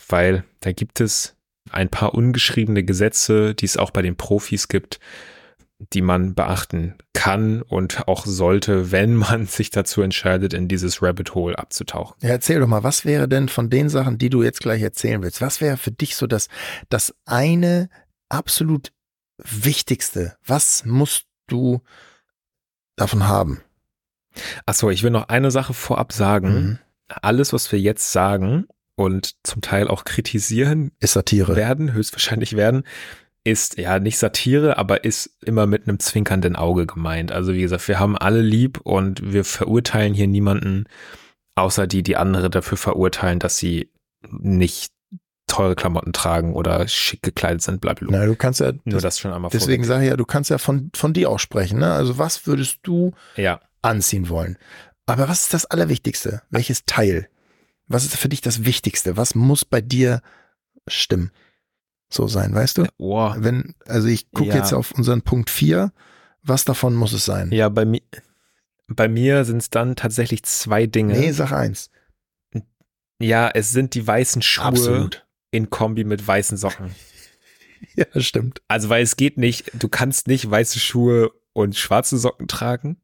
weil 0.09 0.45
da 0.61 0.73
gibt 0.73 1.01
es 1.01 1.37
ein 1.71 1.89
paar 1.89 2.15
ungeschriebene 2.15 2.85
Gesetze, 2.85 3.55
die 3.55 3.67
es 3.67 3.77
auch 3.77 3.91
bei 3.91 4.03
den 4.03 4.17
Profis 4.17 4.69
gibt, 4.69 5.01
die 5.93 6.03
man 6.03 6.35
beachten 6.35 6.95
kann 7.13 7.63
und 7.63 8.09
auch 8.09 8.27
sollte, 8.27 8.93
wenn 8.93 9.15
man 9.17 9.47
sich 9.47 9.71
dazu 9.71 10.03
entscheidet, 10.03 10.55
in 10.55 10.69
dieses 10.69 11.03
Rabbit 11.03 11.35
Hole 11.35 11.59
abzutauchen. 11.59 12.17
Ja, 12.21 12.31
erzähl 12.31 12.61
doch 12.61 12.67
mal, 12.67 12.83
was 12.83 13.05
wäre 13.05 13.29
denn 13.29 13.49
von 13.49 13.71
den 13.71 13.89
Sachen, 13.89 14.19
die 14.19 14.31
du 14.31 14.43
jetzt 14.43 14.61
gleich 14.61 14.83
erzählen 14.83 15.23
willst, 15.23 15.41
was 15.41 15.61
wäre 15.61 15.77
für 15.77 15.93
dich 15.93 16.17
so 16.17 16.27
das, 16.27 16.49
das 16.89 17.15
eine 17.25 17.89
absolut 18.29 18.93
Wichtigste? 19.39 20.37
Was 20.45 20.85
musst 20.85 21.27
du 21.49 21.81
davon 22.97 23.27
haben? 23.27 23.61
Achso, 24.67 24.91
ich 24.91 25.03
will 25.03 25.11
noch 25.11 25.29
eine 25.29 25.51
Sache 25.51 25.75
vorab 25.75 26.13
sagen. 26.13 26.55
Mhm. 26.55 26.79
Alles, 27.09 27.53
was 27.53 27.71
wir 27.73 27.79
jetzt 27.79 28.13
sagen 28.13 28.67
und 28.97 29.35
zum 29.43 29.63
Teil 29.63 29.89
auch 29.89 30.05
kritisieren, 30.05 30.93
ist 31.01 31.15
Satire. 31.15 31.57
Werden, 31.57 31.93
höchstwahrscheinlich 31.93 32.57
werden, 32.57 32.85
ist 33.45 33.79
ja 33.79 33.99
nicht 33.99 34.19
Satire, 34.19 34.79
aber 34.79 35.05
ist 35.05 35.39
immer 35.45 35.67
mit 35.67 35.89
einem 35.89 35.99
zwinkernden 35.99 36.57
Auge 36.57 36.87
gemeint. 36.87 37.33
Also 37.33 37.55
wie 37.55 37.63
gesagt, 37.63 37.89
wir 37.89 37.99
haben 37.99 38.17
alle 38.17 38.41
lieb 38.41 38.81
und 38.81 39.33
wir 39.33 39.45
verurteilen 39.45 40.15
hier 40.15 40.29
niemanden, 40.29 40.85
außer 41.57 41.87
die, 41.87 42.03
die 42.03 42.17
andere 42.17 42.51
dafür 42.51 42.79
verurteilen, 42.79 43.39
dass 43.39 43.59
sie 43.59 43.91
nicht 44.31 44.93
teure 45.49 45.75
Klamotten 45.75 46.13
tragen 46.13 46.55
oder 46.55 46.87
schick 46.89 47.23
gekleidet 47.23 47.63
sind, 47.63 47.81
bla, 47.81 47.93
bla, 47.95 48.09
bla. 48.09 48.19
Na, 48.21 48.27
du 48.27 48.37
kannst 48.37 48.61
ja 48.61 48.73
nur 48.85 49.01
das 49.01 49.19
schon 49.19 49.33
einmal 49.33 49.51
Deswegen 49.53 49.85
sage 49.85 50.05
ich 50.05 50.11
ja, 50.11 50.17
du 50.17 50.25
kannst 50.25 50.49
ja 50.49 50.59
von, 50.59 50.91
von 50.95 51.13
dir 51.13 51.29
auch 51.29 51.39
sprechen. 51.39 51.81
Ne? 51.81 51.93
Also 51.93 52.19
was 52.19 52.47
würdest 52.47 52.79
du 52.85 53.13
ja. 53.37 53.61
anziehen 53.83 54.29
wollen? 54.29 54.57
Aber 55.07 55.29
was 55.29 55.43
ist 55.43 55.55
das 55.55 55.67
Allerwichtigste? 55.67 56.43
Welches 56.51 56.85
Teil? 56.87 57.29
Was 57.93 58.05
ist 58.05 58.17
für 58.17 58.29
dich 58.29 58.41
das 58.41 58.65
Wichtigste? 58.65 59.17
Was 59.17 59.35
muss 59.35 59.65
bei 59.65 59.81
dir 59.81 60.23
stimmen? 60.89 61.31
so 62.15 62.29
sein, 62.29 62.55
weißt 62.55 62.79
du? 62.79 62.87
Oh. 62.99 63.33
Wenn, 63.37 63.75
also 63.87 64.09
ich 64.09 64.31
gucke 64.31 64.51
ja. 64.51 64.57
jetzt 64.57 64.73
auf 64.73 64.93
unseren 64.93 65.23
Punkt 65.23 65.51
4, 65.51 65.93
was 66.43 66.65
davon 66.65 66.95
muss 66.95 67.13
es 67.13 67.25
sein? 67.25 67.51
Ja, 67.53 67.69
bei 67.69 67.85
mir, 67.85 68.03
bei 68.89 69.09
mir 69.09 69.45
sind 69.45 69.59
es 69.59 69.71
dann 69.71 69.97
tatsächlich 69.97 70.43
zwei 70.45 70.87
Dinge. 70.87 71.19
Nee, 71.19 71.33
sag 71.33 71.53
eins. 71.53 71.91
Ja, 73.21 73.49
es 73.49 73.71
sind 73.71 73.95
die 73.95 74.07
weißen 74.07 74.43
Schuhe 74.43 74.65
Absolut. 74.65 75.27
in 75.51 75.71
Kombi 75.71 76.05
mit 76.05 76.27
weißen 76.27 76.59
Socken. 76.59 76.95
ja, 77.95 78.07
stimmt. 78.21 78.63
Also, 78.69 78.89
weil 78.89 79.03
es 79.03 79.17
geht 79.17 79.39
nicht, 79.39 79.71
du 79.75 79.89
kannst 79.89 80.27
nicht 80.27 80.51
weiße 80.51 80.81
Schuhe 80.81 81.31
und 81.53 81.77
schwarze 81.77 82.19
Socken 82.19 82.49
tragen. 82.49 83.01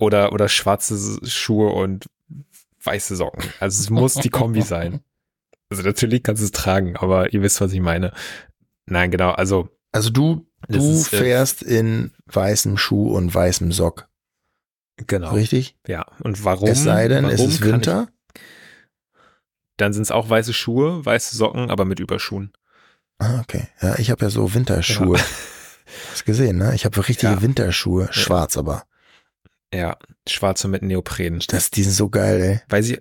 Oder, 0.00 0.32
oder 0.32 0.48
schwarze 0.48 1.20
Schuhe 1.26 1.70
und 1.70 2.06
weiße 2.88 3.16
Socken. 3.16 3.42
Also 3.60 3.80
es 3.80 3.90
muss 3.90 4.14
die 4.14 4.30
Kombi 4.30 4.62
sein. 4.62 5.00
Also 5.70 5.82
natürlich 5.82 6.22
kannst 6.22 6.40
du 6.40 6.46
es 6.46 6.52
tragen, 6.52 6.96
aber 6.96 7.32
ihr 7.32 7.42
wisst, 7.42 7.60
was 7.60 7.72
ich 7.72 7.80
meine. 7.80 8.12
Nein, 8.86 9.10
genau, 9.10 9.30
also. 9.30 9.68
Also 9.92 10.10
du, 10.10 10.46
du 10.68 10.78
ist, 10.78 11.12
äh, 11.12 11.18
fährst 11.18 11.62
äh, 11.62 11.78
in 11.78 12.12
weißem 12.26 12.76
Schuh 12.76 13.14
und 13.14 13.34
weißem 13.34 13.72
Sock. 13.72 14.08
Genau. 15.06 15.32
Richtig? 15.32 15.76
Ja. 15.86 16.06
Und 16.20 16.44
warum? 16.44 16.68
Es 16.68 16.82
sei 16.82 17.08
denn, 17.08 17.24
es 17.26 17.40
ist 17.40 17.62
Winter. 17.62 18.08
Ich, 18.08 18.40
dann 19.76 19.92
sind 19.92 20.02
es 20.02 20.10
auch 20.10 20.28
weiße 20.28 20.52
Schuhe, 20.52 21.04
weiße 21.04 21.36
Socken, 21.36 21.70
aber 21.70 21.84
mit 21.84 22.00
Überschuhen. 22.00 22.52
Ah, 23.18 23.40
okay. 23.40 23.68
Ja, 23.80 23.98
ich 23.98 24.10
habe 24.10 24.24
ja 24.24 24.30
so 24.30 24.54
Winterschuhe. 24.54 25.18
Ja. 25.18 25.24
Hast 26.12 26.24
gesehen, 26.24 26.58
ne? 26.58 26.74
Ich 26.74 26.84
habe 26.84 27.08
richtige 27.08 27.32
ja. 27.32 27.42
Winterschuhe, 27.42 28.08
schwarz 28.10 28.56
aber. 28.56 28.84
Ja, 29.72 29.98
schwarze 30.28 30.68
mit 30.68 30.82
Neopren. 30.82 31.42
Das, 31.48 31.70
die 31.70 31.82
sind 31.82 31.92
so 31.92 32.08
geil, 32.08 32.40
ey. 32.40 32.60
Weil 32.68 32.82
sie, 32.82 33.00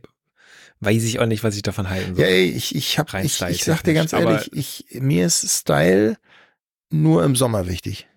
weiß 0.81 1.03
ich 1.03 1.19
auch 1.19 1.25
nicht, 1.25 1.43
was 1.43 1.55
ich 1.55 1.61
davon 1.61 1.89
halten 1.89 2.15
soll. 2.15 2.25
Ja, 2.25 2.29
ey, 2.29 2.49
ich, 2.49 2.75
ich 2.75 2.99
hab, 2.99 3.13
ich, 3.13 3.41
ich 3.41 3.63
sag 3.63 3.83
dir 3.83 3.93
ganz 3.93 4.13
ehrlich, 4.13 4.51
ich, 4.53 4.85
mir 4.99 5.25
ist 5.25 5.47
Style 5.49 6.17
nur 6.89 7.23
im 7.23 7.35
Sommer 7.35 7.67
wichtig. 7.67 8.07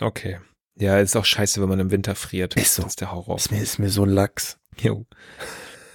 Okay. 0.00 0.38
Ja, 0.76 0.98
ist 0.98 1.16
auch 1.16 1.24
scheiße, 1.24 1.60
wenn 1.60 1.68
man 1.68 1.78
im 1.78 1.90
Winter 1.90 2.14
friert. 2.14 2.56
Ist 2.56 2.74
so. 2.74 2.82
Das 2.82 2.92
ist 2.92 3.00
der 3.00 3.12
Horror. 3.12 3.36
Ist 3.36 3.50
mir, 3.50 3.60
ist 3.60 3.78
mir 3.78 3.90
so 3.90 4.04
lax. 4.04 4.58
Jo. 4.80 5.06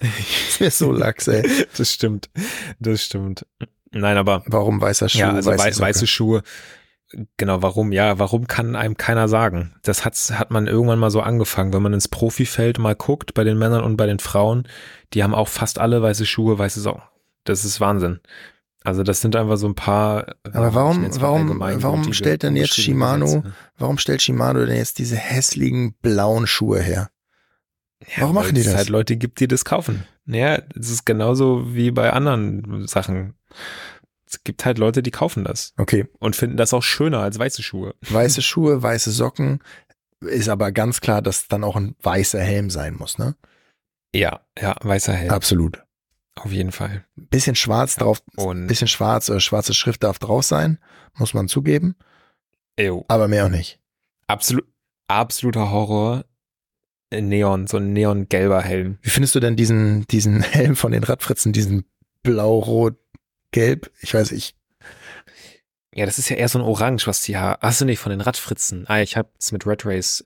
ist 0.48 0.60
mir 0.60 0.70
so 0.70 0.90
lax, 0.90 1.28
ey. 1.28 1.46
Das 1.76 1.92
stimmt. 1.92 2.30
Das 2.78 3.04
stimmt. 3.04 3.44
Nein, 3.90 4.16
aber. 4.16 4.42
Warum 4.46 4.80
weißer 4.80 5.08
Schuh? 5.08 5.18
Ja, 5.18 5.32
also 5.32 5.50
weiße, 5.50 5.80
weiße 5.80 6.06
Schuhe. 6.06 6.42
Genau, 7.36 7.60
warum? 7.62 7.90
Ja, 7.90 8.18
warum 8.18 8.46
kann 8.46 8.76
einem 8.76 8.96
keiner 8.96 9.28
sagen? 9.28 9.74
Das 9.82 10.04
hat, 10.04 10.14
hat 10.32 10.50
man 10.50 10.68
irgendwann 10.68 11.00
mal 11.00 11.10
so 11.10 11.20
angefangen, 11.20 11.72
wenn 11.72 11.82
man 11.82 11.92
ins 11.92 12.08
Profifeld 12.08 12.78
mal 12.78 12.94
guckt, 12.94 13.34
bei 13.34 13.42
den 13.42 13.58
Männern 13.58 13.82
und 13.82 13.96
bei 13.96 14.06
den 14.06 14.20
Frauen, 14.20 14.68
die 15.12 15.24
haben 15.24 15.34
auch 15.34 15.48
fast 15.48 15.78
alle 15.80 16.02
weiße 16.02 16.24
Schuhe, 16.24 16.58
weiße 16.58 16.80
Socken. 16.80 17.02
Das 17.44 17.64
ist 17.64 17.80
Wahnsinn. 17.80 18.20
Also 18.82 19.02
das 19.02 19.20
sind 19.20 19.36
einfach 19.36 19.56
so 19.56 19.66
ein 19.66 19.74
paar. 19.74 20.36
Aber 20.52 20.74
warum, 20.74 21.06
warum, 21.20 21.60
warum 21.60 22.12
stellt 22.12 22.44
denn 22.44 22.56
jetzt 22.56 22.74
Shimano, 22.74 23.42
warum 23.76 23.98
stellt 23.98 24.22
Shimano 24.22 24.64
denn 24.64 24.76
jetzt 24.76 24.98
diese 24.98 25.16
hässlichen 25.16 25.94
blauen 26.00 26.46
Schuhe 26.46 26.80
her? 26.80 27.10
Ja, 28.00 28.22
warum 28.22 28.36
machen 28.36 28.54
die 28.54 28.62
das? 28.62 28.72
Es 28.72 28.78
halt 28.78 28.88
Leute 28.88 29.16
gibt, 29.16 29.40
die 29.40 29.48
das 29.48 29.64
kaufen. 29.64 30.04
Ja, 30.26 30.62
es 30.78 30.90
ist 30.90 31.04
genauso 31.04 31.74
wie 31.74 31.90
bei 31.90 32.12
anderen 32.12 32.86
Sachen 32.86 33.34
es 34.30 34.44
gibt 34.44 34.64
halt 34.64 34.78
Leute, 34.78 35.02
die 35.02 35.10
kaufen 35.10 35.44
das. 35.44 35.74
Okay. 35.76 36.06
Und 36.18 36.36
finden 36.36 36.56
das 36.56 36.72
auch 36.72 36.82
schöner 36.82 37.20
als 37.20 37.38
weiße 37.38 37.62
Schuhe. 37.62 37.94
Weiße 38.08 38.42
Schuhe, 38.42 38.82
weiße 38.82 39.10
Socken. 39.10 39.60
Ist 40.20 40.48
aber 40.48 40.70
ganz 40.70 41.00
klar, 41.00 41.20
dass 41.20 41.48
dann 41.48 41.64
auch 41.64 41.76
ein 41.76 41.96
weißer 42.02 42.40
Helm 42.40 42.70
sein 42.70 42.94
muss, 42.94 43.18
ne? 43.18 43.34
Ja, 44.14 44.40
ja, 44.58 44.76
weißer 44.82 45.12
Helm. 45.12 45.30
Absolut. 45.30 45.82
Auf 46.36 46.52
jeden 46.52 46.72
Fall. 46.72 47.04
Bisschen 47.16 47.56
schwarz 47.56 47.96
drauf, 47.96 48.22
und 48.36 48.66
bisschen 48.66 48.88
schwarz 48.88 49.28
oder 49.28 49.40
schwarze 49.40 49.74
Schrift 49.74 50.04
darf 50.04 50.18
drauf 50.18 50.44
sein, 50.44 50.78
muss 51.14 51.34
man 51.34 51.48
zugeben. 51.48 51.96
Ew. 52.78 53.04
Aber 53.08 53.28
mehr 53.28 53.46
auch 53.46 53.50
nicht. 53.50 53.80
Absolut, 54.26 54.64
absoluter 55.08 55.70
Horror. 55.70 56.24
Neon, 57.12 57.66
so 57.66 57.78
ein 57.78 57.92
neongelber 57.92 58.62
Helm. 58.62 58.98
Wie 59.02 59.10
findest 59.10 59.34
du 59.34 59.40
denn 59.40 59.56
diesen, 59.56 60.06
diesen 60.06 60.40
Helm 60.42 60.76
von 60.76 60.92
den 60.92 61.02
Radfritzen, 61.02 61.52
diesen 61.52 61.84
blau-rot 62.22 62.99
gelb. 63.50 63.90
Ich 64.00 64.14
weiß, 64.14 64.32
ich. 64.32 64.54
Ja, 65.94 66.06
das 66.06 66.18
ist 66.18 66.28
ja 66.28 66.36
eher 66.36 66.48
so 66.48 66.58
ein 66.58 66.64
Orange, 66.64 67.06
was 67.06 67.22
die 67.22 67.36
haben. 67.36 67.60
Hast 67.60 67.80
du 67.80 67.84
nicht 67.84 67.98
von 67.98 68.10
den 68.10 68.20
Radfritzen? 68.20 68.84
Ah, 68.88 69.00
ich 69.00 69.16
habe 69.16 69.28
es 69.38 69.50
mit 69.50 69.66
Red 69.66 69.84
Race 69.84 70.24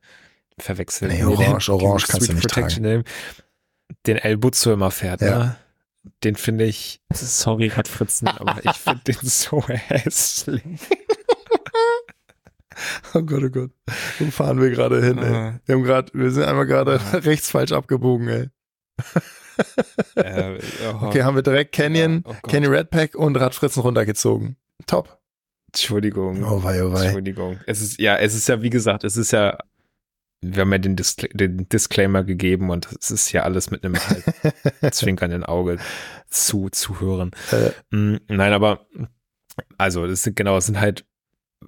verwechselt. 0.58 1.12
Nee, 1.12 1.25
Orange, 1.25 1.66
den, 1.66 1.75
Orange 1.75 2.06
kannst 2.06 2.29
du 2.29 2.33
nicht 2.35 2.46
Protection 2.46 2.85
tragen. 2.85 3.04
Den 4.06 4.16
El 4.18 4.37
Buzzo 4.37 4.72
immer 4.72 4.90
fährt, 4.90 5.20
ja. 5.20 5.38
ne? 5.38 5.56
Den 6.22 6.37
finde 6.37 6.64
ich, 6.64 7.00
sorry 7.12 7.68
Radfritzen, 7.68 8.29
aber 8.29 8.60
ich 8.62 8.77
finde 8.77 9.00
den 9.04 9.16
so 9.22 9.66
hässlich. 9.66 10.62
Oh 13.14 13.22
Gott, 13.22 13.44
oh 13.44 13.50
Gott. 13.50 13.70
Wo 14.18 14.31
fahren 14.31 14.60
wir 14.60 14.70
gerade 14.70 15.02
hin, 15.02 15.18
ey? 15.18 15.33
Ah. 15.33 15.60
Wir 15.64 15.75
haben 15.77 15.83
gerade, 15.85 16.12
wir 16.12 16.31
sind 16.31 16.44
einmal 16.44 16.66
gerade 16.66 17.00
ah. 17.00 17.16
rechts 17.18 17.50
falsch 17.50 17.72
abgebogen, 17.72 18.29
ey. 18.29 18.50
Äh, 20.17 20.59
oh. 20.92 21.07
Okay, 21.07 21.23
haben 21.23 21.35
wir 21.37 21.42
direkt 21.42 21.73
Canyon, 21.73 22.25
ja, 22.27 22.33
oh 22.33 22.48
Canyon 22.48 22.73
Redpack 22.73 23.15
und 23.15 23.37
Radfritzen 23.37 23.83
runtergezogen. 23.83 24.57
Top. 24.87 25.19
Entschuldigung. 25.69 26.44
Oh 26.44 26.63
wei, 26.63 26.85
oh 26.85 26.92
wei. 26.92 27.07
Entschuldigung. 27.07 27.59
Es 27.67 27.81
ist, 27.81 28.00
ja, 28.00 28.17
es 28.17 28.35
ist 28.35 28.48
ja, 28.48 28.63
wie 28.63 28.71
gesagt, 28.71 29.05
es 29.05 29.17
ist 29.17 29.33
ja, 29.33 29.59
wir 30.40 30.61
haben 30.61 30.73
ja 30.73 30.79
den, 30.79 30.96
Discla 30.96 31.29
den 31.33 31.69
Disclaimer 31.69 32.23
gegeben 32.23 32.71
und 32.71 32.88
es 33.00 33.11
ist 33.11 33.33
ja 33.33 33.42
alles 33.42 33.71
mit 33.71 33.85
einem 33.85 33.96
halt 33.96 34.25
zwinkernden 34.94 35.44
Auge 35.44 35.79
zu, 36.29 36.69
zu 36.69 37.00
hören. 37.00 37.33
Äh. 37.50 37.71
Mm, 37.94 38.21
nein, 38.29 38.52
aber, 38.52 38.87
also, 39.79 40.07
das 40.07 40.23
sind 40.23 40.37
genau, 40.37 40.57
es 40.57 40.67
sind 40.67 40.81
halt 40.81 41.05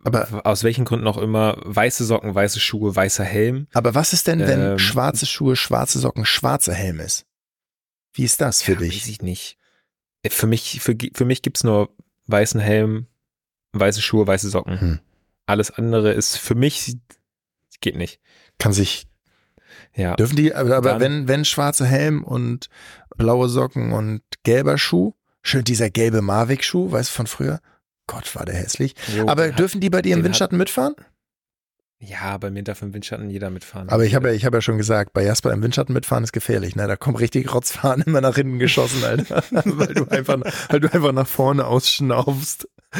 aber 0.04 0.46
aus 0.46 0.62
welchen 0.62 0.84
Gründen 0.84 1.06
auch 1.06 1.18
immer, 1.18 1.56
weiße 1.64 2.04
Socken, 2.04 2.34
weiße 2.34 2.60
Schuhe, 2.60 2.94
weißer 2.94 3.24
Helm. 3.24 3.66
Aber 3.72 3.94
was 3.94 4.12
ist 4.12 4.26
denn, 4.26 4.40
wenn 4.40 4.60
ähm, 4.60 4.78
schwarze 4.78 5.26
Schuhe, 5.26 5.56
schwarze 5.56 5.98
Socken, 5.98 6.24
schwarzer 6.24 6.74
Helm 6.74 7.00
ist? 7.00 7.26
Wie 8.16 8.24
ist 8.24 8.40
das 8.40 8.62
für 8.62 8.72
ja, 8.72 8.78
dich? 8.78 9.02
Weiß 9.02 9.08
ich 9.08 9.22
nicht. 9.22 9.58
Äh, 10.22 10.30
für 10.30 10.46
mich, 10.46 10.80
für, 10.80 10.96
für 11.14 11.24
mich 11.24 11.42
gibt's 11.42 11.64
nur 11.64 11.94
weißen 12.26 12.60
Helm, 12.60 13.06
weiße 13.72 14.00
Schuhe, 14.00 14.26
weiße 14.26 14.48
Socken. 14.48 14.80
Hm. 14.80 15.00
Alles 15.44 15.70
andere 15.70 16.12
ist 16.12 16.38
für 16.38 16.54
mich 16.54 16.96
geht 17.80 17.96
nicht. 17.96 18.20
Kann 18.58 18.72
sich. 18.72 19.06
Ja. 19.94 20.16
Dürfen 20.16 20.36
die, 20.36 20.54
aber, 20.54 20.76
aber 20.76 21.00
wenn, 21.00 21.28
wenn 21.28 21.44
schwarzer 21.44 21.86
Helm 21.86 22.24
und 22.24 22.68
blaue 23.16 23.48
Socken 23.48 23.92
und 23.92 24.22
gelber 24.42 24.78
Schuh, 24.78 25.12
schön 25.42 25.64
dieser 25.64 25.90
gelbe 25.90 26.22
Mavic-Schuh, 26.22 26.90
weißt 26.90 27.10
du 27.10 27.14
von 27.14 27.26
früher? 27.26 27.60
Gott, 28.06 28.34
war 28.34 28.44
der 28.44 28.54
hässlich. 28.54 28.94
Jo, 29.14 29.28
aber 29.28 29.50
dürfen 29.50 29.80
die 29.80 29.90
bei 29.90 30.00
dir 30.00 30.16
im 30.16 30.24
Windschatten 30.24 30.56
mitfahren? 30.56 30.94
Ja, 31.98 32.36
bei 32.36 32.50
mir 32.50 32.62
darf 32.62 32.82
im 32.82 32.92
Windschatten 32.92 33.30
jeder 33.30 33.48
mitfahren. 33.48 33.88
Aber 33.88 34.04
ich 34.04 34.14
habe 34.14 34.28
ja, 34.28 34.34
ich 34.34 34.42
ja 34.42 34.60
schon 34.60 34.76
gesagt, 34.76 35.14
bei 35.14 35.24
Jasper 35.24 35.52
im 35.52 35.62
Windschatten 35.62 35.94
mitfahren 35.94 36.24
ist 36.24 36.32
gefährlich. 36.32 36.76
Ne? 36.76 36.86
Da 36.86 36.96
kommt 36.96 37.18
richtig 37.20 37.52
Rotzfahren 37.54 38.02
immer 38.02 38.20
nach 38.20 38.34
hinten 38.34 38.58
geschossen, 38.58 39.02
Alter. 39.02 39.42
weil, 39.50 39.94
du 39.94 40.04
einfach, 40.08 40.38
weil 40.68 40.80
du 40.80 40.92
einfach 40.92 41.12
nach 41.12 41.26
vorne 41.26 41.66
ausschnaufst. 41.66 42.68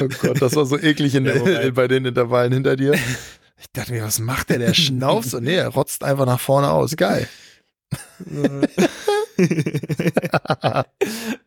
oh 0.00 0.08
Gott, 0.20 0.40
das 0.40 0.56
war 0.56 0.64
so 0.64 0.78
eklig 0.78 1.14
in, 1.14 1.26
ja, 1.26 1.70
bei 1.70 1.88
den 1.88 2.06
Intervallen 2.06 2.52
hinter 2.52 2.76
dir. 2.76 2.94
Ich 2.94 3.66
dachte 3.72 3.92
mir, 3.92 4.02
was 4.02 4.18
macht 4.18 4.50
der? 4.50 4.58
Der 4.58 4.74
schnauft 4.74 5.30
so. 5.30 5.40
Nee, 5.40 5.54
er 5.54 5.68
rotzt 5.68 6.04
einfach 6.04 6.26
nach 6.26 6.40
vorne 6.40 6.70
aus. 6.70 6.96
Geil. 6.96 7.28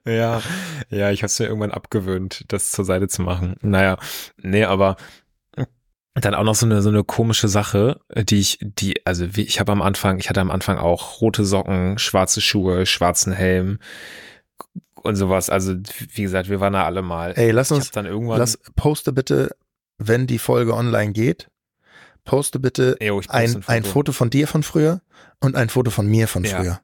ja, 0.05 0.41
ja, 0.89 1.11
ich 1.11 1.21
habe 1.21 1.27
es 1.27 1.39
mir 1.39 1.47
irgendwann 1.47 1.71
abgewöhnt, 1.71 2.45
das 2.47 2.71
zur 2.71 2.85
Seite 2.85 3.07
zu 3.07 3.21
machen. 3.21 3.55
Naja, 3.61 3.97
nee, 4.41 4.63
aber 4.63 4.97
dann 6.15 6.33
auch 6.33 6.43
noch 6.43 6.55
so 6.55 6.65
eine 6.65 6.81
so 6.81 6.89
eine 6.89 7.03
komische 7.03 7.49
Sache, 7.49 7.99
die 8.15 8.39
ich 8.39 8.59
die 8.61 9.05
also 9.05 9.35
wie, 9.35 9.41
ich 9.41 9.59
habe 9.59 9.71
am 9.73 9.81
Anfang, 9.81 10.19
ich 10.19 10.29
hatte 10.29 10.41
am 10.41 10.51
Anfang 10.51 10.77
auch 10.77 11.21
rote 11.21 11.43
Socken, 11.43 11.97
schwarze 11.97 12.39
Schuhe, 12.39 12.85
schwarzen 12.85 13.33
Helm 13.33 13.79
und 14.95 15.15
sowas. 15.15 15.49
Also 15.49 15.75
wie 16.13 16.21
gesagt, 16.21 16.49
wir 16.49 16.61
waren 16.61 16.73
da 16.73 16.85
alle 16.85 17.01
mal. 17.01 17.33
Ey, 17.35 17.51
lass 17.51 17.71
uns 17.71 17.91
dann 17.91 18.05
irgendwann 18.05 18.39
lass 18.39 18.57
poste 18.75 19.11
bitte, 19.11 19.55
wenn 19.97 20.25
die 20.25 20.39
Folge 20.39 20.73
online 20.73 21.11
geht, 21.11 21.49
poste 22.23 22.59
bitte 22.59 22.95
Ey, 22.99 23.11
ein, 23.11 23.23
ein, 23.29 23.49
Foto. 23.49 23.71
ein 23.71 23.83
Foto 23.83 24.11
von 24.13 24.29
dir 24.29 24.47
von 24.47 24.63
früher 24.63 25.01
und 25.41 25.57
ein 25.57 25.67
Foto 25.67 25.91
von 25.91 26.07
mir 26.07 26.29
von 26.29 26.45
ja. 26.45 26.57
früher. 26.57 26.81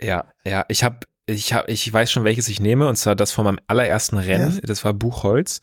Ja, 0.00 0.24
ja, 0.44 0.64
ich 0.68 0.84
habe 0.84 1.00
ich 1.26 1.52
habe 1.52 1.70
ich 1.70 1.90
weiß 1.92 2.10
schon 2.10 2.24
welches 2.24 2.48
ich 2.48 2.60
nehme 2.60 2.88
und 2.88 2.96
zwar 2.96 3.14
das 3.14 3.32
von 3.32 3.44
meinem 3.44 3.60
allerersten 3.66 4.18
Rennen, 4.18 4.54
ja. 4.54 4.60
das 4.62 4.84
war 4.84 4.92
Buchholz. 4.92 5.60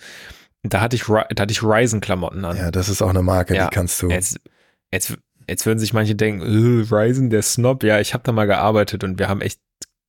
Da 0.64 0.82
hatte 0.82 0.96
ich 0.96 1.04
da 1.04 1.24
hatte 1.42 1.52
ich 1.52 1.64
Ryzen 1.64 2.02
Klamotten 2.02 2.44
an. 2.44 2.58
Ja, 2.58 2.72
das 2.72 2.90
ist 2.90 3.02
auch 3.02 3.10
eine 3.10 3.22
Marke, 3.22 3.56
ja, 3.56 3.68
die 3.68 3.74
kannst 3.74 4.02
du. 4.02 4.10
Jetzt, 4.10 4.40
jetzt 4.92 5.18
jetzt 5.50 5.66
würden 5.66 5.80
sich 5.80 5.94
manche 5.94 6.16
denken, 6.16 6.42
äh, 6.42 6.94
Ryzen 6.94 7.30
der 7.30 7.42
Snob. 7.42 7.84
Ja, 7.84 8.00
ich 8.00 8.14
habe 8.14 8.24
da 8.24 8.32
mal 8.32 8.46
gearbeitet 8.46 9.04
und 9.04 9.20
wir 9.20 9.28
haben 9.28 9.42
echt 9.42 9.60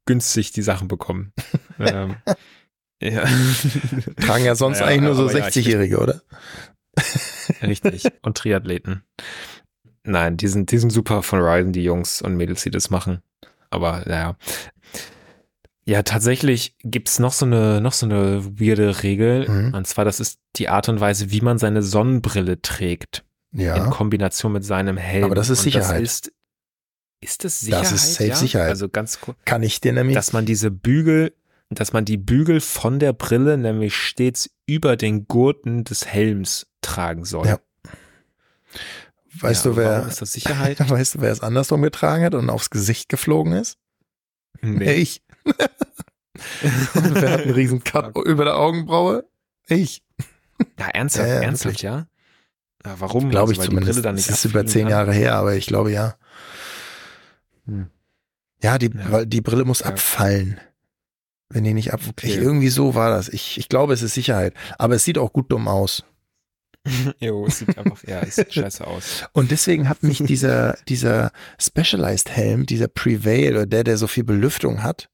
günstig 0.06 0.52
die 0.52 0.62
Sachen 0.62 0.88
bekommen. 0.88 1.32
ähm, 1.78 2.16
ja. 3.02 3.24
Tragen 4.20 4.44
ja 4.44 4.54
sonst 4.54 4.80
ja, 4.80 4.86
eigentlich 4.86 5.02
nur 5.02 5.14
so 5.14 5.26
60-Jährige, 5.26 5.96
ja, 5.96 6.00
oder? 6.00 6.22
Richtig. 7.62 8.04
Und 8.22 8.36
Triathleten. 8.36 9.02
Nein, 10.04 10.36
die 10.36 10.48
sind, 10.48 10.70
die 10.70 10.78
sind 10.78 10.90
super 10.90 11.22
von 11.22 11.40
Ryzen, 11.40 11.72
die 11.72 11.84
Jungs 11.84 12.22
und 12.22 12.36
Mädels, 12.36 12.62
die 12.62 12.70
das 12.70 12.90
machen. 12.90 13.22
Aber 13.70 14.02
naja. 14.06 14.36
Ja, 15.84 16.02
tatsächlich 16.02 16.76
gibt's 16.82 17.18
noch 17.18 17.32
so 17.32 17.46
eine, 17.46 17.80
noch 17.80 17.92
so 17.92 18.06
eine 18.06 18.44
weirde 18.60 19.02
Regel. 19.02 19.48
Mhm. 19.48 19.74
Und 19.74 19.86
zwar, 19.86 20.04
das 20.04 20.20
ist 20.20 20.38
die 20.56 20.68
Art 20.68 20.88
und 20.88 21.00
Weise, 21.00 21.30
wie 21.30 21.40
man 21.40 21.58
seine 21.58 21.82
Sonnenbrille 21.82 22.60
trägt. 22.60 23.24
Ja. 23.52 23.76
In 23.76 23.90
Kombination 23.90 24.52
mit 24.52 24.64
seinem 24.64 24.96
Helm. 24.96 25.24
Aber 25.24 25.34
das 25.34 25.50
ist 25.50 25.62
Sicherheit. 25.62 26.02
Das 26.02 26.12
ist, 26.12 26.32
ist 27.20 27.44
das 27.44 27.60
Sicherheit? 27.60 27.84
Das 27.84 27.92
ist 27.92 28.14
safe 28.14 28.28
ja? 28.28 28.36
Sicherheit. 28.36 28.68
Also 28.68 28.88
ganz 28.88 29.20
kurz. 29.20 29.36
Kann 29.44 29.62
ich 29.62 29.80
dir 29.80 29.92
nämlich. 29.92 30.14
Dass 30.14 30.32
man 30.32 30.46
diese 30.46 30.70
Bügel, 30.70 31.34
dass 31.70 31.92
man 31.92 32.04
die 32.04 32.16
Bügel 32.16 32.60
von 32.60 32.98
der 32.98 33.12
Brille 33.12 33.58
nämlich 33.58 33.96
stets 33.96 34.50
über 34.66 34.96
den 34.96 35.26
Gurten 35.26 35.84
des 35.84 36.06
Helms 36.06 36.68
tragen 36.82 37.24
soll. 37.24 37.46
Ja. 37.46 37.58
Weißt 39.38 39.64
ja, 39.64 39.70
du, 39.70 39.76
wer 39.76 40.06
ist 40.06 40.20
das 40.20 40.32
Sicherheit? 40.32 40.78
Weißt 40.90 41.14
du, 41.14 41.20
wer 41.20 41.30
es 41.30 41.40
andersrum 41.40 41.82
getragen 41.82 42.24
hat 42.24 42.34
und 42.34 42.50
aufs 42.50 42.70
Gesicht 42.70 43.08
geflogen 43.08 43.52
ist? 43.52 43.78
Nee. 44.60 44.92
Ich. 44.94 45.22
und 45.44 47.14
wer 47.14 47.30
hat 47.30 47.42
einen 47.42 47.52
riesen 47.52 47.84
Cut 47.84 48.16
über 48.24 48.44
der 48.44 48.56
Augenbraue? 48.56 49.24
Ich. 49.68 50.02
Ja, 50.78 50.88
ernsthaft, 50.88 51.28
ja, 51.28 51.34
ja, 51.36 51.42
ernsthaft, 51.42 51.82
ja? 51.82 52.06
ja 52.84 52.94
warum? 52.98 53.30
Glaube 53.30 53.50
also, 53.50 53.62
ich 53.62 53.68
zumindest. 53.68 54.04
das 54.04 54.28
ist 54.28 54.44
über 54.44 54.66
zehn 54.66 54.88
Jahre 54.88 55.12
her, 55.12 55.36
aber 55.36 55.54
ich 55.54 55.66
glaube 55.66 55.92
ja. 55.92 56.16
Hm. 57.66 57.88
Ja, 58.62 58.76
die, 58.76 58.90
ja. 58.90 59.24
die 59.24 59.40
Brille 59.40 59.64
muss 59.64 59.82
abfallen. 59.82 60.60
Wenn 61.48 61.64
die 61.64 61.74
nicht 61.74 61.92
ab. 61.92 62.00
Okay. 62.08 62.28
Ich, 62.28 62.36
irgendwie 62.36 62.68
so 62.68 62.94
war 62.94 63.10
das. 63.10 63.28
Ich, 63.28 63.58
ich 63.58 63.68
glaube, 63.68 63.92
es 63.92 64.02
ist 64.02 64.14
Sicherheit. 64.14 64.54
Aber 64.78 64.94
es 64.94 65.04
sieht 65.04 65.18
auch 65.18 65.32
gut 65.32 65.50
dumm 65.50 65.66
aus. 65.66 66.04
jo, 67.20 67.46
es 67.46 67.58
sieht 67.58 67.76
einfach, 67.76 68.02
ja, 68.06 68.20
es 68.20 68.36
sieht 68.36 68.54
scheiße 68.54 68.86
aus. 68.86 69.24
Und 69.32 69.50
deswegen 69.50 69.88
hat 69.88 70.02
mich 70.02 70.18
dieser, 70.18 70.78
dieser 70.88 71.30
Specialized 71.58 72.30
Helm, 72.30 72.66
dieser 72.66 72.88
Prevail 72.88 73.52
oder 73.52 73.66
der, 73.66 73.84
der 73.84 73.96
so 73.96 74.06
viel 74.06 74.24
Belüftung 74.24 74.82
hat, 74.82 75.10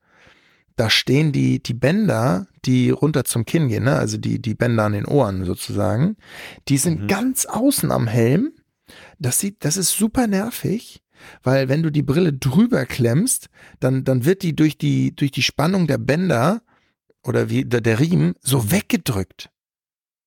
da 0.76 0.90
stehen 0.90 1.32
die, 1.32 1.62
die 1.62 1.74
Bänder, 1.74 2.46
die 2.64 2.90
runter 2.90 3.24
zum 3.24 3.46
Kinn 3.46 3.68
gehen, 3.68 3.84
ne? 3.84 3.96
also 3.96 4.18
die, 4.18 4.40
die 4.40 4.54
Bänder 4.54 4.84
an 4.84 4.92
den 4.92 5.06
Ohren 5.06 5.44
sozusagen, 5.44 6.16
die 6.68 6.78
sind 6.78 7.02
mhm. 7.02 7.08
ganz 7.08 7.46
außen 7.46 7.90
am 7.90 8.06
Helm. 8.06 8.52
Das 9.18 9.40
sieht, 9.40 9.64
das 9.64 9.78
ist 9.78 9.92
super 9.92 10.26
nervig, 10.26 11.02
weil 11.42 11.68
wenn 11.68 11.82
du 11.82 11.90
die 11.90 12.02
Brille 12.02 12.34
drüber 12.34 12.84
klemmst, 12.84 13.48
dann, 13.80 14.04
dann 14.04 14.24
wird 14.26 14.42
die 14.42 14.54
durch 14.54 14.76
die, 14.76 15.16
durch 15.16 15.32
die 15.32 15.42
Spannung 15.42 15.86
der 15.86 15.98
Bänder 15.98 16.62
oder 17.24 17.48
wie 17.48 17.64
der, 17.64 17.80
der 17.80 17.98
Riemen 17.98 18.34
so 18.40 18.70
weggedrückt. 18.70 19.50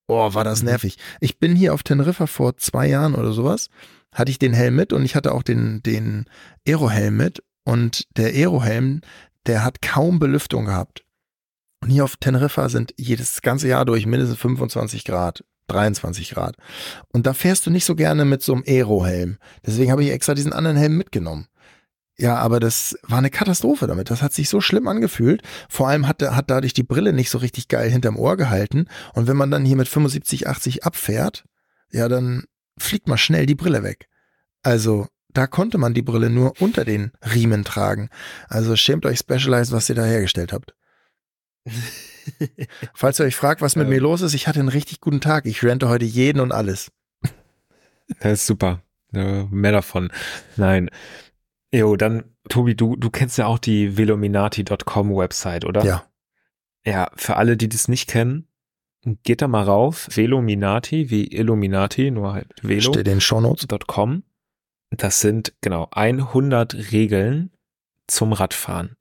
Oh, 0.10 0.34
war 0.34 0.44
das 0.44 0.64
nervig. 0.64 0.98
Ich 1.20 1.38
bin 1.38 1.56
hier 1.56 1.72
auf 1.72 1.84
Teneriffa 1.84 2.26
vor 2.26 2.58
zwei 2.58 2.88
Jahren 2.88 3.14
oder 3.14 3.32
sowas, 3.32 3.70
hatte 4.12 4.32
ich 4.32 4.40
den 4.40 4.54
Helm 4.54 4.76
mit 4.76 4.92
und 4.92 5.06
ich 5.06 5.16
hatte 5.16 5.34
auch 5.34 5.44
den, 5.44 5.84
den 5.84 6.26
Aerohelm 6.68 7.16
mit. 7.16 7.44
Und 7.64 8.08
der 8.18 8.30
Aerohelm, 8.34 9.02
der 9.46 9.64
hat 9.64 9.84
kaum 9.84 10.18
Belüftung 10.18 10.66
gehabt. 10.66 11.04
Und 11.84 11.92
hier 11.92 12.04
auf 12.04 12.18
Teneriffa 12.18 12.70
sind 12.70 12.96
jedes 12.98 13.44
ganze 13.44 13.68
Jahr 13.68 13.86
durch 13.86 14.08
mindestens 14.08 14.40
25 14.40 15.06
Grad, 15.06 15.44
23 15.68 16.32
Grad. 16.32 16.56
Und 17.14 17.28
da 17.28 17.36
fährst 17.36 17.68
du 17.68 17.70
nicht 17.70 17.86
so 17.86 17.94
gerne 17.96 18.26
mit 18.26 18.42
so 18.42 18.54
einem 18.54 18.64
Aerohelm. 18.66 19.38
Deswegen 19.64 19.92
habe 19.92 20.04
ich 20.04 20.10
extra 20.10 20.34
diesen 20.34 20.54
anderen 20.54 20.78
Helm 20.78 20.98
mitgenommen. 20.98 21.50
Ja, 22.20 22.36
aber 22.36 22.60
das 22.60 22.98
war 23.04 23.20
eine 23.20 23.30
Katastrophe 23.30 23.88
damit. 23.88 24.12
Das 24.12 24.22
hat 24.22 24.34
sich 24.34 24.50
so 24.50 24.60
schlimm 24.60 24.90
angefühlt. 24.90 25.42
Vor 25.70 25.88
allem 25.88 26.06
hat, 26.06 26.22
hat 26.22 26.50
dadurch 26.50 26.74
die 26.74 26.84
Brille 26.84 27.14
nicht 27.14 27.30
so 27.30 27.38
richtig 27.38 27.70
geil 27.70 27.90
hinterm 27.90 28.18
Ohr 28.18 28.36
gehalten. 28.36 28.88
Und 29.14 29.28
wenn 29.28 29.38
man 29.38 29.52
dann 29.52 29.64
hier 29.64 29.78
mit 29.78 29.88
75, 29.88 30.46
80 30.46 30.84
abfährt, 30.84 31.46
ja, 31.92 32.10
dann 32.10 32.44
fliegt 32.78 33.08
mal 33.08 33.18
schnell 33.18 33.46
die 33.46 33.56
Brille 33.56 33.84
weg. 33.84 34.10
Also, 34.64 35.08
da 35.30 35.48
konnte 35.48 35.78
man 35.78 35.94
die 35.94 36.02
Brille 36.02 36.30
nur 36.30 36.60
unter 36.60 36.84
den 36.84 37.14
Riemen 37.34 37.64
tragen. 37.64 38.10
Also 38.50 38.76
schämt 38.76 39.06
euch 39.06 39.20
Specialized, 39.20 39.72
was 39.72 39.88
ihr 39.88 39.96
da 39.96 40.04
hergestellt 40.04 40.52
habt. 40.52 40.76
Falls 42.94 43.20
ihr 43.20 43.26
euch 43.28 43.38
fragt, 43.38 43.62
was 43.62 43.78
mit 43.78 43.86
ähm. 43.86 43.92
mir 43.92 44.02
los 44.02 44.22
ist, 44.22 44.34
ich 44.34 44.50
hatte 44.50 44.60
einen 44.60 44.68
richtig 44.68 45.00
guten 45.00 45.22
Tag. 45.22 45.46
Ich 45.46 45.64
rente 45.64 45.88
heute 45.88 46.06
jeden 46.06 46.42
und 46.42 46.52
alles. 46.52 46.92
Das 48.20 48.40
ist 48.40 48.48
super. 48.48 48.82
mehr 49.12 49.72
davon. 49.72 50.12
Nein. 50.58 50.90
Jo, 51.72 51.96
dann, 51.96 52.24
Tobi, 52.50 52.76
du, 52.76 52.96
du 52.96 53.10
kennst 53.10 53.38
ja 53.38 53.46
auch 53.46 53.60
die 53.60 53.98
velominati.com 53.98 55.16
Website, 55.16 55.66
oder? 55.66 55.84
Ja. 55.86 56.06
Ja, 56.86 57.12
für 57.16 57.36
alle, 57.36 57.58
die 57.58 57.70
das 57.70 57.88
nicht 57.88 58.10
kennen, 58.10 58.48
geht 59.24 59.42
da 59.42 59.48
mal 59.48 59.64
rauf. 59.64 60.08
Velominati, 60.12 61.10
wie 61.10 61.28
Illuminati, 61.28 62.10
nur 62.10 62.34
halt 62.34 62.48
Velo. 62.62 62.94
Steht 62.94 63.08
in 63.08 63.22
Shownotes.com. 63.22 64.24
Das 64.92 65.22
sind, 65.22 65.54
genau, 65.62 65.88
100 65.92 66.92
Regeln 66.92 67.52
zum 68.08 68.34
Radfahren. 68.34 68.96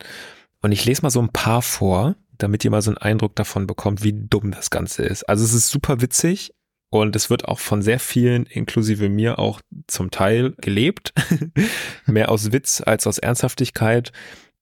Und 0.61 0.73
ich 0.73 0.85
lese 0.85 1.03
mal 1.03 1.11
so 1.11 1.21
ein 1.21 1.31
paar 1.31 1.63
vor, 1.63 2.17
damit 2.37 2.65
ihr 2.65 2.71
mal 2.71 2.83
so 2.83 2.91
einen 2.91 2.99
Eindruck 2.99 3.35
davon 3.37 3.67
bekommt, 3.67 4.03
wie 4.03 4.13
dumm 4.13 4.51
das 4.51 4.71
Ganze 4.71 5.03
ist. 5.05 5.25
Also 5.25 5.45
es 5.45 5.55
ist 5.55 5.71
super 5.71 6.01
witzig, 6.01 6.55
Und 6.91 7.15
es 7.17 7.29
wird 7.29 7.47
auch 7.47 7.59
von 7.59 7.83
sehr 7.83 8.01
vielen, 8.01 8.47
inklusive 8.47 9.09
mir 9.09 9.39
auch 9.39 9.61
zum 9.87 10.11
Teil 10.11 10.55
gelebt. 10.61 11.13
Mehr 12.07 12.31
aus 12.31 12.51
Witz 12.53 12.83
als 12.85 13.07
aus 13.07 13.19
Ernsthaftigkeit. 13.19 14.13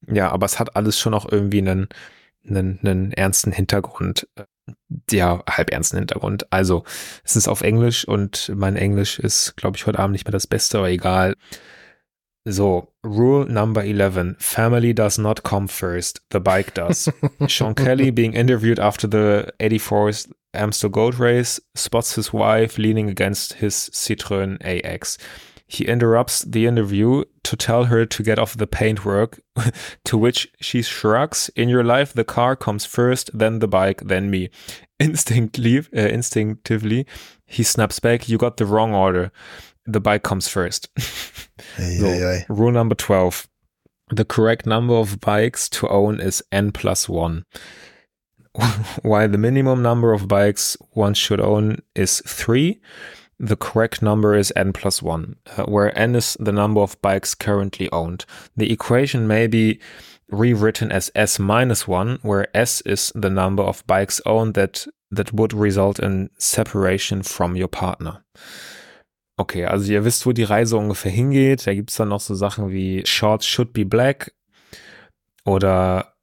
Ja, 0.09 0.31
aber 0.31 0.47
es 0.47 0.59
hat 0.59 0.75
alles 0.77 0.99
schon 0.99 1.15
auch 1.15 1.31
irgendwie 1.31 1.59
einen, 1.59 1.89
einen, 2.49 2.81
einen 2.83 3.13
ernsten 3.13 3.53
Hintergrund. 3.53 4.29
Ja, 5.11 5.45
halb 5.49 5.71
ernsten 5.71 5.99
Hintergrund. 5.99 6.53
Also, 6.53 6.83
es 7.23 7.37
ist 7.37 7.47
auf 7.47 7.63
Englisch 7.63 8.07
und 8.07 8.53
mein 8.55 8.75
Englisch 8.75 9.21
ist, 9.21 9.57
glaube 9.57 9.77
ich, 9.77 9.87
heute 9.87 10.01
Abend 10.01 10.13
nicht 10.13 10.27
mehr 10.27 10.33
das 10.33 10.49
Beste, 10.49 10.79
aber 10.79 10.91
egal. 10.91 11.35
So, 12.49 12.93
Rule 13.05 13.47
number 13.53 13.85
11. 13.85 14.37
Family 14.39 14.95
does 14.95 15.19
not 15.19 15.43
come 15.45 15.69
first. 15.69 16.23
The 16.33 16.41
bike 16.41 16.75
does. 16.75 17.11
Sean 17.49 17.75
Kelly 17.75 18.11
being 18.11 18.35
interviewed 18.35 18.79
after 18.79 19.09
the 19.09 19.53
84th 19.61 20.31
Amstel 20.57 20.91
Gold 20.91 21.19
Race 21.19 21.61
spots 21.75 22.15
his 22.15 22.33
wife 22.33 22.79
leaning 22.79 23.09
against 23.09 23.55
his 23.55 23.75
Citroën 23.93 24.59
AX. 24.61 25.19
He 25.69 25.85
interrupts 25.85 26.43
the 26.43 26.67
interview 26.67 27.25
to 27.43 27.57
tell 27.57 27.85
her 27.85 28.07
to 28.07 28.23
get 28.23 28.39
off 28.39 28.57
the 28.57 28.69
paintwork, 28.69 29.41
to 30.05 30.17
which 30.17 30.49
she 30.61 30.83
shrugs. 30.83 31.51
In 31.57 31.69
your 31.69 31.83
life, 31.83 32.13
the 32.13 32.25
car 32.25 32.55
comes 32.55 32.85
first, 32.85 33.31
then 33.37 33.59
the 33.59 33.67
bike, 33.67 34.03
then 34.05 34.31
me. 34.31 34.51
Instinctively, 35.01 35.79
uh, 35.95 36.09
instinctively, 36.09 37.07
he 37.45 37.63
snaps 37.63 38.01
back, 38.01 38.29
You 38.29 38.39
got 38.39 38.57
the 38.57 38.65
wrong 38.65 38.95
order. 38.95 39.31
The 39.85 40.01
bike 40.01 40.23
comes 40.23 40.49
first. 40.49 40.89
So, 41.77 41.83
hey, 41.83 42.19
hey. 42.19 42.45
Rule 42.51 42.71
number 42.71 42.95
12. 42.95 43.49
The 44.11 44.27
correct 44.27 44.67
number 44.67 44.95
of 44.95 45.21
bikes 45.21 45.71
to 45.71 45.89
own 45.89 46.21
is 46.21 46.43
n 46.53 46.71
plus 46.71 47.09
1. 47.09 47.45
While 49.03 49.29
the 49.29 49.39
minimum 49.39 49.83
number 49.83 50.13
of 50.13 50.29
bikes 50.29 50.77
one 50.91 51.15
should 51.15 51.41
own 51.41 51.79
is 51.95 52.23
3, 52.27 52.81
the 53.39 53.57
correct 53.57 54.03
number 54.03 54.35
is 54.35 54.53
n 54.57 54.73
plus 54.73 55.03
1, 55.03 55.37
uh, 55.57 55.65
where 55.65 55.97
n 55.99 56.15
is 56.15 56.37
the 56.41 56.53
number 56.53 56.81
of 56.81 57.01
bikes 57.03 57.35
currently 57.35 57.91
owned. 57.93 58.25
The 58.57 58.73
equation 58.73 59.27
may 59.27 59.47
be 59.47 59.79
rewritten 60.31 60.91
as 60.91 61.11
s 61.15 61.39
minus 61.39 61.87
1, 61.87 62.21
where 62.23 62.49
s 62.57 62.81
is 62.83 63.13
the 63.15 63.31
number 63.31 63.63
of 63.63 63.87
bikes 63.87 64.21
owned 64.25 64.55
that, 64.55 64.87
that 65.11 65.33
would 65.33 65.53
result 65.53 65.99
in 65.99 66.31
separation 66.39 67.23
from 67.23 67.57
your 67.57 67.69
partner. 67.69 68.25
Okay, 69.39 69.67
also 69.67 69.93
ihr 69.93 70.03
wisst, 70.03 70.25
wo 70.25 70.33
die 70.33 70.45
Reise 70.45 70.79
ungefähr 70.79 71.13
hingeht. 71.13 71.67
Da 71.67 71.75
gibt's 71.75 71.97
dann 71.97 72.09
noch 72.09 72.21
so 72.21 72.35
Sachen 72.35 72.71
wie 72.71 73.05
Shorts 73.05 73.47
should 73.47 73.75
be 73.75 73.85
black 73.85 74.33
oder 75.45 76.16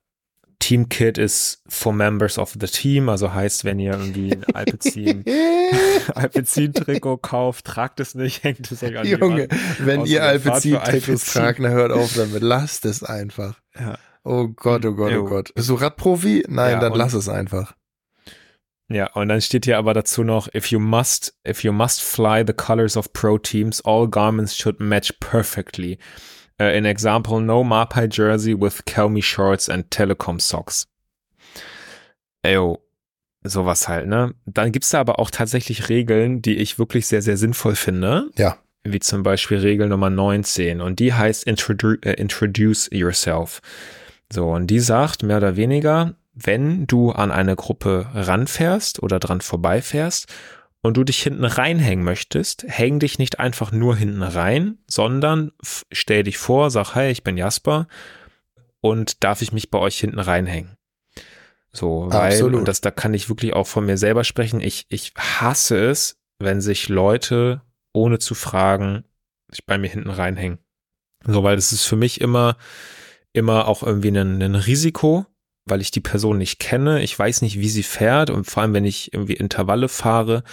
Team 0.64 0.88
Kit 0.88 1.18
ist 1.18 1.62
for 1.68 1.92
members 1.92 2.40
of 2.40 2.56
the 2.58 2.68
team, 2.68 3.10
also 3.10 3.34
heißt, 3.34 3.66
wenn 3.66 3.80
ihr 3.80 3.92
irgendwie 3.92 4.32
ein 4.32 4.46
Alpecin, 4.54 5.26
Alpecin-Trikot 6.16 7.18
kauft, 7.18 7.66
tragt 7.66 8.00
es 8.00 8.16
nicht, 8.16 8.44
hängt 8.46 8.72
es 8.72 8.82
euch 8.82 8.98
an 8.98 9.06
Junge, 9.06 9.50
wenn 9.80 10.06
ihr 10.06 10.24
Alpecin-Trikots 10.24 11.34
tragt, 11.34 11.60
dann 11.60 11.74
hört 11.74 11.92
auf 11.92 12.14
damit, 12.14 12.42
lasst 12.42 12.86
es 12.86 13.04
einfach. 13.04 13.60
Ja. 13.78 13.98
Oh 14.24 14.48
Gott, 14.48 14.86
oh 14.86 14.94
Gott, 14.94 15.12
oh 15.12 15.26
Gott. 15.26 15.54
Bist 15.54 15.68
du 15.68 15.74
Radprofi? 15.74 16.46
Nein, 16.48 16.76
ja, 16.76 16.80
dann 16.80 16.94
lass 16.94 17.14
es 17.14 17.28
einfach. 17.28 17.74
Ja, 18.88 19.12
und 19.16 19.28
dann 19.28 19.42
steht 19.42 19.66
hier 19.66 19.78
aber 19.78 19.94
dazu 19.94 20.24
noch, 20.24 20.48
if 20.56 20.68
you 20.68 20.80
must, 20.80 21.38
if 21.46 21.66
you 21.66 21.74
must 21.74 22.02
fly 22.02 22.42
the 22.48 22.54
colors 22.54 22.96
of 22.96 23.12
pro 23.12 23.38
teams, 23.38 23.84
all 23.84 24.08
garments 24.08 24.56
should 24.56 24.80
match 24.80 25.12
perfectly. 25.20 25.98
Uh, 26.60 26.66
an 26.66 26.86
example, 26.86 27.40
no 27.40 27.64
Mapai 27.64 28.08
jersey 28.08 28.54
with 28.54 28.86
Kelmy 28.86 29.24
shorts 29.24 29.70
and 29.70 29.90
Telecom 29.90 30.40
socks. 30.40 30.88
Eyo, 32.44 32.80
sowas 33.44 33.88
halt, 33.88 34.08
ne? 34.08 34.34
Dann 34.46 34.72
gibt's 34.72 34.92
da 34.92 35.00
aber 35.00 35.20
auch 35.20 35.32
tatsächlich 35.32 35.90
Regeln, 35.90 36.42
die 36.42 36.58
ich 36.58 36.78
wirklich 36.78 37.08
sehr, 37.08 37.22
sehr 37.22 37.38
sinnvoll 37.38 37.76
finde. 37.76 38.30
Ja. 38.38 38.58
Wie 38.84 39.00
zum 39.00 39.24
Beispiel 39.24 39.60
Regel 39.60 39.88
Nummer 39.88 40.10
19. 40.10 40.82
Und 40.82 41.00
die 41.00 41.14
heißt 41.14 41.46
Introdu 41.46 41.94
uh, 42.06 42.10
Introduce 42.10 42.90
Yourself. 42.92 43.62
So, 44.32 44.50
und 44.50 44.68
die 44.68 44.80
sagt 44.80 45.24
mehr 45.24 45.38
oder 45.38 45.56
weniger, 45.56 46.16
wenn 46.34 46.88
du 46.88 47.12
an 47.12 47.32
eine 47.32 47.56
Gruppe 47.56 48.08
ranfährst 48.14 49.02
oder 49.02 49.20
dran 49.20 49.42
vorbeifährst 49.42 50.28
und 50.84 50.98
du 50.98 51.04
dich 51.04 51.24
hinten 51.24 51.46
reinhängen 51.46 52.06
möchtest, 52.06 52.66
häng 52.68 53.00
dich 53.00 53.18
nicht 53.18 53.40
einfach 53.40 53.72
nur 53.72 53.96
hinten 53.96 54.22
rein, 54.22 54.78
sondern 54.86 55.52
stell 55.92 56.24
dich 56.24 56.38
vor, 56.38 56.70
sag, 56.70 56.94
hey, 56.94 57.12
ich 57.12 57.24
bin 57.24 57.38
Jasper 57.38 57.88
und 58.82 59.24
darf 59.24 59.42
ich 59.42 59.54
mich 59.54 59.72
bei 59.72 59.80
euch 59.80 59.98
hinten 59.98 60.20
reinhängen? 60.20 60.78
So, 61.72 62.08
weil, 62.12 62.34
Absolut. 62.34 62.60
und 62.60 62.68
das, 62.68 62.82
da 62.82 62.92
kann 62.92 63.14
ich 63.16 63.30
wirklich 63.30 63.54
auch 63.54 63.66
von 63.66 63.86
mir 63.86 63.98
selber 63.98 64.24
sprechen, 64.26 64.62
ich, 64.62 64.86
ich 64.90 65.14
hasse 65.18 65.84
es, 65.86 66.20
wenn 66.38 66.62
sich 66.62 66.90
Leute 66.90 67.62
ohne 67.94 68.20
zu 68.20 68.36
fragen 68.36 69.06
sich 69.50 69.66
bei 69.66 69.78
mir 69.78 69.90
hinten 69.90 70.10
reinhängen. 70.10 70.60
So, 71.26 71.44
weil 71.44 71.56
das 71.56 71.72
ist 71.72 71.86
für 71.86 71.96
mich 71.96 72.20
immer, 72.22 72.58
immer 73.32 73.68
auch 73.68 73.84
irgendwie 73.84 74.10
ein, 74.10 74.42
ein 74.42 74.56
Risiko, 74.56 75.26
weil 75.66 75.82
ich 75.82 75.92
die 75.92 76.02
Person 76.02 76.38
nicht 76.38 76.60
kenne. 76.60 77.02
Ich 77.02 77.18
weiß 77.18 77.42
nicht, 77.42 77.60
wie 77.60 77.70
sie 77.70 77.84
fährt 77.84 78.30
und 78.30 78.46
vor 78.46 78.64
allem, 78.64 78.74
wenn 78.74 78.86
ich 78.86 79.14
irgendwie 79.14 79.34
Intervalle 79.34 79.90
fahre, 79.90 80.44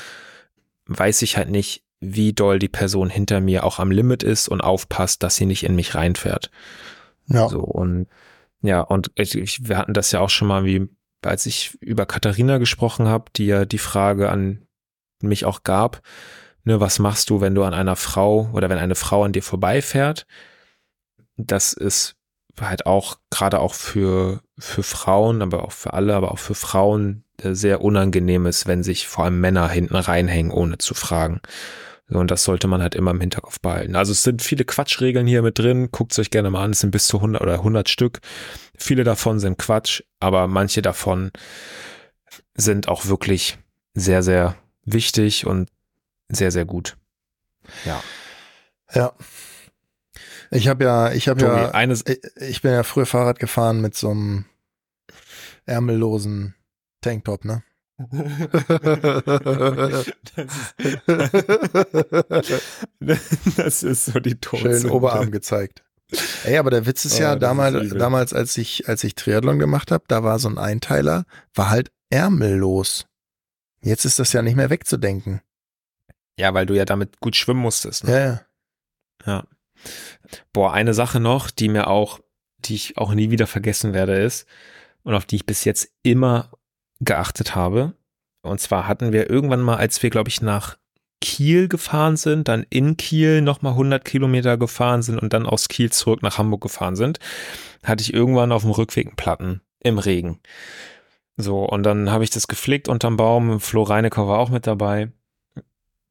weiß 0.86 1.22
ich 1.22 1.36
halt 1.36 1.50
nicht, 1.50 1.84
wie 2.00 2.32
doll 2.32 2.58
die 2.58 2.68
Person 2.68 3.10
hinter 3.10 3.40
mir 3.40 3.64
auch 3.64 3.78
am 3.78 3.90
Limit 3.90 4.22
ist 4.22 4.48
und 4.48 4.60
aufpasst, 4.60 5.22
dass 5.22 5.36
sie 5.36 5.46
nicht 5.46 5.64
in 5.64 5.74
mich 5.74 5.94
reinfährt. 5.94 6.50
Ja. 7.26 7.48
So 7.48 7.60
und 7.60 8.06
ja, 8.62 8.80
und 8.80 9.10
ich, 9.14 9.68
wir 9.68 9.78
hatten 9.78 9.94
das 9.94 10.12
ja 10.12 10.20
auch 10.20 10.30
schon 10.30 10.48
mal, 10.48 10.64
wie 10.64 10.88
als 11.22 11.46
ich 11.46 11.76
über 11.80 12.06
Katharina 12.06 12.58
gesprochen 12.58 13.08
habe, 13.08 13.30
die 13.36 13.46
ja 13.46 13.64
die 13.64 13.78
Frage 13.78 14.30
an 14.30 14.66
mich 15.20 15.44
auch 15.44 15.62
gab, 15.62 16.02
ne, 16.64 16.80
was 16.80 16.98
machst 16.98 17.30
du, 17.30 17.40
wenn 17.40 17.54
du 17.54 17.62
an 17.64 17.74
einer 17.74 17.96
Frau 17.96 18.50
oder 18.52 18.68
wenn 18.70 18.78
eine 18.78 18.94
Frau 18.94 19.24
an 19.24 19.32
dir 19.32 19.42
vorbeifährt? 19.42 20.26
Das 21.36 21.72
ist 21.72 22.16
halt 22.60 22.86
auch 22.86 23.16
gerade 23.30 23.60
auch 23.60 23.74
für 23.74 24.40
für 24.58 24.82
Frauen, 24.82 25.42
aber 25.42 25.64
auch 25.64 25.72
für 25.72 25.94
alle, 25.94 26.14
aber 26.14 26.32
auch 26.32 26.38
für 26.38 26.54
Frauen 26.54 27.24
sehr 27.42 27.80
unangenehm 27.80 28.46
ist, 28.46 28.66
wenn 28.66 28.82
sich 28.82 29.08
vor 29.08 29.24
allem 29.24 29.40
Männer 29.40 29.68
hinten 29.68 29.96
reinhängen, 29.96 30.52
ohne 30.52 30.78
zu 30.78 30.94
fragen. 30.94 31.40
Und 32.08 32.30
das 32.30 32.44
sollte 32.44 32.66
man 32.66 32.82
halt 32.82 32.94
immer 32.94 33.12
im 33.12 33.20
Hinterkopf 33.20 33.60
behalten. 33.60 33.94
Also 33.94 34.12
es 34.12 34.22
sind 34.22 34.42
viele 34.42 34.64
Quatschregeln 34.64 35.26
hier 35.26 35.42
mit 35.42 35.58
drin. 35.58 35.90
Guckt 35.92 36.12
es 36.12 36.18
euch 36.18 36.30
gerne 36.30 36.50
mal 36.50 36.64
an. 36.64 36.72
Es 36.72 36.80
sind 36.80 36.90
bis 36.90 37.06
zu 37.06 37.18
100 37.18 37.40
oder 37.40 37.54
100 37.54 37.88
Stück. 37.88 38.20
Viele 38.76 39.04
davon 39.04 39.38
sind 39.38 39.58
Quatsch, 39.58 40.02
aber 40.18 40.48
manche 40.48 40.82
davon 40.82 41.30
sind 42.54 42.88
auch 42.88 43.06
wirklich 43.06 43.58
sehr, 43.94 44.22
sehr 44.22 44.56
wichtig 44.84 45.46
und 45.46 45.70
sehr, 46.28 46.50
sehr 46.50 46.64
gut. 46.64 46.96
Ja. 47.84 48.02
Ja, 48.92 49.12
ich 50.50 50.68
habe 50.68 50.84
ja, 50.84 51.12
ich 51.12 51.28
habe 51.28 51.40
ja, 51.42 51.70
eines 51.70 52.04
ich 52.36 52.62
bin 52.62 52.72
ja 52.72 52.82
früher 52.82 53.06
Fahrrad 53.06 53.38
gefahren 53.38 53.80
mit 53.80 53.96
so 53.96 54.10
einem 54.10 54.44
ärmellosen 55.66 56.54
Tanktop, 57.00 57.44
ne? 57.44 57.62
das, 63.56 63.82
ist, 63.82 64.06
so 64.06 64.20
die 64.20 64.36
Todsünde. 64.36 64.80
Schön 64.80 64.90
Oberarm 64.90 65.30
gezeigt. 65.30 65.84
Ey, 66.44 66.56
aber 66.56 66.70
der 66.70 66.86
Witz 66.86 67.04
ist 67.04 67.18
ja, 67.18 67.34
oh, 67.34 67.38
damals, 67.38 67.74
ist 67.76 68.00
damals, 68.00 68.32
als 68.32 68.56
ich, 68.56 68.88
als 68.88 69.04
ich 69.04 69.14
Triathlon 69.16 69.58
gemacht 69.58 69.90
habe, 69.90 70.04
da 70.08 70.22
war 70.24 70.38
so 70.38 70.48
ein 70.48 70.56
Einteiler, 70.56 71.24
war 71.54 71.68
halt 71.68 71.92
ärmellos. 72.08 73.06
Jetzt 73.82 74.06
ist 74.06 74.18
das 74.18 74.32
ja 74.32 74.40
nicht 74.42 74.56
mehr 74.56 74.70
wegzudenken. 74.70 75.42
Ja, 76.38 76.54
weil 76.54 76.66
du 76.66 76.74
ja 76.74 76.86
damit 76.86 77.20
gut 77.20 77.36
schwimmen 77.36 77.60
musstest. 77.60 78.04
Ne? 78.04 78.12
Ja, 78.12 78.18
ja. 78.18 78.40
Ja. 79.26 79.44
Boah, 80.52 80.72
eine 80.72 80.94
Sache 80.94 81.20
noch, 81.20 81.50
die 81.50 81.68
mir 81.68 81.88
auch, 81.88 82.20
die 82.58 82.74
ich 82.74 82.98
auch 82.98 83.14
nie 83.14 83.30
wieder 83.30 83.46
vergessen 83.46 83.92
werde, 83.92 84.14
ist, 84.14 84.46
und 85.02 85.14
auf 85.14 85.24
die 85.24 85.36
ich 85.36 85.46
bis 85.46 85.64
jetzt 85.64 85.90
immer 86.02 86.50
geachtet 87.00 87.54
habe. 87.54 87.94
Und 88.42 88.60
zwar 88.60 88.86
hatten 88.86 89.12
wir 89.12 89.30
irgendwann 89.30 89.62
mal, 89.62 89.76
als 89.76 90.02
wir, 90.02 90.10
glaube 90.10 90.28
ich, 90.28 90.42
nach 90.42 90.78
Kiel 91.20 91.68
gefahren 91.68 92.16
sind, 92.16 92.48
dann 92.48 92.64
in 92.70 92.96
Kiel 92.96 93.42
nochmal 93.42 93.72
100 93.72 94.04
Kilometer 94.04 94.56
gefahren 94.56 95.02
sind 95.02 95.18
und 95.18 95.32
dann 95.32 95.46
aus 95.46 95.68
Kiel 95.68 95.92
zurück 95.92 96.22
nach 96.22 96.38
Hamburg 96.38 96.62
gefahren 96.62 96.96
sind, 96.96 97.18
hatte 97.84 98.02
ich 98.02 98.14
irgendwann 98.14 98.52
auf 98.52 98.62
dem 98.62 98.70
Rückweg 98.70 99.06
einen 99.06 99.16
Platten 99.16 99.60
im 99.80 99.98
Regen. 99.98 100.40
So, 101.36 101.64
und 101.64 101.82
dann 101.82 102.10
habe 102.10 102.24
ich 102.24 102.30
das 102.30 102.48
geflickt 102.48 102.88
unterm 102.88 103.16
Baum. 103.16 103.60
Flo 103.60 103.82
Reinecker 103.82 104.28
war 104.28 104.38
auch 104.38 104.50
mit 104.50 104.66
dabei. 104.66 105.10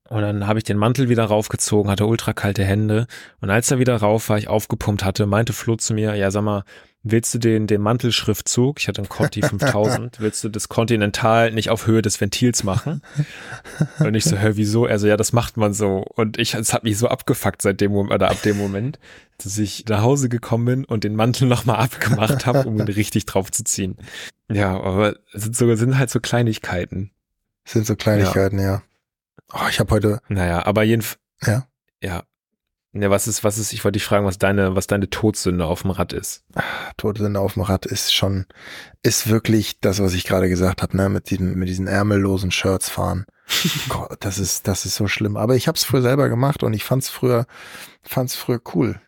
Und 0.10 0.22
dann 0.22 0.48
habe 0.48 0.58
ich 0.58 0.66
den 0.66 0.78
Mantel 0.78 1.08
wieder 1.08 1.26
raufgezogen, 1.26 1.92
hatte 1.92 2.08
ultra 2.08 2.34
kalte 2.34 2.64
Hände. 2.64 3.06
Und 3.42 3.52
als 3.52 3.70
er 3.70 3.78
wieder 3.78 3.96
rauf 3.96 4.30
war, 4.30 4.40
ich 4.40 4.48
aufgepumpt 4.48 5.04
hatte, 5.04 5.28
meinte 5.28 5.54
Flo 5.54 5.76
zu 5.76 5.94
mir, 5.94 6.16
ja, 6.16 6.32
sag 6.32 6.42
mal, 6.42 6.64
willst 7.04 7.34
du 7.34 7.38
den, 7.38 7.68
den 7.68 7.82
Mantelschriftzug, 7.82 8.80
ich 8.80 8.88
hatte 8.88 9.02
einen 9.02 9.10
Conti 9.10 9.42
5000, 9.42 10.20
willst 10.20 10.44
du 10.44 10.50
das 10.50 10.68
Continental 10.68 11.52
nicht 11.52 11.70
auf 11.70 11.88
Höhe 11.88 12.02
des 12.02 12.20
Ventils 12.20 12.64
machen? 12.64 13.02
Und 14.00 14.16
ich 14.16 14.26
so, 14.26 14.38
hör, 14.38 14.58
wieso? 14.58 14.86
Also 14.86 15.08
ja, 15.08 15.16
das 15.16 15.32
macht 15.32 15.58
man 15.58 15.74
so. 15.74 16.04
Und 16.16 16.40
ich, 16.40 16.56
es 16.56 16.74
hat 16.74 16.84
mich 16.84 16.98
so 16.98 17.08
abgefuckt 17.08 17.62
seit 17.62 17.80
dem 17.80 17.92
Moment, 17.92 18.16
oder 18.16 18.32
ab 18.32 18.42
dem 18.42 18.58
Moment, 18.58 19.00
dass 19.38 19.58
ich 19.58 19.86
nach 19.88 20.02
Hause 20.02 20.28
gekommen 20.28 20.66
bin 20.66 20.86
und 20.86 21.04
den 21.04 21.16
Mantel 21.16 21.48
nochmal 21.48 21.78
abgemacht 21.78 22.46
habe, 22.46 22.68
um 22.68 22.80
ihn 22.80 22.88
richtig 22.88 23.26
drauf 23.28 23.52
zu 23.52 23.64
ziehen. 23.64 23.96
Ja, 24.52 24.72
aber 24.72 25.16
es 25.34 25.44
sind, 25.44 25.56
so, 25.56 25.74
sind 25.76 25.98
halt 25.98 26.10
so 26.10 26.20
Kleinigkeiten. 26.20 27.12
sind 27.64 27.86
so 27.86 27.96
Kleinigkeiten, 27.96 28.58
ja. 28.58 28.66
ja. 28.66 28.82
Oh, 29.54 29.68
ich 29.70 29.80
habe 29.80 29.94
heute. 29.94 30.20
Naja, 30.28 30.66
aber 30.66 30.84
jedenfalls. 30.84 31.20
Ja. 31.46 31.68
Ja. 32.02 32.24
Ja, 32.92 33.12
was 33.12 33.28
ist, 33.28 33.44
was 33.44 33.60
ist, 33.60 33.72
ich 33.72 33.84
wollte 33.84 33.98
dich 33.98 34.06
fragen, 34.06 34.26
was 34.26 34.40
deine, 34.40 34.76
was 34.76 34.88
deine 34.88 35.12
Todsünde 35.12 35.66
auf 35.66 35.84
dem 35.84 35.92
Rad 35.92 36.12
ist. 36.12 36.44
Todsünde 36.98 37.40
auf 37.40 37.54
dem 37.54 37.62
Rad 37.62 37.86
ist 37.86 38.16
schon, 38.16 38.48
ist 39.04 39.30
wirklich 39.30 39.80
das, 39.80 40.02
was 40.02 40.16
ich 40.16 40.24
gerade 40.24 40.50
gesagt 40.50 40.82
habe, 40.82 40.98
ne, 40.98 41.08
mit 41.08 41.30
diesen, 41.30 41.56
mit 41.56 41.70
diesen 41.70 41.86
ärmellosen 41.86 42.50
Shirts 42.50 42.90
fahren. 42.90 43.26
Gott, 43.90 44.18
das 44.22 44.40
ist, 44.40 44.68
das 44.68 44.86
ist 44.86 44.96
so 44.96 45.08
schlimm. 45.08 45.38
Aber 45.38 45.56
ich 45.56 45.68
habe 45.68 45.76
es 45.76 45.84
früher 45.84 46.02
selber 46.02 46.30
gemacht 46.30 46.64
und 46.64 46.74
ich 46.74 46.84
fand's 46.84 47.10
früher, 47.10 47.46
fand's 48.02 48.36
früher 48.36 48.60
cool. 48.74 49.00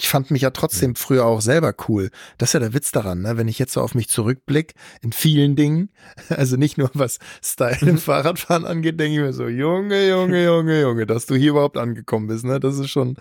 Ich 0.00 0.08
fand 0.08 0.30
mich 0.30 0.40
ja 0.40 0.50
trotzdem 0.50 0.94
früher 0.96 1.26
auch 1.26 1.42
selber 1.42 1.74
cool. 1.86 2.10
Das 2.38 2.48
ist 2.48 2.52
ja 2.54 2.60
der 2.60 2.72
Witz 2.72 2.90
daran, 2.90 3.20
ne? 3.20 3.36
wenn 3.36 3.48
ich 3.48 3.58
jetzt 3.58 3.74
so 3.74 3.82
auf 3.82 3.94
mich 3.94 4.08
zurückblicke, 4.08 4.72
in 5.02 5.12
vielen 5.12 5.56
Dingen, 5.56 5.90
also 6.30 6.56
nicht 6.56 6.78
nur 6.78 6.90
was 6.94 7.18
Style 7.44 7.76
im 7.82 7.98
Fahrradfahren 7.98 8.64
angeht, 8.64 8.98
denke 8.98 9.18
ich 9.18 9.20
mir 9.20 9.34
so, 9.34 9.46
Junge, 9.46 10.08
Junge, 10.08 10.42
Junge, 10.42 10.80
Junge, 10.80 11.04
dass 11.04 11.26
du 11.26 11.34
hier 11.34 11.50
überhaupt 11.50 11.76
angekommen 11.76 12.28
bist. 12.28 12.46
Ne? 12.46 12.58
Das 12.58 12.78
ist 12.78 12.88
schon 12.88 13.16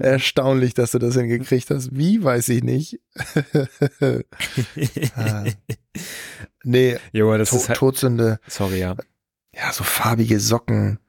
erstaunlich, 0.00 0.74
dass 0.74 0.92
du 0.92 1.00
das 1.00 1.14
hingekriegt 1.16 1.68
hast. 1.70 1.88
Wie, 1.96 2.22
weiß 2.22 2.48
ich 2.50 2.62
nicht. 2.62 3.00
ah. 5.16 5.44
Nee, 6.62 6.96
jo, 7.10 7.36
das 7.36 7.50
to 7.50 7.56
ist 7.56 7.68
halt, 7.70 7.78
Todsünde. 7.78 8.38
Sorry, 8.46 8.78
ja. 8.78 8.94
Ja, 9.52 9.72
so 9.72 9.82
farbige 9.82 10.38
Socken. 10.38 11.00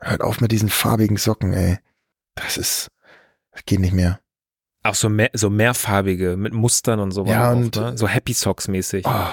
Hört 0.00 0.22
auf 0.22 0.40
mit 0.40 0.50
diesen 0.50 0.70
farbigen 0.70 1.18
Socken, 1.18 1.52
ey. 1.52 1.78
Das 2.34 2.56
ist, 2.56 2.88
das 3.52 3.64
geht 3.64 3.78
nicht 3.78 3.94
mehr. 3.94 4.18
Auch 4.82 4.94
so, 4.94 5.08
mehr, 5.08 5.30
so 5.34 5.50
mehrfarbige 5.50 6.36
mit 6.36 6.54
Mustern 6.54 7.00
und 7.00 7.10
so. 7.10 7.24
Ja, 7.26 7.52
und 7.52 7.76
auch, 7.76 7.90
ne? 7.92 7.98
so 7.98 8.08
Happy 8.08 8.32
Socks 8.32 8.68
mäßig. 8.68 9.04
Oh, 9.06 9.26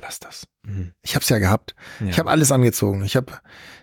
lass 0.00 0.20
das. 0.20 0.46
Mhm. 0.64 0.92
Ich 1.02 1.16
hab's 1.16 1.28
ja 1.28 1.38
gehabt. 1.38 1.74
Ja. 2.00 2.08
Ich 2.08 2.18
habe 2.18 2.30
alles 2.30 2.52
angezogen. 2.52 3.02
Ich 3.04 3.16
habe, 3.16 3.32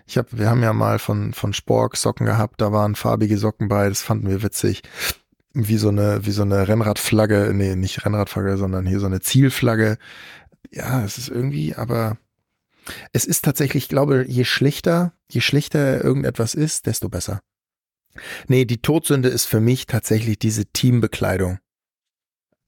ich 0.06 0.16
habe, 0.16 0.28
wir 0.32 0.48
haben 0.48 0.62
ja 0.62 0.72
mal 0.72 0.98
von 0.98 1.32
von 1.32 1.52
Spork 1.52 1.96
Socken 1.96 2.26
gehabt. 2.26 2.60
Da 2.60 2.70
waren 2.72 2.94
farbige 2.94 3.38
Socken 3.38 3.68
bei. 3.68 3.88
Das 3.88 4.02
fanden 4.02 4.28
wir 4.28 4.42
witzig. 4.42 4.82
Wie 5.52 5.78
so 5.78 5.88
eine, 5.88 6.26
wie 6.26 6.32
so 6.32 6.42
eine 6.42 6.68
Rennradflagge. 6.68 7.52
Nee, 7.54 7.74
nicht 7.74 8.04
Rennradflagge, 8.04 8.56
sondern 8.56 8.86
hier 8.86 9.00
so 9.00 9.06
eine 9.06 9.20
Zielflagge. 9.20 9.98
Ja, 10.70 11.04
es 11.04 11.18
ist 11.18 11.28
irgendwie, 11.28 11.74
aber 11.74 12.18
es 13.12 13.24
ist 13.24 13.44
tatsächlich, 13.44 13.84
ich 13.84 13.88
glaube, 13.88 14.24
je 14.28 14.44
schlichter, 14.44 15.12
je 15.30 15.40
schlichter 15.40 16.02
irgendetwas 16.02 16.54
ist, 16.54 16.86
desto 16.86 17.08
besser. 17.08 17.40
Nee, 18.48 18.64
die 18.64 18.80
Todsünde 18.80 19.28
ist 19.28 19.46
für 19.46 19.60
mich 19.60 19.86
tatsächlich 19.86 20.38
diese 20.38 20.66
Teambekleidung. 20.66 21.58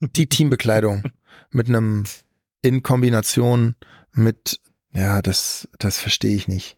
Die 0.00 0.28
Teambekleidung 0.28 1.04
mit 1.50 1.68
einem 1.68 2.04
in 2.62 2.82
Kombination 2.82 3.76
mit, 4.12 4.60
ja, 4.92 5.22
das, 5.22 5.68
das 5.78 5.98
verstehe 5.98 6.34
ich 6.34 6.48
nicht. 6.48 6.76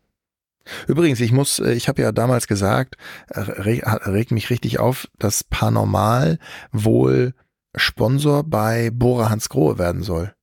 Übrigens, 0.87 1.21
ich 1.21 1.33
muss, 1.33 1.61
äh, 1.61 1.73
ich 1.73 1.89
habe 1.89 2.03
ja 2.03 2.13
damals 2.13 2.47
gesagt, 2.47 2.97
äh, 3.29 3.41
regt 3.41 4.33
mich 4.33 4.51
richtig 4.51 4.79
auf, 4.79 5.09
dass 5.19 5.45
Paranormal 5.45 6.39
wohl 6.73 7.35
Sponsor 7.75 8.45
bei 8.45 8.91
Bora 8.91 9.31
Hans 9.31 9.49
Grohe 9.49 9.79
werden 9.79 10.03
soll. 10.03 10.35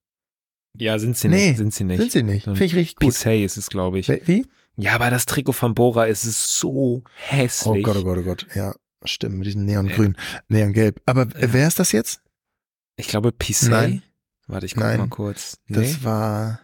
Ja, 0.77 0.99
sind 0.99 1.17
sie 1.17 1.29
nee, 1.29 1.49
nicht. 1.49 1.57
Sind 1.57 1.73
sie 1.73 1.83
nicht. 1.83 1.99
Sind 1.99 2.11
sie 2.11 2.23
nicht. 2.23 2.43
Finde 2.43 2.65
ich 2.65 2.75
richtig 2.75 2.95
gut. 2.97 3.09
Pisay 3.09 3.45
ist 3.45 3.57
es, 3.57 3.69
glaube 3.69 3.99
ich. 3.99 4.09
Wie? 4.09 4.45
Ja, 4.77 4.95
aber 4.95 5.09
das 5.09 5.25
Trikot 5.25 5.53
von 5.53 5.73
Bora 5.73 6.05
ist 6.05 6.23
so 6.23 7.03
hässlich. 7.15 7.85
Oh 7.85 7.93
Gott, 7.93 7.97
oh 7.97 8.03
Gott, 8.03 8.17
oh 8.19 8.23
Gott. 8.23 8.47
Ja, 8.55 8.75
stimmt, 9.05 9.37
mit 9.37 9.47
diesem 9.47 9.65
Neongrün, 9.65 10.17
Neongelb. 10.49 11.01
Aber 11.05 11.27
ja. 11.27 11.53
wer 11.53 11.67
ist 11.67 11.79
das 11.79 11.91
jetzt? 11.91 12.21
Ich 12.97 13.07
glaube 13.07 13.31
Pisay. 13.31 13.69
Nein. 13.69 14.03
Warte, 14.47 14.65
ich 14.65 14.75
guck 14.75 14.83
Nein. 14.83 14.99
mal 14.99 15.07
kurz. 15.07 15.57
Nee. 15.67 15.77
Das 15.77 16.03
war. 16.03 16.59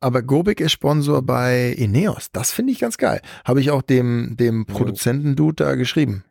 Aber 0.00 0.22
Gobik 0.22 0.60
ist 0.60 0.72
Sponsor 0.72 1.20
bei 1.22 1.68
Ineos. 1.70 2.30
Das 2.32 2.52
finde 2.52 2.72
ich 2.72 2.78
ganz 2.78 2.96
geil. 2.96 3.20
Habe 3.44 3.60
ich 3.60 3.70
auch 3.70 3.82
dem, 3.82 4.36
dem 4.38 4.64
Produzenten-Dude 4.64 5.64
da 5.64 5.74
geschrieben. 5.74 6.24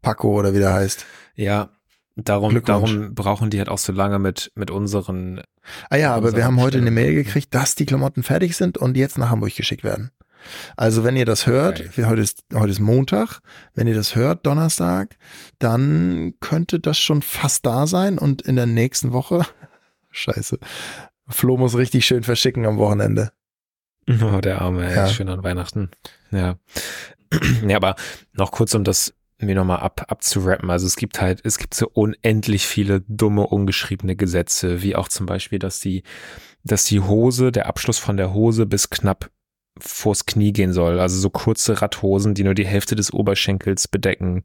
Paco 0.00 0.38
oder 0.38 0.54
wie 0.54 0.60
der 0.60 0.74
heißt. 0.74 1.04
Ja, 1.34 1.70
darum, 2.14 2.62
darum 2.64 3.14
brauchen 3.14 3.50
die 3.50 3.58
halt 3.58 3.68
auch 3.68 3.78
so 3.78 3.92
lange 3.92 4.20
mit, 4.20 4.52
mit 4.54 4.70
unseren. 4.70 5.42
Ah 5.90 5.96
ja, 5.96 6.14
aber 6.14 6.36
wir 6.36 6.44
haben 6.44 6.60
heute 6.60 6.78
eine 6.78 6.92
Mail 6.92 7.14
gekriegt, 7.14 7.52
dass 7.52 7.74
die 7.74 7.86
Klamotten 7.86 8.22
fertig 8.22 8.56
sind 8.56 8.78
und 8.78 8.96
jetzt 8.96 9.18
nach 9.18 9.30
Hamburg 9.30 9.56
geschickt 9.56 9.82
werden. 9.82 10.12
Also 10.76 11.04
wenn 11.04 11.16
ihr 11.16 11.24
das 11.24 11.46
hört, 11.46 11.80
okay. 11.80 12.04
heute, 12.04 12.22
ist, 12.22 12.44
heute 12.54 12.70
ist 12.70 12.80
Montag, 12.80 13.40
wenn 13.74 13.86
ihr 13.86 13.94
das 13.94 14.14
hört, 14.14 14.46
Donnerstag, 14.46 15.16
dann 15.58 16.34
könnte 16.40 16.80
das 16.80 16.98
schon 16.98 17.22
fast 17.22 17.66
da 17.66 17.86
sein 17.86 18.18
und 18.18 18.42
in 18.42 18.56
der 18.56 18.66
nächsten 18.66 19.12
Woche, 19.12 19.44
scheiße, 20.10 20.58
Flo 21.28 21.56
muss 21.56 21.76
richtig 21.76 22.06
schön 22.06 22.22
verschicken 22.22 22.66
am 22.66 22.78
Wochenende. 22.78 23.32
Oh, 24.08 24.40
der 24.40 24.62
Arme, 24.62 24.88
ey, 24.88 24.96
ja. 24.96 25.08
schön 25.08 25.28
an 25.28 25.42
Weihnachten. 25.42 25.90
Ja. 26.30 26.56
ja, 27.66 27.76
aber 27.76 27.96
noch 28.32 28.50
kurz, 28.52 28.74
um 28.74 28.84
das 28.84 29.14
mir 29.38 29.54
nochmal 29.54 29.80
ab, 29.80 30.06
abzurappen. 30.08 30.70
Also 30.70 30.86
es 30.86 30.96
gibt 30.96 31.20
halt, 31.20 31.40
es 31.44 31.58
gibt 31.58 31.74
so 31.74 31.88
unendlich 31.88 32.66
viele 32.66 33.02
dumme, 33.02 33.46
ungeschriebene 33.46 34.16
Gesetze, 34.16 34.82
wie 34.82 34.96
auch 34.96 35.08
zum 35.08 35.26
Beispiel, 35.26 35.58
dass 35.58 35.80
die, 35.80 36.02
dass 36.64 36.84
die 36.84 37.00
Hose, 37.00 37.52
der 37.52 37.66
Abschluss 37.66 37.98
von 37.98 38.16
der 38.16 38.32
Hose 38.32 38.66
bis 38.66 38.90
knapp 38.90 39.30
vors 39.80 40.26
Knie 40.26 40.52
gehen 40.52 40.72
soll. 40.72 41.00
Also 41.00 41.18
so 41.18 41.30
kurze 41.30 41.80
Radhosen, 41.80 42.34
die 42.34 42.44
nur 42.44 42.54
die 42.54 42.66
Hälfte 42.66 42.96
des 42.96 43.12
Oberschenkels 43.12 43.88
bedecken, 43.88 44.42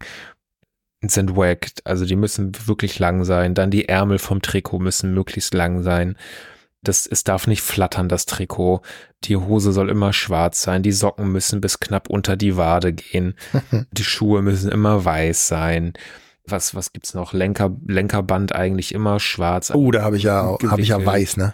sind 1.02 1.36
wacked. 1.36 1.86
Also 1.86 2.06
die 2.06 2.16
müssen 2.16 2.52
wirklich 2.68 3.00
lang 3.00 3.24
sein. 3.24 3.54
Dann 3.54 3.72
die 3.72 3.90
Ärmel 3.90 4.20
vom 4.20 4.42
Trikot 4.42 4.80
müssen 4.80 5.14
möglichst 5.14 5.54
lang 5.54 5.82
sein. 5.84 6.16
Das, 6.82 7.08
es 7.08 7.24
darf 7.24 7.48
nicht 7.48 7.62
flattern, 7.62 8.10
das 8.10 8.26
Trikot. 8.26 8.82
Die 9.24 9.38
Hose 9.38 9.72
soll 9.72 9.90
immer 9.90 10.12
schwarz 10.12 10.62
sein. 10.62 10.84
Die 10.84 10.92
Socken 10.92 11.32
müssen 11.32 11.62
bis 11.62 11.80
knapp 11.80 12.10
unter 12.10 12.36
die 12.36 12.58
Wade 12.58 12.94
gehen. 12.94 13.36
die 13.92 14.04
Schuhe 14.04 14.42
müssen 14.42 14.70
immer 14.70 15.04
weiß 15.04 15.48
sein. 15.48 15.94
Was, 16.46 16.76
was 16.76 16.92
gibt's 16.92 17.14
noch? 17.14 17.32
Lenker, 17.32 17.74
Lenkerband 17.88 18.54
eigentlich 18.54 18.94
immer 18.94 19.22
schwarz. 19.22 19.72
Oh, 19.74 19.92
da 19.92 20.02
habe 20.02 20.18
ich 20.18 20.24
ja, 20.24 20.58
habe 20.68 20.82
ich 20.82 20.90
ja 20.90 21.04
weiß, 21.04 21.38
ne? 21.38 21.54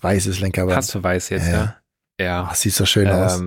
Weißes 0.00 0.38
Lenkerband. 0.40 0.76
Hast 0.76 0.94
du 0.94 1.02
weiß 1.02 1.30
jetzt, 1.30 1.48
ja? 1.48 1.52
ja? 1.52 1.76
Ja. 2.22 2.48
Oh, 2.50 2.54
sieht 2.54 2.74
so 2.74 2.86
schön 2.86 3.08
ähm, 3.08 3.14
aus. 3.14 3.42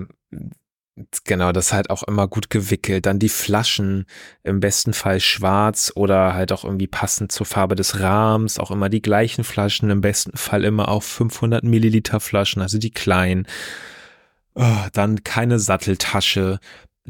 Genau, 1.25 1.51
das 1.51 1.73
halt 1.73 1.89
auch 1.89 2.03
immer 2.03 2.27
gut 2.27 2.49
gewickelt. 2.49 3.05
Dann 3.05 3.19
die 3.19 3.29
Flaschen, 3.29 4.05
im 4.43 4.61
besten 4.61 4.93
Fall 4.93 5.19
schwarz 5.19 5.91
oder 5.93 6.33
halt 6.33 6.53
auch 6.53 6.63
irgendwie 6.63 6.87
passend 6.87 7.33
zur 7.33 7.45
Farbe 7.45 7.75
des 7.75 7.99
Rahmens. 7.99 8.59
Auch 8.59 8.71
immer 8.71 8.87
die 8.87 9.01
gleichen 9.01 9.43
Flaschen, 9.43 9.89
im 9.89 9.99
besten 9.99 10.37
Fall 10.37 10.63
immer 10.63 10.87
auch 10.87 11.03
500 11.03 11.65
Milliliter 11.65 12.21
Flaschen, 12.21 12.61
also 12.61 12.77
die 12.77 12.91
kleinen. 12.91 13.45
Oh, 14.53 14.87
dann 14.93 15.25
keine 15.25 15.59
Satteltasche, 15.59 16.59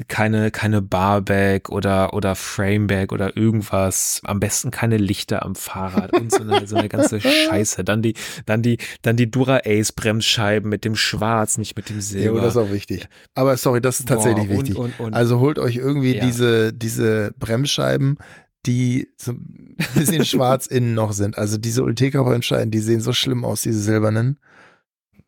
keine, 0.10 0.52
keine 0.52 0.82
Barbag 0.82 1.70
oder, 1.70 2.14
oder 2.14 2.36
Framebag 2.36 3.14
oder 3.14 3.38
irgendwas. 3.38 4.20
Am 4.26 4.42
besten 4.42 4.70
keine 4.70 4.98
Lichter 4.98 5.44
am 5.44 5.56
Fahrrad 5.56 6.12
und 6.14 6.32
so 6.32 6.42
eine, 6.42 6.68
so 6.68 6.76
eine 6.76 6.90
ganze 6.90 7.22
Scheiße. 7.22 7.86
Dann 7.86 8.02
die, 8.02 8.14
dann 8.46 8.62
die, 8.62 8.78
dann 9.04 9.16
die 9.16 9.32
Dura 9.32 9.62
Ace 9.66 9.94
Bremsscheiben 9.94 10.70
mit 10.70 10.84
dem 10.84 10.98
Schwarz, 10.98 11.58
nicht 11.58 11.78
mit 11.78 11.90
dem 11.90 12.02
Silber. 12.02 12.38
Ja, 12.38 12.44
das 12.44 12.56
ist 12.56 12.62
auch 12.62 12.72
wichtig. 12.72 13.08
Aber 13.36 13.56
sorry, 13.56 13.80
das 13.80 14.00
ist 14.00 14.10
tatsächlich 14.10 14.48
Boah, 14.48 14.58
und, 14.58 14.68
wichtig. 14.68 14.78
Und, 14.78 15.00
und, 15.00 15.14
also 15.14 15.40
holt 15.40 15.60
euch 15.60 15.78
irgendwie 15.78 16.18
ja. 16.18 16.26
diese, 16.26 16.74
diese 16.74 17.32
Bremsscheiben, 17.40 18.18
die 18.66 19.08
so 19.18 19.32
ein 19.32 19.78
bisschen 19.96 20.26
schwarz 20.26 20.68
innen 20.68 20.94
noch 20.94 21.14
sind. 21.14 21.38
Also 21.38 21.58
diese 21.58 21.84
Ultegra 21.84 22.22
Bremsscheiben, 22.24 22.70
die 22.70 22.80
sehen 22.80 23.00
so 23.00 23.14
schlimm 23.14 23.46
aus, 23.46 23.62
diese 23.62 23.80
silbernen. 23.80 24.40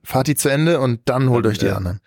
Fahrt 0.04 0.28
die 0.28 0.36
zu 0.36 0.50
Ende 0.50 0.82
und 0.82 1.02
dann 1.06 1.30
holt 1.30 1.46
euch 1.46 1.58
die 1.58 1.70
anderen. 1.70 2.02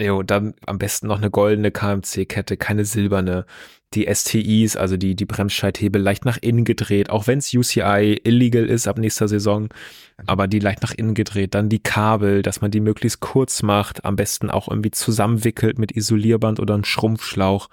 Jo, 0.00 0.22
dann 0.22 0.54
am 0.64 0.78
besten 0.78 1.08
noch 1.08 1.18
eine 1.18 1.30
goldene 1.30 1.72
KMC-Kette, 1.72 2.56
keine 2.56 2.84
silberne. 2.84 3.46
Die 3.94 4.06
STIs, 4.12 4.76
also 4.76 4.96
die, 4.96 5.16
die 5.16 5.24
Bremsscheithebel 5.24 6.00
leicht 6.00 6.24
nach 6.24 6.36
innen 6.40 6.64
gedreht, 6.64 7.08
auch 7.10 7.26
wenn 7.26 7.38
es 7.38 7.54
UCI 7.54 8.20
illegal 8.22 8.66
ist 8.66 8.86
ab 8.86 8.98
nächster 8.98 9.28
Saison, 9.28 9.70
aber 10.26 10.46
die 10.46 10.58
leicht 10.58 10.82
nach 10.82 10.92
innen 10.92 11.14
gedreht. 11.14 11.54
Dann 11.54 11.70
die 11.70 11.82
Kabel, 11.82 12.42
dass 12.42 12.60
man 12.60 12.70
die 12.70 12.80
möglichst 12.80 13.20
kurz 13.20 13.62
macht, 13.62 14.04
am 14.04 14.14
besten 14.14 14.50
auch 14.50 14.68
irgendwie 14.68 14.90
zusammenwickelt 14.90 15.78
mit 15.78 15.92
Isolierband 15.96 16.60
oder 16.60 16.74
einem 16.74 16.84
Schrumpfschlauch. 16.84 17.70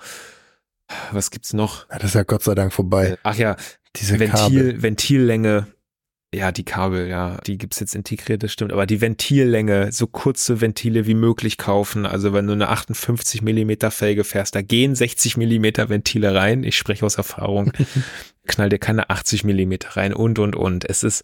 Was 1.11 1.31
gibt's 1.31 1.53
noch? 1.53 1.89
Ja, 1.89 1.97
das 1.97 2.11
ist 2.11 2.15
ja 2.15 2.23
Gott 2.23 2.43
sei 2.43 2.55
Dank 2.55 2.71
vorbei. 2.73 3.09
Äh, 3.09 3.17
ach 3.23 3.35
ja, 3.35 3.57
diese 3.95 4.19
Ventil, 4.19 4.37
Kabel. 4.37 4.81
Ventillänge, 4.81 5.67
ja, 6.35 6.51
die 6.51 6.63
Kabel, 6.63 7.07
ja, 7.07 7.37
die 7.47 7.57
gibt's 7.57 7.79
jetzt 7.79 7.95
integriert, 7.95 8.43
das 8.43 8.51
stimmt. 8.51 8.73
Aber 8.73 8.85
die 8.85 9.01
Ventillänge, 9.01 9.91
so 9.91 10.07
kurze 10.07 10.61
Ventile 10.61 11.05
wie 11.07 11.13
möglich 11.13 11.57
kaufen. 11.57 12.05
Also 12.05 12.33
wenn 12.33 12.47
du 12.47 12.53
eine 12.53 12.69
58 12.69 13.41
Millimeter 13.41 13.91
Felge 13.91 14.23
fährst, 14.23 14.55
da 14.55 14.61
gehen 14.61 14.95
60 14.95 15.37
Millimeter 15.37 15.89
Ventile 15.89 16.35
rein. 16.35 16.63
Ich 16.63 16.77
spreche 16.77 17.05
aus 17.05 17.15
Erfahrung. 17.15 17.71
Knall 18.47 18.69
dir 18.69 18.79
keine 18.79 19.09
80 19.09 19.43
Millimeter 19.43 19.97
rein 19.97 20.13
und, 20.13 20.37
und, 20.39 20.55
und. 20.55 20.87
Es 20.89 21.03
ist, 21.03 21.23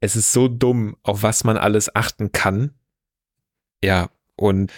es 0.00 0.16
ist 0.16 0.32
so 0.32 0.48
dumm, 0.48 0.96
auf 1.02 1.22
was 1.22 1.44
man 1.44 1.56
alles 1.56 1.94
achten 1.94 2.32
kann. 2.32 2.72
Ja, 3.82 4.10
und 4.36 4.72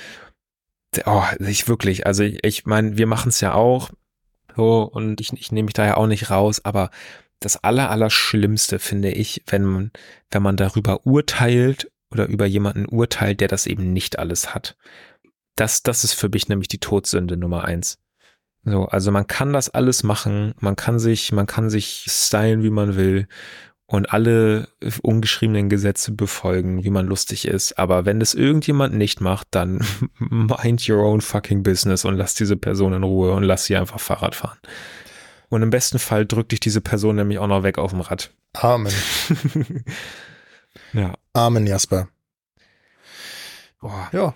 oh, 1.06 1.24
ich 1.40 1.68
wirklich, 1.68 2.06
also 2.06 2.22
ich, 2.22 2.44
ich 2.44 2.66
meine, 2.66 2.96
wir 2.98 3.06
machen 3.06 3.30
es 3.30 3.40
ja 3.40 3.54
auch. 3.54 3.90
So, 4.56 4.82
und 4.82 5.20
ich, 5.20 5.32
ich 5.32 5.50
nehme 5.50 5.66
mich 5.66 5.74
da 5.74 5.86
ja 5.86 5.96
auch 5.96 6.06
nicht 6.06 6.30
raus, 6.30 6.64
aber 6.64 6.90
das 7.42 7.62
Allerallerschlimmste 7.62 8.78
finde 8.78 9.10
ich, 9.10 9.42
wenn 9.46 9.64
man, 9.64 9.90
wenn 10.30 10.42
man 10.42 10.56
darüber 10.56 11.06
urteilt 11.06 11.90
oder 12.10 12.26
über 12.26 12.46
jemanden 12.46 12.86
urteilt, 12.86 13.40
der 13.40 13.48
das 13.48 13.66
eben 13.66 13.92
nicht 13.92 14.18
alles 14.18 14.54
hat. 14.54 14.76
das, 15.56 15.82
das 15.82 16.04
ist 16.04 16.14
für 16.14 16.28
mich 16.28 16.48
nämlich 16.48 16.68
die 16.68 16.78
Todsünde 16.78 17.36
Nummer 17.36 17.64
eins. 17.64 17.98
So, 18.64 18.86
also 18.86 19.10
man 19.10 19.26
kann 19.26 19.52
das 19.52 19.70
alles 19.70 20.02
machen, 20.02 20.54
man 20.60 20.76
kann 20.76 20.98
sich, 20.98 21.32
man 21.32 21.46
kann 21.46 21.68
sich 21.68 22.06
stylen, 22.08 22.62
wie 22.62 22.70
man 22.70 22.96
will 22.96 23.26
und 23.86 24.12
alle 24.12 24.68
ungeschriebenen 25.02 25.68
Gesetze 25.68 26.12
befolgen, 26.12 26.84
wie 26.84 26.90
man 26.90 27.06
lustig 27.06 27.46
ist. 27.46 27.78
Aber 27.78 28.06
wenn 28.06 28.20
das 28.20 28.34
irgendjemand 28.34 28.94
nicht 28.94 29.20
macht, 29.20 29.48
dann 29.50 29.84
mind 30.18 30.88
your 30.88 31.02
own 31.02 31.20
fucking 31.20 31.62
business 31.62 32.04
und 32.04 32.16
lass 32.16 32.34
diese 32.34 32.56
Person 32.56 32.92
in 32.94 33.02
Ruhe 33.02 33.32
und 33.32 33.42
lass 33.42 33.64
sie 33.64 33.76
einfach 33.76 34.00
Fahrrad 34.00 34.34
fahren. 34.34 34.58
Und 35.52 35.60
im 35.60 35.68
besten 35.68 35.98
Fall 35.98 36.24
drückt 36.24 36.52
dich 36.52 36.60
diese 36.60 36.80
Person 36.80 37.16
nämlich 37.16 37.38
auch 37.38 37.46
noch 37.46 37.62
weg 37.62 37.76
auf 37.76 37.90
dem 37.90 38.00
Rad. 38.00 38.32
Amen. 38.54 38.90
ja. 40.94 41.12
Amen, 41.34 41.66
Jasper. 41.66 42.08
Boah. 43.78 44.08
Ja. 44.12 44.34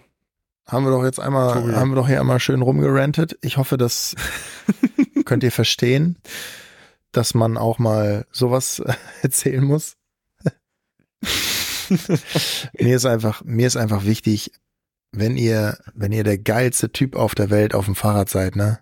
Haben 0.67 0.85
wir 0.85 0.91
doch 0.91 1.03
jetzt 1.03 1.19
einmal, 1.19 1.55
Tobi. 1.55 1.73
haben 1.75 1.89
wir 1.89 1.97
doch 1.97 2.07
hier 2.07 2.21
einmal 2.21 2.39
schön 2.39 2.61
rumgerantet. 2.61 3.39
Ich 3.41 3.57
hoffe, 3.57 3.79
das 3.79 4.15
könnt 5.25 5.43
ihr 5.43 5.53
verstehen, 5.53 6.19
dass 7.13 7.33
man 7.33 7.57
auch 7.57 7.79
mal 7.79 8.27
sowas 8.31 8.83
erzählen 9.23 9.65
muss. 9.65 9.97
mir 12.79 12.95
ist 12.95 13.07
einfach, 13.07 13.43
mir 13.43 13.67
ist 13.67 13.79
einfach 13.79 14.05
wichtig, 14.05 14.53
wenn 15.13 15.39
ihr, 15.39 15.79
wenn 15.95 16.13
ihr 16.13 16.25
der 16.25 16.37
geilste 16.37 16.93
Typ 16.93 17.17
auf 17.17 17.35
der 17.35 17.49
Welt 17.49 17.75
auf 17.75 17.87
dem 17.87 17.95
Fahrrad 17.95 18.29
seid, 18.29 18.55
ne? 18.55 18.81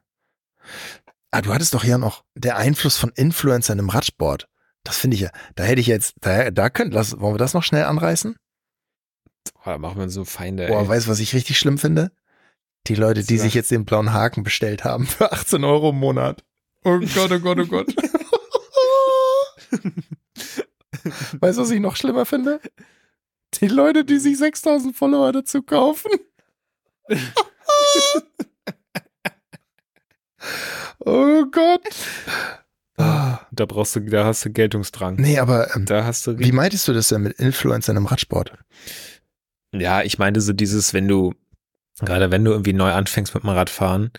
Ah, 1.35 1.43
du 1.43 1.53
hattest 1.53 1.75
doch 1.75 1.83
ja 1.83 1.99
noch 1.99 2.25
der 2.37 2.59
Einfluss 2.59 2.97
von 2.97 3.11
Influencern 3.11 3.81
im 3.81 3.89
Radsport. 3.89 4.49
Das 4.85 4.99
finde 4.99 5.17
ich 5.17 5.23
ja, 5.23 5.31
da 5.57 5.65
hätte 5.65 5.81
ich 5.81 5.89
jetzt, 5.89 6.15
da, 6.21 6.53
da 6.53 6.71
könnt, 6.71 6.95
lass, 6.95 7.19
wollen 7.19 7.35
wir 7.35 7.39
das 7.39 7.55
noch 7.55 7.65
schnell 7.65 7.87
anreißen? 7.87 8.37
Boah, 9.55 9.73
da 9.73 9.79
machen 9.79 9.99
wir 9.99 10.09
so 10.11 10.25
Feinde. 10.25 10.69
Boah, 10.69 10.83
ey. 10.83 10.89
weißt 10.89 11.07
du, 11.07 11.11
was 11.11 11.19
ich 11.19 11.35
richtig 11.35 11.59
schlimm 11.59 11.77
finde? 11.77 12.13
Die 12.87 12.95
Leute, 12.95 13.25
die 13.25 13.39
sich 13.39 13.53
jetzt 13.53 13.73
den 13.73 13.85
blauen 13.85 14.13
Haken 14.13 14.45
bestellt 14.45 14.85
haben 14.85 15.09
für 15.09 15.33
18 15.33 15.65
Euro 15.65 15.91
im 15.91 15.99
Monat. 15.99 16.45
Oh 16.85 17.01
Gott, 17.01 17.33
oh 17.33 17.41
Gott, 17.41 17.59
oh 17.59 17.67
Gott. 17.67 17.89
weißt 21.41 21.59
du, 21.59 21.63
was 21.63 21.71
ich 21.71 21.81
noch 21.81 21.97
schlimmer 21.97 22.27
finde? 22.27 22.61
Die 23.55 23.67
Leute, 23.67 24.05
die 24.05 24.21
sich 24.21 24.39
6000 24.39 24.97
Follower 24.97 25.33
dazu 25.33 25.63
kaufen. 25.63 26.13
Oh 31.05 31.45
Gott. 31.51 31.83
Da 32.97 33.67
brauchst 33.67 33.97
du, 33.97 34.01
da 34.01 34.25
hast 34.25 34.45
du 34.45 34.51
Geltungsdrang. 34.51 35.17
Nee, 35.17 35.39
aber 35.39 35.75
ähm, 35.75 35.85
da 35.85 36.05
hast 36.05 36.27
du 36.27 36.39
wie 36.39 36.53
meintest 36.53 36.89
du 36.89 36.93
das 36.93 37.09
denn 37.09 37.23
mit 37.23 37.39
Influencern 37.39 37.97
im 37.97 38.07
Radsport? 38.07 38.53
Ja, 39.73 40.03
ich 40.03 40.19
meinte 40.19 40.41
so 40.41 40.53
dieses, 40.53 40.95
wenn 40.95 41.09
du, 41.09 41.35
gerade 42.01 42.31
wenn 42.31 42.45
du 42.45 42.53
irgendwie 42.53 42.73
neu 42.73 42.93
anfängst 42.93 43.35
mit 43.35 43.43
dem 43.43 43.51
Radfahren, 43.51 44.13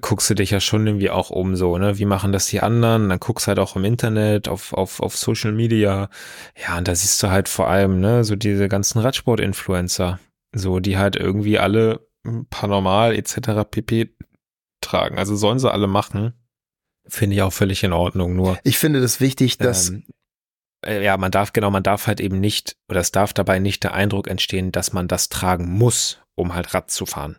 guckst 0.00 0.30
du 0.30 0.34
dich 0.34 0.50
ja 0.50 0.60
schon 0.60 0.86
irgendwie 0.86 1.10
auch 1.10 1.30
um 1.30 1.56
so, 1.56 1.78
ne? 1.78 1.98
Wie 1.98 2.04
machen 2.04 2.32
das 2.32 2.46
die 2.46 2.60
anderen? 2.60 3.08
Dann 3.08 3.18
guckst 3.18 3.48
halt 3.48 3.58
auch 3.58 3.76
im 3.76 3.84
Internet, 3.84 4.48
auf, 4.48 4.72
auf, 4.72 5.00
auf 5.00 5.16
Social 5.16 5.52
Media. 5.52 6.08
Ja, 6.56 6.78
und 6.78 6.86
da 6.86 6.94
siehst 6.94 7.22
du 7.22 7.30
halt 7.30 7.48
vor 7.48 7.68
allem, 7.68 8.00
ne, 8.00 8.24
so 8.24 8.36
diese 8.36 8.68
ganzen 8.68 9.00
Radsport-Influencer. 9.00 10.20
So, 10.52 10.80
die 10.80 10.98
halt 10.98 11.16
irgendwie 11.16 11.58
alle 11.58 12.06
Paranormal 12.50 13.14
etc. 13.14 13.64
pp 13.70 14.14
tragen. 14.80 15.18
Also 15.18 15.36
sollen 15.36 15.58
sie 15.58 15.70
alle 15.70 15.86
machen. 15.86 16.34
Finde 17.06 17.36
ich 17.36 17.42
auch 17.42 17.52
völlig 17.52 17.82
in 17.82 17.92
Ordnung. 17.92 18.36
Nur 18.36 18.58
ich 18.62 18.78
finde 18.78 19.00
das 19.00 19.20
wichtig, 19.20 19.58
dass 19.58 19.90
ähm, 19.90 20.04
äh, 20.84 21.02
ja, 21.04 21.16
man 21.16 21.30
darf 21.30 21.52
genau, 21.52 21.70
man 21.70 21.82
darf 21.82 22.06
halt 22.06 22.20
eben 22.20 22.40
nicht 22.40 22.76
oder 22.88 23.00
es 23.00 23.12
darf 23.12 23.32
dabei 23.32 23.58
nicht 23.58 23.82
der 23.82 23.94
Eindruck 23.94 24.28
entstehen, 24.28 24.72
dass 24.72 24.92
man 24.92 25.08
das 25.08 25.28
tragen 25.28 25.70
muss, 25.70 26.20
um 26.34 26.54
halt 26.54 26.74
Rad 26.74 26.90
zu 26.90 27.06
fahren. 27.06 27.36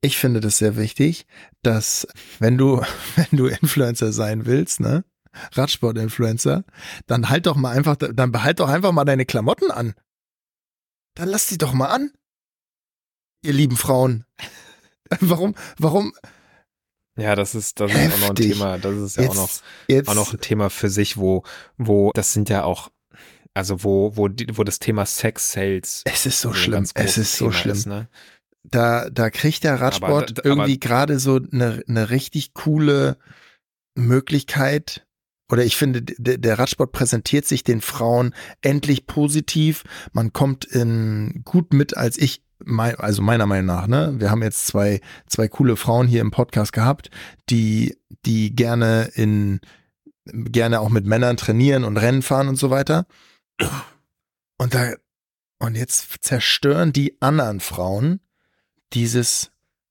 Ich 0.00 0.16
finde 0.18 0.40
das 0.40 0.58
sehr 0.58 0.76
wichtig, 0.76 1.26
dass 1.62 2.06
wenn 2.38 2.56
du 2.56 2.82
wenn 3.16 3.36
du 3.38 3.46
Influencer 3.46 4.12
sein 4.12 4.46
willst, 4.46 4.80
ne? 4.80 5.04
Radsport-Influencer, 5.52 6.64
dann 7.06 7.28
halt 7.28 7.46
doch 7.46 7.54
mal 7.54 7.76
einfach, 7.76 7.96
dann 7.96 8.32
behalt 8.32 8.60
doch 8.60 8.68
einfach 8.68 8.92
mal 8.92 9.04
deine 9.04 9.26
Klamotten 9.26 9.70
an. 9.70 9.94
Dann 11.14 11.28
lass 11.28 11.46
sie 11.46 11.58
doch 11.58 11.72
mal 11.72 11.88
an. 11.88 12.10
Ihr 13.42 13.52
lieben 13.52 13.76
Frauen. 13.76 14.24
Warum, 15.20 15.54
warum, 15.78 16.12
ja, 17.18 17.34
das 17.34 17.54
ist, 17.54 17.80
das 17.80 17.92
ist 17.92 18.14
auch 18.14 18.20
noch 18.20 18.28
ein 18.30 18.34
Thema. 18.36 18.78
Das 18.78 18.96
ist 18.96 19.16
ja 19.16 19.24
jetzt, 19.24 19.32
auch 19.32 19.34
noch, 19.34 19.50
jetzt. 19.88 20.08
auch 20.08 20.14
noch 20.14 20.32
ein 20.32 20.40
Thema 20.40 20.70
für 20.70 20.88
sich, 20.88 21.16
wo, 21.16 21.42
wo, 21.76 22.12
das 22.14 22.32
sind 22.32 22.48
ja 22.48 22.64
auch, 22.64 22.90
also 23.54 23.82
wo, 23.82 24.16
wo, 24.16 24.28
die, 24.28 24.46
wo 24.56 24.62
das 24.62 24.78
Thema 24.78 25.04
Sex 25.04 25.52
Sales. 25.52 26.02
Es 26.04 26.26
ist 26.26 26.40
so 26.40 26.52
schlimm. 26.52 26.86
Es 26.94 27.18
ist 27.18 27.36
so 27.36 27.50
schlimm. 27.50 27.76
Ist, 27.76 27.86
ne? 27.86 28.08
Da, 28.62 29.10
da 29.10 29.30
kriegt 29.30 29.64
der 29.64 29.80
Radsport 29.80 30.38
aber, 30.38 30.44
irgendwie 30.44 30.78
gerade 30.78 31.18
so 31.18 31.40
eine, 31.52 31.82
eine 31.88 32.10
richtig 32.10 32.54
coole 32.54 33.16
Möglichkeit. 33.96 35.04
Oder 35.50 35.64
ich 35.64 35.76
finde, 35.76 36.02
der 36.02 36.58
Radsport 36.58 36.92
präsentiert 36.92 37.46
sich 37.46 37.64
den 37.64 37.80
Frauen 37.80 38.34
endlich 38.60 39.06
positiv. 39.06 39.82
Man 40.12 40.32
kommt 40.32 40.66
in 40.66 41.40
gut 41.44 41.72
mit 41.72 41.96
als 41.96 42.18
ich 42.18 42.42
also 42.66 43.22
meiner 43.22 43.46
Meinung 43.46 43.66
nach, 43.66 43.86
ne, 43.86 44.14
wir 44.18 44.30
haben 44.30 44.42
jetzt 44.42 44.66
zwei, 44.66 45.00
zwei 45.26 45.48
coole 45.48 45.76
Frauen 45.76 46.06
hier 46.06 46.20
im 46.20 46.30
Podcast 46.30 46.72
gehabt, 46.72 47.10
die, 47.50 47.96
die 48.24 48.54
gerne 48.54 49.10
in, 49.14 49.60
gerne 50.24 50.80
auch 50.80 50.88
mit 50.88 51.06
Männern 51.06 51.36
trainieren 51.36 51.84
und 51.84 51.96
Rennen 51.96 52.22
fahren 52.22 52.48
und 52.48 52.56
so 52.56 52.70
weiter. 52.70 53.06
Und 54.58 54.74
da, 54.74 54.94
und 55.58 55.76
jetzt 55.76 56.16
zerstören 56.20 56.92
die 56.92 57.20
anderen 57.20 57.60
Frauen 57.60 58.20
dieses 58.92 59.50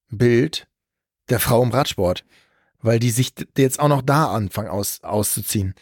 Bild 0.09 0.67
der 1.29 1.39
Frau 1.39 1.63
im 1.63 1.71
Radsport, 1.71 2.25
weil 2.79 2.99
die 2.99 3.11
sich 3.11 3.33
jetzt 3.57 3.79
auch 3.79 3.89
noch 3.89 4.01
da 4.01 4.31
anfangen 4.33 4.69
aus, 4.69 5.03
auszuziehen. 5.03 5.73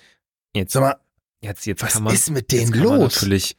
Jetzt, 0.54 0.74
Sag 0.74 0.82
mal, 0.82 0.96
jetzt, 1.42 1.66
jetzt 1.66 1.84
was 1.84 2.00
man, 2.00 2.14
ist 2.14 2.32
mit 2.32 2.52
denen 2.52 2.74
los? 2.74 3.16
Natürlich, 3.16 3.58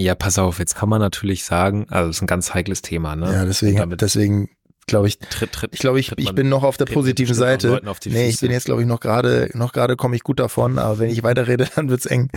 ja, 0.00 0.14
pass 0.14 0.38
auf, 0.38 0.58
jetzt 0.58 0.74
kann 0.74 0.88
man 0.88 1.00
natürlich 1.00 1.44
sagen, 1.44 1.86
also 1.90 2.08
das 2.08 2.16
ist 2.16 2.22
ein 2.22 2.26
ganz 2.26 2.54
heikles 2.54 2.82
Thema, 2.82 3.16
ne? 3.16 3.32
Ja, 3.32 3.44
deswegen, 3.44 3.96
deswegen 3.96 4.50
glaube 4.86 5.08
ich, 5.08 5.18
tritt, 5.18 5.52
tritt, 5.52 5.74
ich 5.74 5.80
glaube, 5.80 6.00
ich, 6.00 6.12
ich 6.16 6.34
bin 6.34 6.48
noch 6.48 6.64
auf 6.64 6.76
der 6.76 6.86
positiven 6.86 7.34
Seite. 7.34 7.80
Nee, 8.06 8.28
ich 8.28 8.40
bin 8.40 8.50
jetzt, 8.50 8.66
glaube 8.66 8.82
ich, 8.82 8.88
noch 8.88 9.00
gerade, 9.00 9.50
noch 9.54 9.72
gerade 9.72 9.96
komme 9.96 10.16
ich 10.16 10.22
gut 10.22 10.40
davon, 10.40 10.78
aber 10.78 10.98
wenn 10.98 11.10
ich 11.10 11.22
weiterrede, 11.22 11.68
dann 11.74 11.88
wird's 11.88 12.06
eng. 12.06 12.30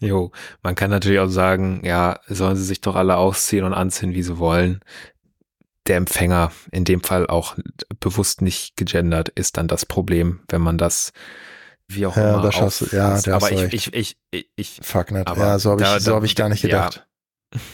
Jo, 0.00 0.32
man 0.62 0.74
kann 0.74 0.90
natürlich 0.90 1.20
auch 1.20 1.28
sagen, 1.28 1.82
ja, 1.84 2.18
sollen 2.26 2.56
sie 2.56 2.64
sich 2.64 2.80
doch 2.80 2.96
alle 2.96 3.16
ausziehen 3.16 3.64
und 3.64 3.74
anziehen, 3.74 4.14
wie 4.14 4.22
sie 4.22 4.38
wollen. 4.38 4.80
Der 5.86 5.96
Empfänger, 5.96 6.52
in 6.70 6.84
dem 6.84 7.02
Fall 7.02 7.26
auch 7.26 7.56
bewusst 8.00 8.40
nicht 8.40 8.76
gegendert, 8.76 9.28
ist 9.28 9.56
dann 9.56 9.68
das 9.68 9.84
Problem, 9.84 10.40
wenn 10.48 10.60
man 10.60 10.78
das 10.78 11.12
wie 11.88 12.06
auch 12.06 12.16
ja, 12.16 12.34
immer. 12.34 12.42
Das 12.42 12.60
hast 12.60 12.80
du, 12.80 12.96
ja, 12.96 13.20
der 13.20 13.34
aber 13.34 13.52
ich, 13.52 13.72
ich, 13.72 13.94
ich, 13.94 14.16
ich, 14.30 14.50
ich, 14.56 14.80
Fuck 14.82 15.10
nicht. 15.10 15.28
Ja, 15.28 15.58
so 15.58 15.72
habe 15.72 15.82
ich, 15.82 16.04
so 16.04 16.14
hab 16.14 16.24
ich 16.24 16.34
gar 16.34 16.48
nicht 16.48 16.62
gedacht. 16.62 17.06
Ja. 17.54 17.60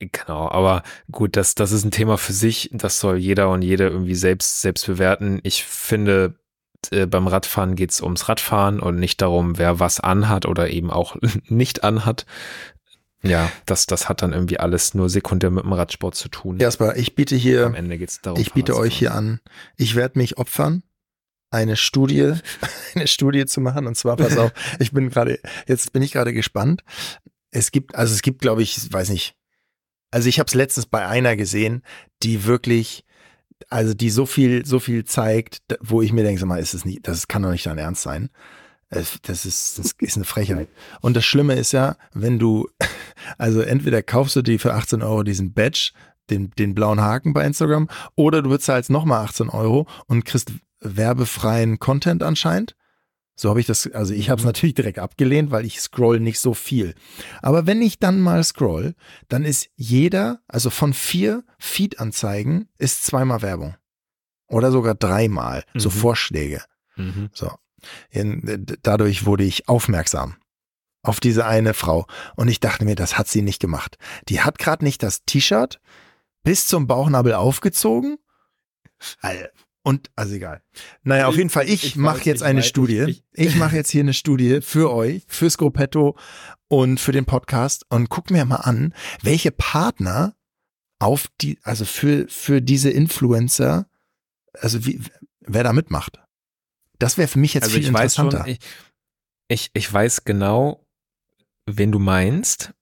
Genau, 0.00 0.48
aber 0.48 0.84
gut, 1.10 1.36
das, 1.36 1.56
das 1.56 1.72
ist 1.72 1.84
ein 1.84 1.90
Thema 1.90 2.18
für 2.18 2.32
sich. 2.32 2.70
Das 2.72 3.00
soll 3.00 3.18
jeder 3.18 3.50
und 3.50 3.62
jede 3.62 3.88
irgendwie 3.88 4.14
selbst, 4.14 4.60
selbst 4.60 4.86
bewerten. 4.86 5.40
Ich 5.42 5.64
finde, 5.64 6.36
äh, 6.90 7.06
beim 7.06 7.26
Radfahren 7.26 7.74
geht's 7.74 8.00
ums 8.00 8.28
Radfahren 8.28 8.78
und 8.78 9.00
nicht 9.00 9.20
darum, 9.20 9.58
wer 9.58 9.80
was 9.80 9.98
anhat 9.98 10.46
oder 10.46 10.70
eben 10.70 10.92
auch 10.92 11.16
nicht 11.48 11.82
anhat. 11.82 12.26
Ja, 13.22 13.50
das, 13.66 13.86
das 13.86 14.08
hat 14.08 14.22
dann 14.22 14.32
irgendwie 14.32 14.60
alles 14.60 14.94
nur 14.94 15.10
sekundär 15.10 15.50
mit 15.50 15.64
dem 15.64 15.72
Radsport 15.72 16.14
zu 16.14 16.28
tun. 16.28 16.60
Erstmal, 16.60 16.96
ich 16.96 17.16
biete 17.16 17.34
hier, 17.34 17.66
am 17.66 17.74
Ende 17.74 17.98
geht's 17.98 18.20
darum, 18.20 18.40
ich 18.40 18.52
biete 18.52 18.76
euch 18.76 18.96
hier 18.96 19.12
an, 19.12 19.40
ich 19.76 19.96
werde 19.96 20.20
mich 20.20 20.38
opfern 20.38 20.84
eine 21.50 21.76
Studie, 21.76 22.34
eine 22.94 23.06
Studie 23.06 23.46
zu 23.46 23.60
machen. 23.60 23.86
Und 23.86 23.96
zwar, 23.96 24.16
pass 24.16 24.36
auf, 24.36 24.52
ich 24.78 24.92
bin 24.92 25.10
gerade, 25.10 25.40
jetzt 25.66 25.92
bin 25.92 26.02
ich 26.02 26.12
gerade 26.12 26.32
gespannt. 26.32 26.82
Es 27.50 27.70
gibt, 27.70 27.94
also 27.94 28.14
es 28.14 28.22
gibt, 28.22 28.40
glaube 28.40 28.62
ich, 28.62 28.92
weiß 28.92 29.10
nicht. 29.10 29.34
Also 30.10 30.28
ich 30.28 30.38
habe 30.38 30.46
es 30.46 30.54
letztens 30.54 30.86
bei 30.86 31.06
einer 31.06 31.36
gesehen, 31.36 31.82
die 32.22 32.44
wirklich, 32.44 33.04
also 33.68 33.94
die 33.94 34.10
so 34.10 34.26
viel, 34.26 34.64
so 34.64 34.80
viel 34.80 35.04
zeigt, 35.04 35.60
wo 35.80 36.02
ich 36.02 36.12
mir 36.12 36.24
denke, 36.24 36.40
sag 36.40 36.46
mal, 36.46 36.60
ist 36.60 36.74
es 36.74 36.84
nicht, 36.84 37.06
das 37.06 37.28
kann 37.28 37.42
doch 37.42 37.50
nicht 37.50 37.66
dein 37.66 37.78
Ernst 37.78 38.02
sein. 38.02 38.30
Das 38.90 39.14
ist, 39.44 39.78
das 39.78 39.92
ist 39.98 40.16
eine 40.16 40.24
Frechheit. 40.24 40.68
Und 41.02 41.14
das 41.14 41.24
Schlimme 41.26 41.54
ist 41.54 41.72
ja, 41.72 41.96
wenn 42.14 42.38
du, 42.38 42.68
also 43.38 43.60
entweder 43.60 44.02
kaufst 44.02 44.36
du 44.36 44.42
dir 44.42 44.58
für 44.58 44.72
18 44.72 45.02
Euro 45.02 45.22
diesen 45.22 45.52
Badge, 45.52 45.92
den, 46.30 46.50
den 46.52 46.74
blauen 46.74 47.00
Haken 47.00 47.32
bei 47.32 47.44
Instagram, 47.44 47.88
oder 48.14 48.42
du 48.42 48.50
bezahlst 48.50 48.90
nochmal 48.90 49.24
18 49.24 49.48
Euro 49.48 49.86
und 50.06 50.24
kriegst 50.24 50.52
werbefreien 50.80 51.78
Content 51.78 52.22
anscheinend. 52.22 52.76
So 53.34 53.50
habe 53.50 53.60
ich 53.60 53.66
das, 53.66 53.88
also 53.92 54.12
ich 54.14 54.30
habe 54.30 54.40
es 54.40 54.44
mhm. 54.44 54.48
natürlich 54.48 54.74
direkt 54.74 54.98
abgelehnt, 54.98 55.52
weil 55.52 55.64
ich 55.64 55.80
scroll 55.80 56.18
nicht 56.18 56.40
so 56.40 56.54
viel. 56.54 56.94
Aber 57.40 57.66
wenn 57.66 57.80
ich 57.82 58.00
dann 58.00 58.20
mal 58.20 58.42
scroll, 58.42 58.94
dann 59.28 59.44
ist 59.44 59.68
jeder, 59.76 60.40
also 60.48 60.70
von 60.70 60.92
vier 60.92 61.44
Feed-Anzeigen 61.58 62.68
ist 62.78 63.04
zweimal 63.04 63.42
Werbung. 63.42 63.76
Oder 64.48 64.72
sogar 64.72 64.94
dreimal, 64.96 65.62
mhm. 65.72 65.78
so 65.78 65.90
Vorschläge. 65.90 66.62
Mhm. 66.96 67.30
So. 67.32 67.52
Dadurch 68.82 69.24
wurde 69.24 69.44
ich 69.44 69.68
aufmerksam 69.68 70.36
auf 71.02 71.20
diese 71.20 71.46
eine 71.46 71.74
Frau. 71.74 72.06
Und 72.34 72.48
ich 72.48 72.58
dachte 72.58 72.84
mir, 72.84 72.96
das 72.96 73.18
hat 73.18 73.28
sie 73.28 73.42
nicht 73.42 73.60
gemacht. 73.60 73.98
Die 74.28 74.40
hat 74.40 74.58
gerade 74.58 74.84
nicht 74.84 75.02
das 75.02 75.24
T-Shirt 75.24 75.80
bis 76.42 76.66
zum 76.66 76.86
Bauchnabel 76.86 77.34
aufgezogen. 77.34 78.18
Und, 79.82 80.10
also 80.16 80.34
egal. 80.34 80.62
Naja, 81.02 81.28
auf 81.28 81.36
jeden 81.36 81.48
Fall, 81.48 81.66
ich, 81.66 81.82
ich 81.82 81.96
mache 81.96 82.24
jetzt 82.24 82.42
eine 82.42 82.62
Studie. 82.62 83.04
Ich, 83.08 83.24
ich, 83.32 83.56
mache 83.56 83.74
jetzt 83.74 83.90
hier 83.90 84.02
eine 84.02 84.12
Studie 84.12 84.60
für 84.60 84.92
euch, 84.92 85.22
für 85.28 85.48
Scopetto 85.48 86.18
und 86.68 87.00
für 87.00 87.12
den 87.12 87.24
Podcast 87.24 87.86
und 87.88 88.10
guck 88.10 88.30
mir 88.30 88.44
mal 88.44 88.56
an, 88.56 88.92
welche 89.22 89.50
Partner 89.50 90.34
auf 90.98 91.28
die, 91.40 91.58
also 91.62 91.86
für, 91.86 92.26
für 92.28 92.60
diese 92.60 92.90
Influencer, 92.90 93.88
also 94.52 94.84
wie, 94.84 95.00
wer 95.40 95.64
da 95.64 95.72
mitmacht. 95.72 96.20
Das 96.98 97.16
wäre 97.16 97.28
für 97.28 97.38
mich 97.38 97.54
jetzt 97.54 97.64
also 97.64 97.76
viel 97.76 97.86
interessanter. 97.86 98.40
Schon, 98.40 98.48
ich, 98.48 98.58
ich, 99.48 99.70
ich 99.72 99.90
weiß 99.90 100.24
genau, 100.24 100.86
wen 101.64 101.92
du 101.92 101.98
meinst. 101.98 102.74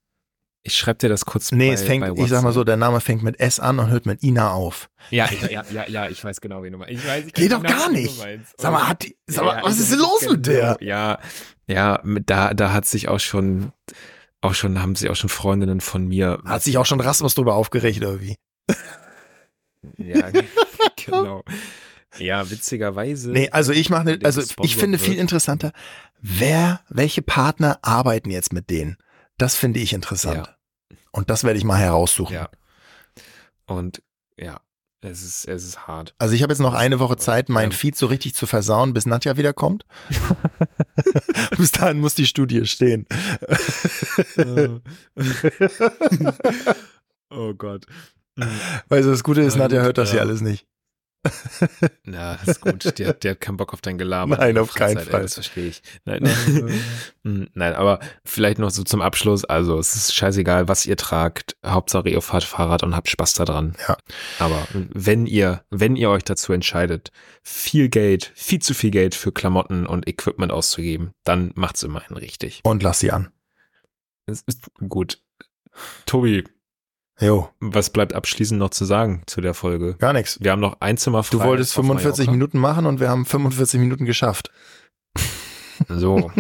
Ich 0.66 0.76
schreibe 0.76 0.98
dir 0.98 1.08
das 1.08 1.24
kurz 1.24 1.52
Nee, 1.52 1.68
bei, 1.68 1.74
es 1.74 1.84
fängt, 1.84 2.18
ich 2.18 2.28
sag 2.28 2.42
mal 2.42 2.52
so, 2.52 2.64
der 2.64 2.76
Name 2.76 3.00
fängt 3.00 3.22
mit 3.22 3.38
S 3.38 3.60
an 3.60 3.78
und 3.78 3.88
hört 3.88 4.04
mit 4.04 4.24
Ina 4.24 4.50
auf. 4.50 4.90
Ja, 5.10 5.28
ja, 5.48 5.62
ja, 5.70 5.88
ja, 5.88 6.08
ich 6.08 6.24
weiß 6.24 6.40
genau, 6.40 6.64
wen 6.64 6.72
du 6.72 6.78
meinst. 6.78 6.92
Ich 6.92 7.06
weiß, 7.06 7.24
ich 7.26 7.32
Geht 7.34 7.52
doch 7.52 7.62
genau, 7.62 7.76
gar 7.76 7.90
nicht. 7.90 8.12
Sag 8.56 8.72
mal, 8.72 8.88
hat 8.88 9.04
die, 9.04 9.16
sag 9.28 9.44
mal, 9.44 9.58
ja, 9.58 9.62
was 9.62 9.78
ist 9.78 9.92
denn 9.92 10.00
los 10.00 10.28
mit 10.28 10.46
der? 10.48 10.76
Ja, 10.80 11.20
ja, 11.68 12.02
da, 12.04 12.52
da 12.52 12.72
hat 12.72 12.84
sich 12.84 13.06
auch 13.06 13.20
schon, 13.20 13.70
auch 14.40 14.54
schon, 14.54 14.82
haben 14.82 14.96
sie 14.96 15.08
auch 15.08 15.14
schon 15.14 15.30
Freundinnen 15.30 15.80
von 15.80 16.08
mir. 16.08 16.42
Hat 16.44 16.64
sich 16.64 16.78
auch 16.78 16.86
schon 16.86 17.00
Rasmus 17.00 17.36
drüber 17.36 17.54
aufgeregt, 17.54 17.98
oder 17.98 18.20
wie? 18.20 18.34
Ja, 19.98 20.30
genau. 21.06 21.44
Ja, 22.18 22.50
witzigerweise. 22.50 23.30
Nee, 23.30 23.50
also 23.50 23.72
ich 23.72 23.88
mache, 23.88 24.04
ne, 24.04 24.18
also 24.24 24.42
ich 24.62 24.76
finde 24.76 24.98
viel 24.98 25.18
interessanter, 25.18 25.70
wer, 26.20 26.80
welche 26.88 27.22
Partner 27.22 27.78
arbeiten 27.82 28.30
jetzt 28.30 28.52
mit 28.52 28.68
denen? 28.68 28.96
Das 29.38 29.54
finde 29.54 29.78
ich 29.78 29.92
interessant. 29.92 30.46
Ja. 30.48 30.55
Und 31.10 31.30
das 31.30 31.44
werde 31.44 31.58
ich 31.58 31.64
mal 31.64 31.78
heraussuchen. 31.78 32.34
Ja. 32.34 32.48
Und 33.66 34.02
ja, 34.38 34.60
es 35.00 35.22
ist, 35.22 35.46
es 35.46 35.64
ist 35.64 35.86
hart. 35.86 36.14
Also 36.18 36.34
ich 36.34 36.42
habe 36.42 36.52
jetzt 36.52 36.60
noch 36.60 36.74
eine 36.74 36.98
Woche 36.98 37.16
Zeit, 37.16 37.48
mein 37.48 37.70
ja. 37.70 37.76
Feed 37.76 37.96
so 37.96 38.06
richtig 38.06 38.34
zu 38.34 38.46
versauen, 38.46 38.92
bis 38.92 39.06
Nadja 39.06 39.36
wiederkommt. 39.36 39.86
bis 41.56 41.72
dahin 41.72 42.00
muss 42.00 42.14
die 42.14 42.26
Studie 42.26 42.66
stehen. 42.66 43.06
oh 47.30 47.54
Gott. 47.54 47.86
Weißt 48.88 49.06
du, 49.06 49.10
das 49.10 49.24
Gute 49.24 49.42
ist, 49.42 49.56
Nadja 49.56 49.82
hört 49.82 49.98
das 49.98 50.12
ja 50.12 50.20
alles 50.20 50.40
nicht. 50.40 50.66
Na, 52.04 52.34
ist 52.46 52.60
gut. 52.60 52.98
Der, 52.98 53.12
der 53.12 53.30
hat 53.32 53.40
keinen 53.40 53.56
Bock 53.56 53.72
auf 53.72 53.80
dein 53.80 53.98
Gelaber. 53.98 54.36
Nein, 54.36 54.58
auf 54.58 54.74
keinen 54.74 54.98
Fall. 54.98 55.20
Ey, 55.20 55.22
das 55.22 55.34
verstehe 55.34 55.66
ich. 55.66 55.82
Nein, 56.04 56.24
hm, 57.24 57.48
nein, 57.54 57.74
aber 57.74 58.00
vielleicht 58.24 58.58
noch 58.58 58.70
so 58.70 58.82
zum 58.82 59.02
Abschluss. 59.02 59.44
Also, 59.44 59.78
es 59.78 59.94
ist 59.94 60.14
scheißegal, 60.14 60.68
was 60.68 60.86
ihr 60.86 60.96
tragt. 60.96 61.56
Hauptsache, 61.64 62.08
ihr 62.08 62.20
fahrt 62.20 62.44
Fahrrad 62.44 62.82
und 62.82 62.94
habt 62.94 63.08
Spaß 63.08 63.34
daran. 63.34 63.74
Ja. 63.88 63.96
Aber 64.38 64.66
wenn 64.72 65.26
ihr, 65.26 65.62
wenn 65.70 65.96
ihr 65.96 66.10
euch 66.10 66.24
dazu 66.24 66.52
entscheidet, 66.52 67.10
viel 67.42 67.88
Geld, 67.88 68.32
viel 68.34 68.60
zu 68.60 68.74
viel 68.74 68.90
Geld 68.90 69.14
für 69.14 69.32
Klamotten 69.32 69.86
und 69.86 70.08
Equipment 70.08 70.52
auszugeben, 70.52 71.12
dann 71.24 71.52
macht's 71.54 71.82
immerhin 71.82 72.16
richtig. 72.16 72.60
Und 72.64 72.82
lass 72.82 73.00
sie 73.00 73.12
an. 73.12 73.30
Es 74.26 74.42
ist 74.46 74.70
gut. 74.88 75.20
Tobi, 76.06 76.44
Jo. 77.20 77.48
Was 77.60 77.90
bleibt 77.90 78.12
abschließend 78.12 78.58
noch 78.58 78.70
zu 78.70 78.84
sagen 78.84 79.22
zu 79.26 79.40
der 79.40 79.54
Folge? 79.54 79.94
Gar 79.98 80.12
nichts. 80.12 80.38
Wir 80.40 80.52
haben 80.52 80.60
noch 80.60 80.80
ein 80.80 80.96
Zimmer 80.96 81.22
frei. 81.22 81.38
Du 81.38 81.44
wolltest 81.44 81.74
45 81.74 82.30
Minuten 82.30 82.58
machen 82.58 82.86
und 82.86 83.00
wir 83.00 83.08
haben 83.08 83.24
45 83.24 83.80
Minuten 83.80 84.04
geschafft. 84.04 84.50
So, 85.88 86.30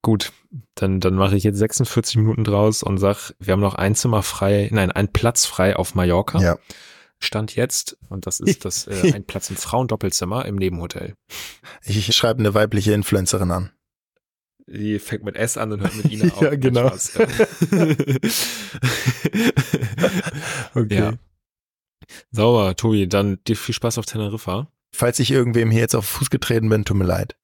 gut. 0.00 0.32
Dann, 0.74 1.00
dann 1.00 1.16
mache 1.16 1.36
ich 1.36 1.44
jetzt 1.44 1.58
46 1.58 2.16
Minuten 2.16 2.44
draus 2.44 2.82
und 2.82 2.96
sag, 2.96 3.34
wir 3.38 3.52
haben 3.52 3.60
noch 3.60 3.74
ein 3.74 3.94
Zimmer 3.94 4.22
frei, 4.22 4.70
nein, 4.72 4.90
ein 4.90 5.12
Platz 5.12 5.44
frei 5.44 5.76
auf 5.76 5.94
Mallorca. 5.94 6.40
Ja. 6.40 6.56
Stand 7.18 7.56
jetzt, 7.56 7.96
und 8.08 8.26
das 8.26 8.40
ist 8.40 8.64
das 8.64 8.86
äh, 8.86 9.12
ein 9.14 9.24
Platz 9.24 9.50
im 9.50 9.56
Frauendoppelzimmer 9.56 10.46
im 10.46 10.56
Nebenhotel. 10.56 11.14
Ich 11.82 12.14
schreibe 12.14 12.40
eine 12.40 12.54
weibliche 12.54 12.92
Influencerin 12.92 13.50
an. 13.50 13.70
Die 14.68 14.98
fängt 14.98 15.22
mit 15.24 15.36
S 15.36 15.56
an 15.56 15.72
und 15.72 15.80
hört 15.80 15.94
mit 15.94 16.10
Ihnen 16.10 16.30
auf. 16.32 16.42
ja, 16.42 16.56
genau. 16.56 16.86
okay. 20.74 20.94
Ja. 20.94 21.14
Sauber, 22.30 22.76
Tobi, 22.76 23.08
dann 23.08 23.38
dir 23.44 23.56
viel 23.56 23.74
Spaß 23.74 23.98
auf 23.98 24.06
Teneriffa. 24.06 24.70
Falls 24.92 25.18
ich 25.18 25.30
irgendwem 25.30 25.70
hier 25.70 25.80
jetzt 25.80 25.94
auf 25.94 26.06
Fuß 26.06 26.30
getreten 26.30 26.68
bin, 26.68 26.84
tut 26.84 26.96
mir 26.96 27.04
leid. 27.04 27.36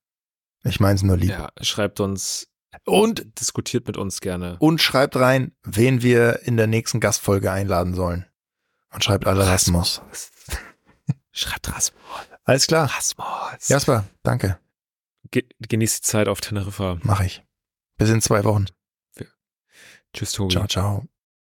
Ich 0.64 0.81
meine 0.81 0.95
es 0.95 1.03
nur 1.03 1.16
lieb. 1.16 1.31
Ja, 1.31 1.51
schreibt 1.61 2.01
uns 2.01 2.49
und 2.85 3.39
diskutiert 3.41 3.87
mit 3.87 3.97
uns 3.97 4.20
gerne. 4.20 4.57
Und 4.59 4.81
schreibt 4.81 5.16
rein, 5.16 5.53
wen 5.62 6.03
wir 6.03 6.41
in 6.45 6.57
der 6.57 6.66
nächsten 6.66 7.01
Gastfolge 7.01 7.51
einladen 7.51 7.95
sollen. 7.95 8.27
Und 8.93 9.05
schreibt 9.05 9.27
alle 9.27 9.47
Rasmus. 9.47 10.01
Rasmus. 10.01 10.31
schreibt 11.33 11.73
Rasmus. 11.73 12.01
Alles 12.45 12.66
klar. 12.66 12.91
Rasmus. 12.91 13.68
Jasper, 13.68 14.05
danke. 14.23 14.59
Ge 15.33 15.45
genieß 15.59 16.01
die 16.01 16.07
Zeit 16.07 16.28
auf 16.28 16.41
Teneriffa. 16.41 16.99
Mach 17.03 17.20
ich. 17.20 17.43
Bis 17.97 18.11
in 18.11 18.20
zwei 18.20 18.45
Wochen. 18.45 18.66
Tschüss, 20.12 20.33
Tobi. 20.33 20.53
Ciao, 20.53 20.66
ciao. 20.66 21.09